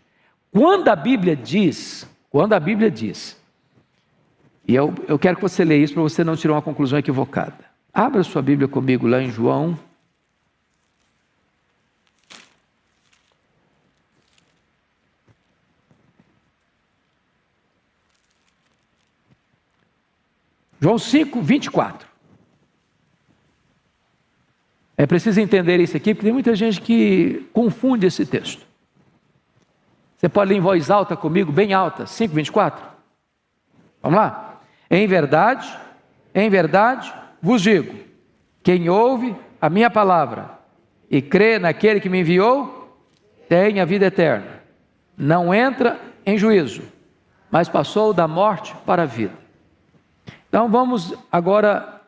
Quando 0.50 0.88
a 0.88 0.96
Bíblia 0.96 1.36
diz, 1.36 2.10
quando 2.32 2.54
a 2.54 2.60
Bíblia 2.60 2.90
diz, 2.90 3.38
e 4.66 4.74
eu, 4.74 4.94
eu 5.06 5.18
quero 5.18 5.36
que 5.36 5.42
você 5.42 5.64
leia 5.66 5.84
isso 5.84 5.92
para 5.92 6.02
você 6.02 6.24
não 6.24 6.34
tirar 6.34 6.54
uma 6.54 6.62
conclusão 6.62 6.98
equivocada. 6.98 7.58
Abra 7.92 8.22
sua 8.22 8.40
Bíblia 8.40 8.66
comigo 8.66 9.06
lá 9.06 9.20
em 9.20 9.30
João 9.30 9.78
João 20.80 20.98
5, 20.98 21.40
24. 21.42 22.08
É 24.96 25.06
preciso 25.06 25.38
entender 25.38 25.78
isso 25.78 25.96
aqui, 25.96 26.12
porque 26.12 26.26
tem 26.26 26.32
muita 26.32 26.56
gente 26.56 26.80
que 26.80 27.46
confunde 27.52 28.06
esse 28.06 28.26
texto. 28.26 28.71
Você 30.22 30.28
pode 30.28 30.50
ler 30.50 30.58
em 30.58 30.60
voz 30.60 30.88
alta 30.88 31.16
comigo, 31.16 31.50
bem 31.50 31.72
alta, 31.72 32.06
5, 32.06 32.32
24. 32.32 32.86
Vamos 34.00 34.16
lá? 34.16 34.60
Em 34.88 35.04
verdade, 35.04 35.68
em 36.32 36.48
verdade, 36.48 37.12
vos 37.42 37.60
digo: 37.60 37.92
quem 38.62 38.88
ouve 38.88 39.34
a 39.60 39.68
minha 39.68 39.90
palavra 39.90 40.48
e 41.10 41.20
crê 41.20 41.58
naquele 41.58 41.98
que 41.98 42.08
me 42.08 42.20
enviou, 42.20 42.96
tem 43.48 43.80
a 43.80 43.84
vida 43.84 44.06
eterna. 44.06 44.62
Não 45.18 45.52
entra 45.52 45.98
em 46.24 46.38
juízo, 46.38 46.82
mas 47.50 47.68
passou 47.68 48.14
da 48.14 48.28
morte 48.28 48.76
para 48.86 49.02
a 49.02 49.06
vida. 49.06 49.34
Então 50.48 50.68
vamos 50.68 51.12
agora, 51.32 52.00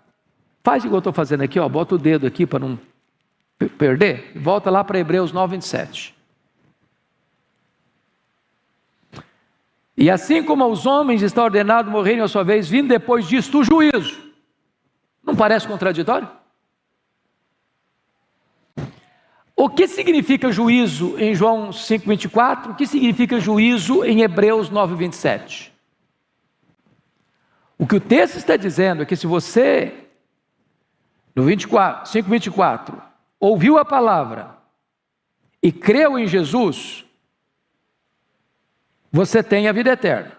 faz 0.62 0.85
igual 0.85 0.99
eu 0.99 1.01
estou 1.01 1.12
fazendo 1.12 1.43
aqui, 1.43 1.59
ó, 1.59 1.69
bota 1.69 1.97
o 1.97 1.99
dedo 1.99 2.29
aqui 2.29 2.47
para 2.47 2.61
não 2.61 2.79
perder, 3.77 4.31
volta 4.37 4.71
lá 4.71 4.85
para 4.85 5.01
Hebreus 5.01 5.33
9, 5.33 5.57
27. 5.57 6.14
E 9.97 10.11
assim 10.11 10.42
como 10.42 10.64
aos 10.64 10.86
homens 10.86 11.22
está 11.22 11.42
ordenado 11.42 11.90
morrerem 11.90 12.20
a 12.20 12.28
sua 12.28 12.42
vez, 12.42 12.68
vindo 12.68 12.88
depois 12.88 13.26
disto 13.26 13.61
o 13.61 13.64
juízo. 13.64 14.32
Não 15.22 15.36
parece 15.36 15.66
contraditório? 15.66 16.28
O 19.57 19.70
que 19.70 19.86
significa 19.86 20.51
juízo 20.51 21.18
em 21.18 21.34
João 21.34 21.70
5,24? 21.70 22.72
O 22.72 22.74
que 22.74 22.86
significa 22.86 23.38
juízo 23.38 24.05
em 24.05 24.22
Hebreus 24.22 24.68
9, 24.68 24.97
27? 24.97 25.72
O 27.78 27.86
que 27.86 27.97
o 27.97 28.01
texto 28.01 28.36
está 28.36 28.57
dizendo 28.57 29.03
é 29.03 29.07
que 29.07 29.16
se 29.16 29.26
você, 29.26 30.07
no 31.34 31.45
24, 31.45 32.11
5, 32.11 32.28
24, 32.28 33.01
ouviu 33.38 33.78
a 33.78 33.84
palavra 33.84 34.57
e 35.62 35.70
creu 35.70 36.18
em 36.18 36.26
Jesus, 36.26 37.04
você 39.15 39.45
tem 39.45 39.69
a 39.69 39.73
vida 39.73 39.93
eterna. 39.93 40.33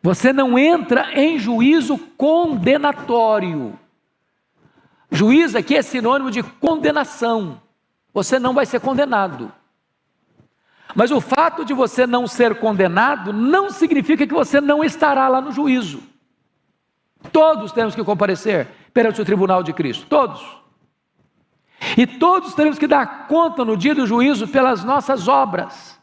Você 0.00 0.32
não 0.32 0.56
entra 0.56 1.12
em 1.12 1.40
juízo 1.40 1.98
condenatório. 2.16 3.76
Juízo 5.10 5.58
aqui 5.58 5.76
é 5.76 5.82
sinônimo 5.82 6.30
de 6.30 6.44
condenação. 6.44 7.60
Você 8.14 8.38
não 8.38 8.54
vai 8.54 8.64
ser 8.64 8.78
condenado. 8.78 9.52
Mas 10.94 11.10
o 11.10 11.20
fato 11.20 11.64
de 11.64 11.74
você 11.74 12.06
não 12.06 12.28
ser 12.28 12.60
condenado 12.60 13.32
não 13.32 13.68
significa 13.68 14.24
que 14.24 14.32
você 14.32 14.60
não 14.60 14.84
estará 14.84 15.26
lá 15.26 15.40
no 15.40 15.50
juízo. 15.50 16.00
Todos 17.32 17.72
temos 17.72 17.96
que 17.96 18.04
comparecer 18.04 18.68
perante 18.94 19.20
o 19.20 19.24
tribunal 19.24 19.64
de 19.64 19.72
Cristo, 19.72 20.06
todos. 20.06 20.40
E 21.96 22.06
todos 22.06 22.54
teremos 22.54 22.78
que 22.78 22.86
dar 22.86 23.26
conta 23.26 23.64
no 23.64 23.76
dia 23.76 23.96
do 23.96 24.06
juízo 24.06 24.46
pelas 24.46 24.84
nossas 24.84 25.26
obras. 25.26 25.99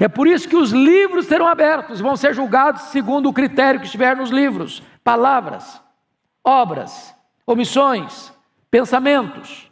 É 0.00 0.08
por 0.08 0.26
isso 0.26 0.48
que 0.48 0.56
os 0.56 0.70
livros 0.70 1.26
serão 1.26 1.46
abertos, 1.46 2.00
vão 2.00 2.16
ser 2.16 2.34
julgados 2.34 2.82
segundo 2.82 3.28
o 3.28 3.32
critério 3.32 3.80
que 3.80 3.86
estiver 3.86 4.16
nos 4.16 4.30
livros: 4.30 4.82
palavras, 5.02 5.80
obras, 6.44 7.14
omissões, 7.46 8.32
pensamentos. 8.70 9.70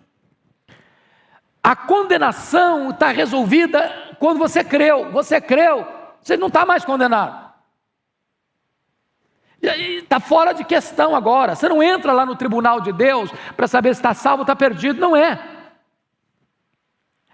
A 1.63 1.75
condenação 1.75 2.91
está 2.91 3.09
resolvida 3.09 4.15
quando 4.21 4.39
você 4.39 4.63
creu. 4.63 5.11
Você 5.11 5.41
creu, 5.41 5.87
você 6.23 6.37
não 6.37 6.47
está 6.47 6.65
mais 6.65 6.85
condenado. 6.85 7.47
Está 9.61 10.21
fora 10.21 10.53
de 10.53 10.65
questão 10.65 11.17
agora. 11.17 11.57
Você 11.57 11.69
não 11.69 11.83
entra 11.83 12.13
lá 12.13 12.25
no 12.25 12.37
tribunal 12.37 12.81
de 12.81 12.93
Deus 12.93 13.31
para 13.57 13.67
saber 13.67 13.95
se 13.95 13.99
está 13.99 14.15
salvo 14.15 14.43
ou 14.43 14.43
está 14.45 14.55
perdido. 14.55 15.01
Não 15.01 15.17
é. 15.17 15.41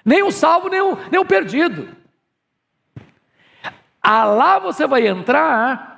Nem 0.05 0.23
o 0.23 0.31
salvo, 0.31 0.69
nem 0.69 0.81
o, 0.81 0.99
nem 1.11 1.21
o 1.21 1.25
perdido. 1.25 2.02
Ah, 4.03 4.25
lá 4.25 4.59
você 4.59 4.87
vai 4.87 5.07
entrar 5.07 5.93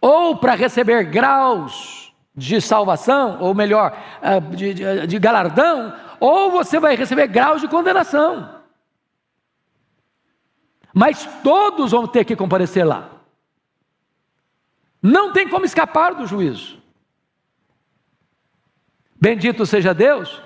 ou 0.00 0.36
para 0.36 0.54
receber 0.54 1.04
graus 1.04 2.12
de 2.34 2.60
salvação, 2.60 3.38
ou 3.40 3.54
melhor, 3.54 3.96
ah, 4.22 4.38
de, 4.38 4.72
de, 4.72 5.06
de 5.06 5.18
galardão, 5.18 5.94
ou 6.18 6.50
você 6.50 6.78
vai 6.80 6.96
receber 6.96 7.26
graus 7.26 7.60
de 7.60 7.68
condenação. 7.68 8.60
Mas 10.94 11.28
todos 11.42 11.90
vão 11.90 12.06
ter 12.06 12.24
que 12.24 12.36
comparecer 12.36 12.86
lá. 12.86 13.10
Não 15.02 15.32
tem 15.32 15.48
como 15.48 15.64
escapar 15.64 16.14
do 16.14 16.26
juízo. 16.26 16.78
Bendito 19.20 19.66
seja 19.66 19.92
Deus, 19.92 20.42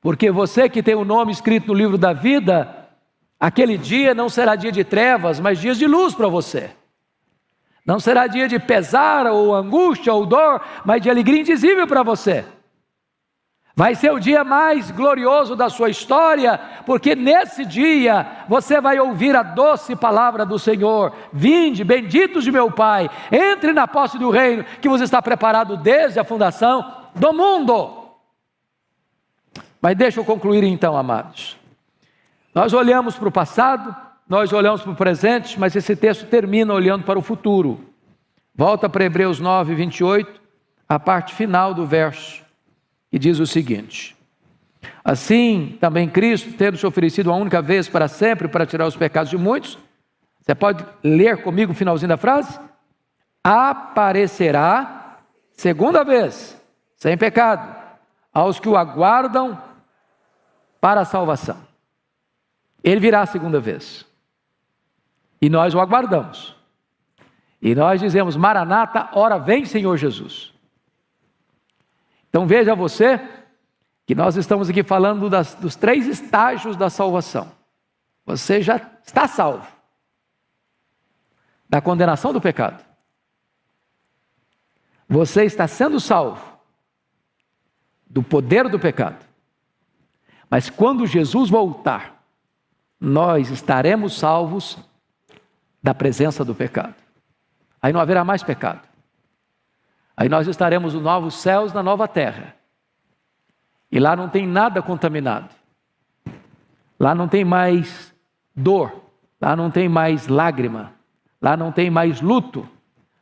porque 0.00 0.30
você 0.30 0.68
que 0.68 0.82
tem 0.82 0.94
o 0.94 1.04
nome 1.04 1.32
escrito 1.32 1.68
no 1.68 1.74
livro 1.74 1.96
da 1.96 2.12
vida, 2.12 2.83
aquele 3.44 3.76
dia 3.76 4.14
não 4.14 4.30
será 4.30 4.56
dia 4.56 4.72
de 4.72 4.82
trevas, 4.82 5.38
mas 5.38 5.58
dias 5.58 5.76
de 5.76 5.86
luz 5.86 6.14
para 6.14 6.28
você. 6.28 6.70
Não 7.84 8.00
será 8.00 8.26
dia 8.26 8.48
de 8.48 8.58
pesar 8.58 9.26
ou 9.26 9.54
angústia 9.54 10.14
ou 10.14 10.24
dor, 10.24 10.62
mas 10.82 11.02
de 11.02 11.10
alegria 11.10 11.42
indizível 11.42 11.86
para 11.86 12.02
você. 12.02 12.42
Vai 13.76 13.94
ser 13.94 14.12
o 14.12 14.18
dia 14.18 14.44
mais 14.44 14.90
glorioso 14.90 15.54
da 15.54 15.68
sua 15.68 15.90
história, 15.90 16.58
porque 16.86 17.14
nesse 17.14 17.66
dia 17.66 18.44
você 18.48 18.80
vai 18.80 18.98
ouvir 18.98 19.36
a 19.36 19.42
doce 19.42 19.94
palavra 19.94 20.46
do 20.46 20.58
Senhor: 20.58 21.12
Vinde, 21.30 21.84
benditos 21.84 22.44
de 22.44 22.52
meu 22.52 22.70
Pai, 22.70 23.10
entre 23.30 23.74
na 23.74 23.86
posse 23.86 24.16
do 24.16 24.30
reino 24.30 24.64
que 24.80 24.88
você 24.88 25.04
está 25.04 25.20
preparado 25.20 25.76
desde 25.76 26.18
a 26.18 26.24
fundação 26.24 27.08
do 27.14 27.30
mundo. 27.34 28.08
Mas 29.82 29.96
deixa 29.96 30.18
eu 30.18 30.24
concluir 30.24 30.64
então, 30.64 30.96
amados. 30.96 31.62
Nós 32.54 32.72
olhamos 32.72 33.16
para 33.16 33.28
o 33.28 33.32
passado, 33.32 33.94
nós 34.28 34.52
olhamos 34.52 34.82
para 34.82 34.92
o 34.92 34.96
presente, 34.96 35.58
mas 35.58 35.74
esse 35.74 35.96
texto 35.96 36.26
termina 36.26 36.72
olhando 36.72 37.04
para 37.04 37.18
o 37.18 37.22
futuro. 37.22 37.92
Volta 38.54 38.88
para 38.88 39.04
Hebreus 39.04 39.40
9, 39.40 39.74
28, 39.74 40.40
a 40.88 40.98
parte 41.00 41.34
final 41.34 41.74
do 41.74 41.84
verso 41.84 42.44
e 43.10 43.18
diz 43.18 43.40
o 43.40 43.46
seguinte: 43.46 44.16
Assim 45.04 45.76
também 45.80 46.08
Cristo, 46.08 46.52
tendo 46.56 46.76
se 46.76 46.86
oferecido 46.86 47.30
uma 47.30 47.36
única 47.36 47.60
vez 47.60 47.88
para 47.88 48.06
sempre 48.06 48.46
para 48.46 48.64
tirar 48.66 48.86
os 48.86 48.96
pecados 48.96 49.30
de 49.30 49.36
muitos, 49.36 49.76
você 50.40 50.54
pode 50.54 50.84
ler 51.02 51.42
comigo 51.42 51.72
o 51.72 51.74
finalzinho 51.74 52.08
da 52.08 52.16
frase? 52.16 52.58
Aparecerá 53.42 55.18
segunda 55.52 56.04
vez, 56.04 56.56
sem 56.96 57.18
pecado, 57.18 57.74
aos 58.32 58.60
que 58.60 58.68
o 58.68 58.76
aguardam 58.76 59.60
para 60.80 61.00
a 61.00 61.04
salvação. 61.04 61.73
Ele 62.84 63.00
virá 63.00 63.22
a 63.22 63.26
segunda 63.26 63.58
vez. 63.58 64.06
E 65.40 65.48
nós 65.48 65.74
o 65.74 65.80
aguardamos. 65.80 66.54
E 67.60 67.74
nós 67.74 67.98
dizemos: 67.98 68.36
Maranata, 68.36 69.08
ora 69.14 69.38
vem, 69.38 69.64
Senhor 69.64 69.96
Jesus. 69.96 70.52
Então 72.28 72.46
veja 72.46 72.74
você 72.74 73.18
que 74.04 74.14
nós 74.14 74.36
estamos 74.36 74.68
aqui 74.68 74.82
falando 74.82 75.30
das, 75.30 75.54
dos 75.54 75.74
três 75.74 76.06
estágios 76.06 76.76
da 76.76 76.90
salvação. 76.90 77.50
Você 78.26 78.60
já 78.60 78.76
está 79.02 79.26
salvo 79.26 79.66
da 81.68 81.80
condenação 81.80 82.32
do 82.32 82.40
pecado. 82.40 82.84
Você 85.08 85.44
está 85.44 85.66
sendo 85.66 85.98
salvo 85.98 86.58
do 88.06 88.22
poder 88.22 88.68
do 88.68 88.78
pecado. 88.78 89.24
Mas 90.50 90.68
quando 90.68 91.06
Jesus 91.06 91.48
voltar, 91.48 92.13
nós 93.04 93.50
estaremos 93.50 94.18
salvos 94.18 94.78
da 95.82 95.94
presença 95.94 96.42
do 96.44 96.54
pecado. 96.54 96.94
Aí 97.80 97.92
não 97.92 98.00
haverá 98.00 98.24
mais 98.24 98.42
pecado. 98.42 98.80
Aí 100.16 100.28
nós 100.28 100.48
estaremos 100.48 100.94
nos 100.94 101.02
novos 101.02 101.34
céus, 101.34 101.72
na 101.74 101.82
nova 101.82 102.08
terra. 102.08 102.54
E 103.92 104.00
lá 104.00 104.16
não 104.16 104.28
tem 104.28 104.46
nada 104.46 104.80
contaminado. 104.80 105.50
Lá 106.98 107.14
não 107.14 107.28
tem 107.28 107.44
mais 107.44 108.14
dor. 108.56 109.02
Lá 109.38 109.54
não 109.54 109.70
tem 109.70 109.86
mais 109.86 110.26
lágrima. 110.26 110.92
Lá 111.42 111.56
não 111.56 111.70
tem 111.70 111.90
mais 111.90 112.22
luto. 112.22 112.66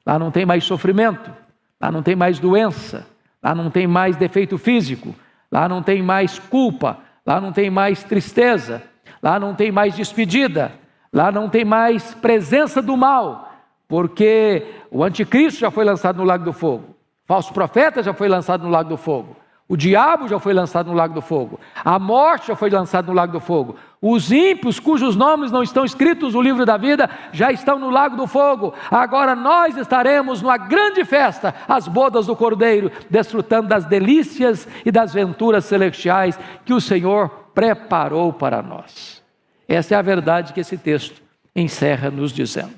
Lá 0.07 0.17
não 0.17 0.31
tem 0.31 0.47
mais 0.47 0.63
sofrimento. 0.63 1.35
Lá 1.81 1.91
não 1.91 2.05
tem 2.05 2.15
mais 2.15 2.39
doença. 2.39 3.05
Lá 3.43 3.53
não 3.53 3.69
tem 3.69 3.89
mais 3.89 4.15
defeito 4.15 4.57
físico. 4.57 5.13
Lá 5.51 5.69
não 5.69 5.83
tem 5.83 6.03
mais 6.03 6.39
culpa. 6.39 7.01
Lá 7.27 7.41
não 7.41 7.53
tem 7.53 7.69
mais 7.69 8.05
tristeza. 8.05 8.92
Lá 9.23 9.39
não 9.39 9.55
tem 9.55 9.71
mais 9.71 9.95
despedida. 9.95 10.73
Lá 11.13 11.31
não 11.31 11.49
tem 11.49 11.65
mais 11.65 12.15
presença 12.15 12.83
do 12.83 12.97
mal 12.97 13.53
porque 13.93 14.67
o 14.91 15.05
anticristo 15.05 15.61
já 15.61 15.71
foi 15.71 15.85
lançado 15.85 16.17
no 16.17 16.25
lago 16.25 16.47
do 16.47 16.53
fogo, 16.55 16.97
falso 17.27 17.53
profeta 17.53 18.03
já 18.03 18.15
foi 18.15 18.27
lançado 18.27 18.65
no 18.65 18.71
lago 18.71 18.89
do 18.89 18.97
fogo, 18.97 19.37
o 19.69 19.77
diabo 19.77 20.27
já 20.27 20.39
foi 20.39 20.55
lançado 20.55 20.87
no 20.87 20.95
lago 20.95 21.13
do 21.13 21.21
fogo, 21.21 21.61
a 21.85 21.99
morte 21.99 22.47
já 22.47 22.57
foi 22.57 22.71
lançada 22.71 23.09
no 23.09 23.13
lago 23.13 23.33
do 23.33 23.41
fogo, 23.41 23.77
os 24.01 24.33
ímpios 24.33 24.81
cujos 24.81 25.15
nomes 25.15 25.53
não 25.53 25.63
estão 25.63 25.85
escritos 25.85 26.33
no 26.33 26.41
livro 26.41 26.65
da 26.65 26.79
vida 26.79 27.11
já 27.33 27.53
estão 27.53 27.79
no 27.79 27.91
lago 27.91 28.17
do 28.17 28.27
fogo. 28.27 28.73
Agora 28.91 29.37
nós 29.37 29.77
estaremos 29.77 30.41
numa 30.41 30.57
grande 30.57 31.05
festa, 31.05 31.55
as 31.69 31.87
bodas 31.87 32.29
do 32.29 32.35
Cordeiro, 32.35 32.91
desfrutando 33.11 33.69
das 33.69 33.85
delícias 33.85 34.67
e 34.87 34.91
das 34.91 35.13
venturas 35.13 35.67
celestiais 35.67 36.39
que 36.65 36.73
o 36.73 36.81
Senhor 36.81 37.42
preparou 37.55 38.33
para 38.33 38.63
nós. 38.63 39.23
Essa 39.69 39.95
é 39.95 39.99
a 39.99 40.03
verdade 40.03 40.53
que 40.53 40.61
esse 40.61 40.77
texto 40.77 41.23
encerra 41.55 42.11
nos 42.11 42.33
dizendo. 42.33 42.75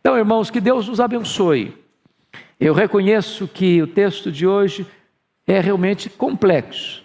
Então, 0.00 0.16
irmãos, 0.16 0.50
que 0.50 0.60
Deus 0.60 0.88
nos 0.88 1.00
abençoe. 1.00 1.76
Eu 2.58 2.74
reconheço 2.74 3.46
que 3.46 3.82
o 3.82 3.86
texto 3.86 4.32
de 4.32 4.46
hoje 4.46 4.86
é 5.46 5.60
realmente 5.60 6.10
complexo, 6.10 7.04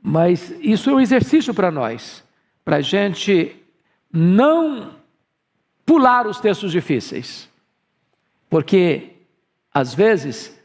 mas 0.00 0.54
isso 0.60 0.90
é 0.90 0.94
um 0.94 1.00
exercício 1.00 1.52
para 1.52 1.70
nós, 1.70 2.22
para 2.64 2.76
a 2.76 2.80
gente 2.80 3.56
não 4.12 4.96
pular 5.84 6.26
os 6.26 6.38
textos 6.40 6.70
difíceis, 6.70 7.48
porque 8.48 9.10
às 9.72 9.94
vezes 9.94 10.60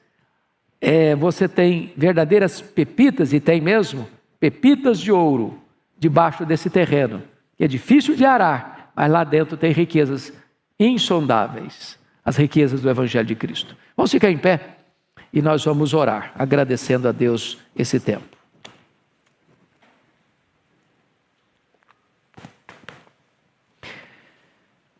é, 0.79 1.15
você 1.15 1.47
tem 1.47 1.93
verdadeiras 1.95 2.61
pepitas, 2.61 3.33
e 3.33 3.39
tem 3.39 3.59
mesmo, 3.61 4.07
pepitas 4.49 4.99
de 4.99 5.11
ouro 5.11 5.59
debaixo 5.97 6.45
desse 6.45 6.69
terreno, 6.69 7.21
que 7.57 7.63
é 7.63 7.67
difícil 7.67 8.15
de 8.15 8.23
arar, 8.23 8.91
mas 8.95 9.11
lá 9.11 9.23
dentro 9.23 9.57
tem 9.57 9.71
riquezas 9.71 10.31
insondáveis 10.79 11.97
as 12.27 12.35
riquezas 12.35 12.81
do 12.81 12.89
Evangelho 12.89 13.25
de 13.25 13.35
Cristo. 13.35 13.73
Vamos 13.95 14.11
ficar 14.11 14.29
em 14.29 14.37
pé 14.37 14.75
e 15.31 15.41
nós 15.41 15.63
vamos 15.63 15.93
orar, 15.93 16.33
agradecendo 16.35 17.07
a 17.07 17.13
Deus 17.13 17.57
esse 17.73 18.01
tempo. 18.01 18.35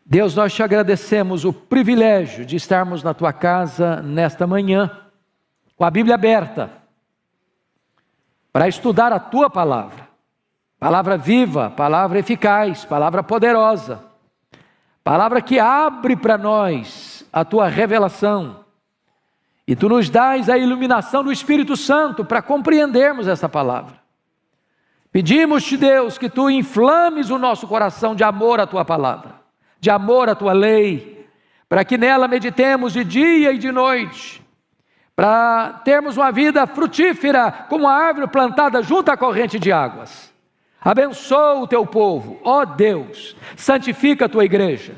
Deus, 0.06 0.34
nós 0.34 0.54
te 0.54 0.62
agradecemos 0.62 1.44
o 1.44 1.52
privilégio 1.52 2.46
de 2.46 2.56
estarmos 2.56 3.02
na 3.02 3.12
tua 3.12 3.30
casa 3.30 4.00
nesta 4.00 4.46
manhã, 4.46 4.90
com 5.76 5.84
a 5.84 5.90
Bíblia 5.90 6.14
aberta, 6.14 6.77
para 8.52 8.68
estudar 8.68 9.12
a 9.12 9.18
tua 9.20 9.48
palavra, 9.48 10.08
palavra 10.78 11.16
viva, 11.16 11.70
palavra 11.70 12.18
eficaz, 12.18 12.84
palavra 12.84 13.22
poderosa 13.22 14.08
palavra 15.08 15.40
que 15.40 15.58
abre 15.58 16.14
para 16.14 16.36
nós 16.36 17.26
a 17.32 17.42
tua 17.42 17.66
revelação. 17.66 18.62
E 19.66 19.74
tu 19.74 19.88
nos 19.88 20.10
dás 20.10 20.50
a 20.50 20.58
iluminação 20.58 21.24
do 21.24 21.32
Espírito 21.32 21.78
Santo 21.78 22.26
para 22.26 22.42
compreendermos 22.42 23.26
essa 23.26 23.48
palavra. 23.48 23.98
Pedimos-te, 25.10 25.78
Deus, 25.78 26.18
que 26.18 26.28
tu 26.28 26.50
inflames 26.50 27.30
o 27.30 27.38
nosso 27.38 27.66
coração 27.66 28.14
de 28.14 28.22
amor 28.22 28.60
à 28.60 28.66
tua 28.66 28.84
palavra, 28.84 29.36
de 29.80 29.88
amor 29.88 30.28
à 30.28 30.34
tua 30.34 30.52
lei, 30.52 31.26
para 31.70 31.86
que 31.86 31.96
nela 31.96 32.28
meditemos 32.28 32.92
de 32.92 33.02
dia 33.02 33.50
e 33.50 33.56
de 33.56 33.72
noite, 33.72 34.46
para 35.18 35.80
termos 35.84 36.16
uma 36.16 36.30
vida 36.30 36.64
frutífera 36.64 37.50
como 37.68 37.88
a 37.88 37.92
árvore 37.92 38.28
plantada 38.28 38.84
junto 38.84 39.10
à 39.10 39.16
corrente 39.16 39.58
de 39.58 39.72
águas. 39.72 40.32
Abençoa 40.80 41.54
o 41.54 41.66
teu 41.66 41.84
povo, 41.84 42.38
ó 42.44 42.64
Deus, 42.64 43.36
santifica 43.56 44.26
a 44.26 44.28
tua 44.28 44.44
igreja. 44.44 44.94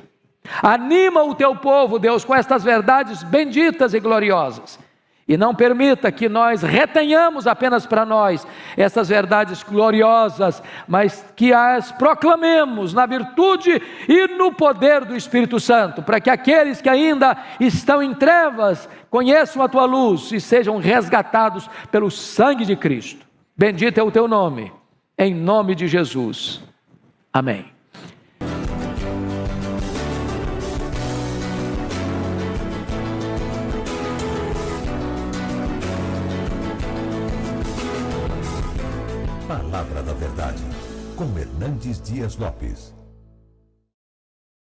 Anima 0.62 1.23
o 1.23 1.35
teu 1.35 1.57
povo, 1.57 1.99
Deus, 1.99 2.23
com 2.23 2.35
estas 2.35 2.62
verdades 2.62 3.23
benditas 3.23 3.95
e 3.95 3.99
gloriosas. 3.99 4.79
E 5.31 5.37
não 5.37 5.55
permita 5.55 6.11
que 6.11 6.28
nós 6.28 6.61
retenhamos 6.61 7.47
apenas 7.47 7.87
para 7.87 8.05
nós 8.05 8.45
essas 8.76 9.09
verdades 9.09 9.62
gloriosas, 9.62 10.61
mas 10.89 11.24
que 11.37 11.53
as 11.53 11.93
proclamemos 11.93 12.93
na 12.93 13.07
virtude 13.07 13.81
e 14.09 14.26
no 14.37 14.53
poder 14.53 15.05
do 15.05 15.14
Espírito 15.14 15.61
Santo, 15.61 16.03
para 16.03 16.20
que 16.20 16.28
aqueles 16.28 16.81
que 16.83 16.89
ainda 16.89 17.37
estão 17.61 18.03
em 18.03 18.12
trevas 18.12 18.89
conheçam 19.09 19.62
a 19.62 19.68
tua 19.68 19.85
luz 19.85 20.33
e 20.33 20.41
sejam 20.41 20.78
resgatados 20.78 21.70
pelo 21.93 22.11
sangue 22.11 22.64
de 22.64 22.74
Cristo. 22.74 23.24
Bendito 23.57 23.99
é 23.99 24.03
o 24.03 24.11
teu 24.11 24.26
nome, 24.26 24.72
em 25.16 25.33
nome 25.33 25.76
de 25.76 25.87
Jesus. 25.87 26.61
Amém. 27.33 27.80
Dias 41.81 42.39
Lopes. 42.39 42.99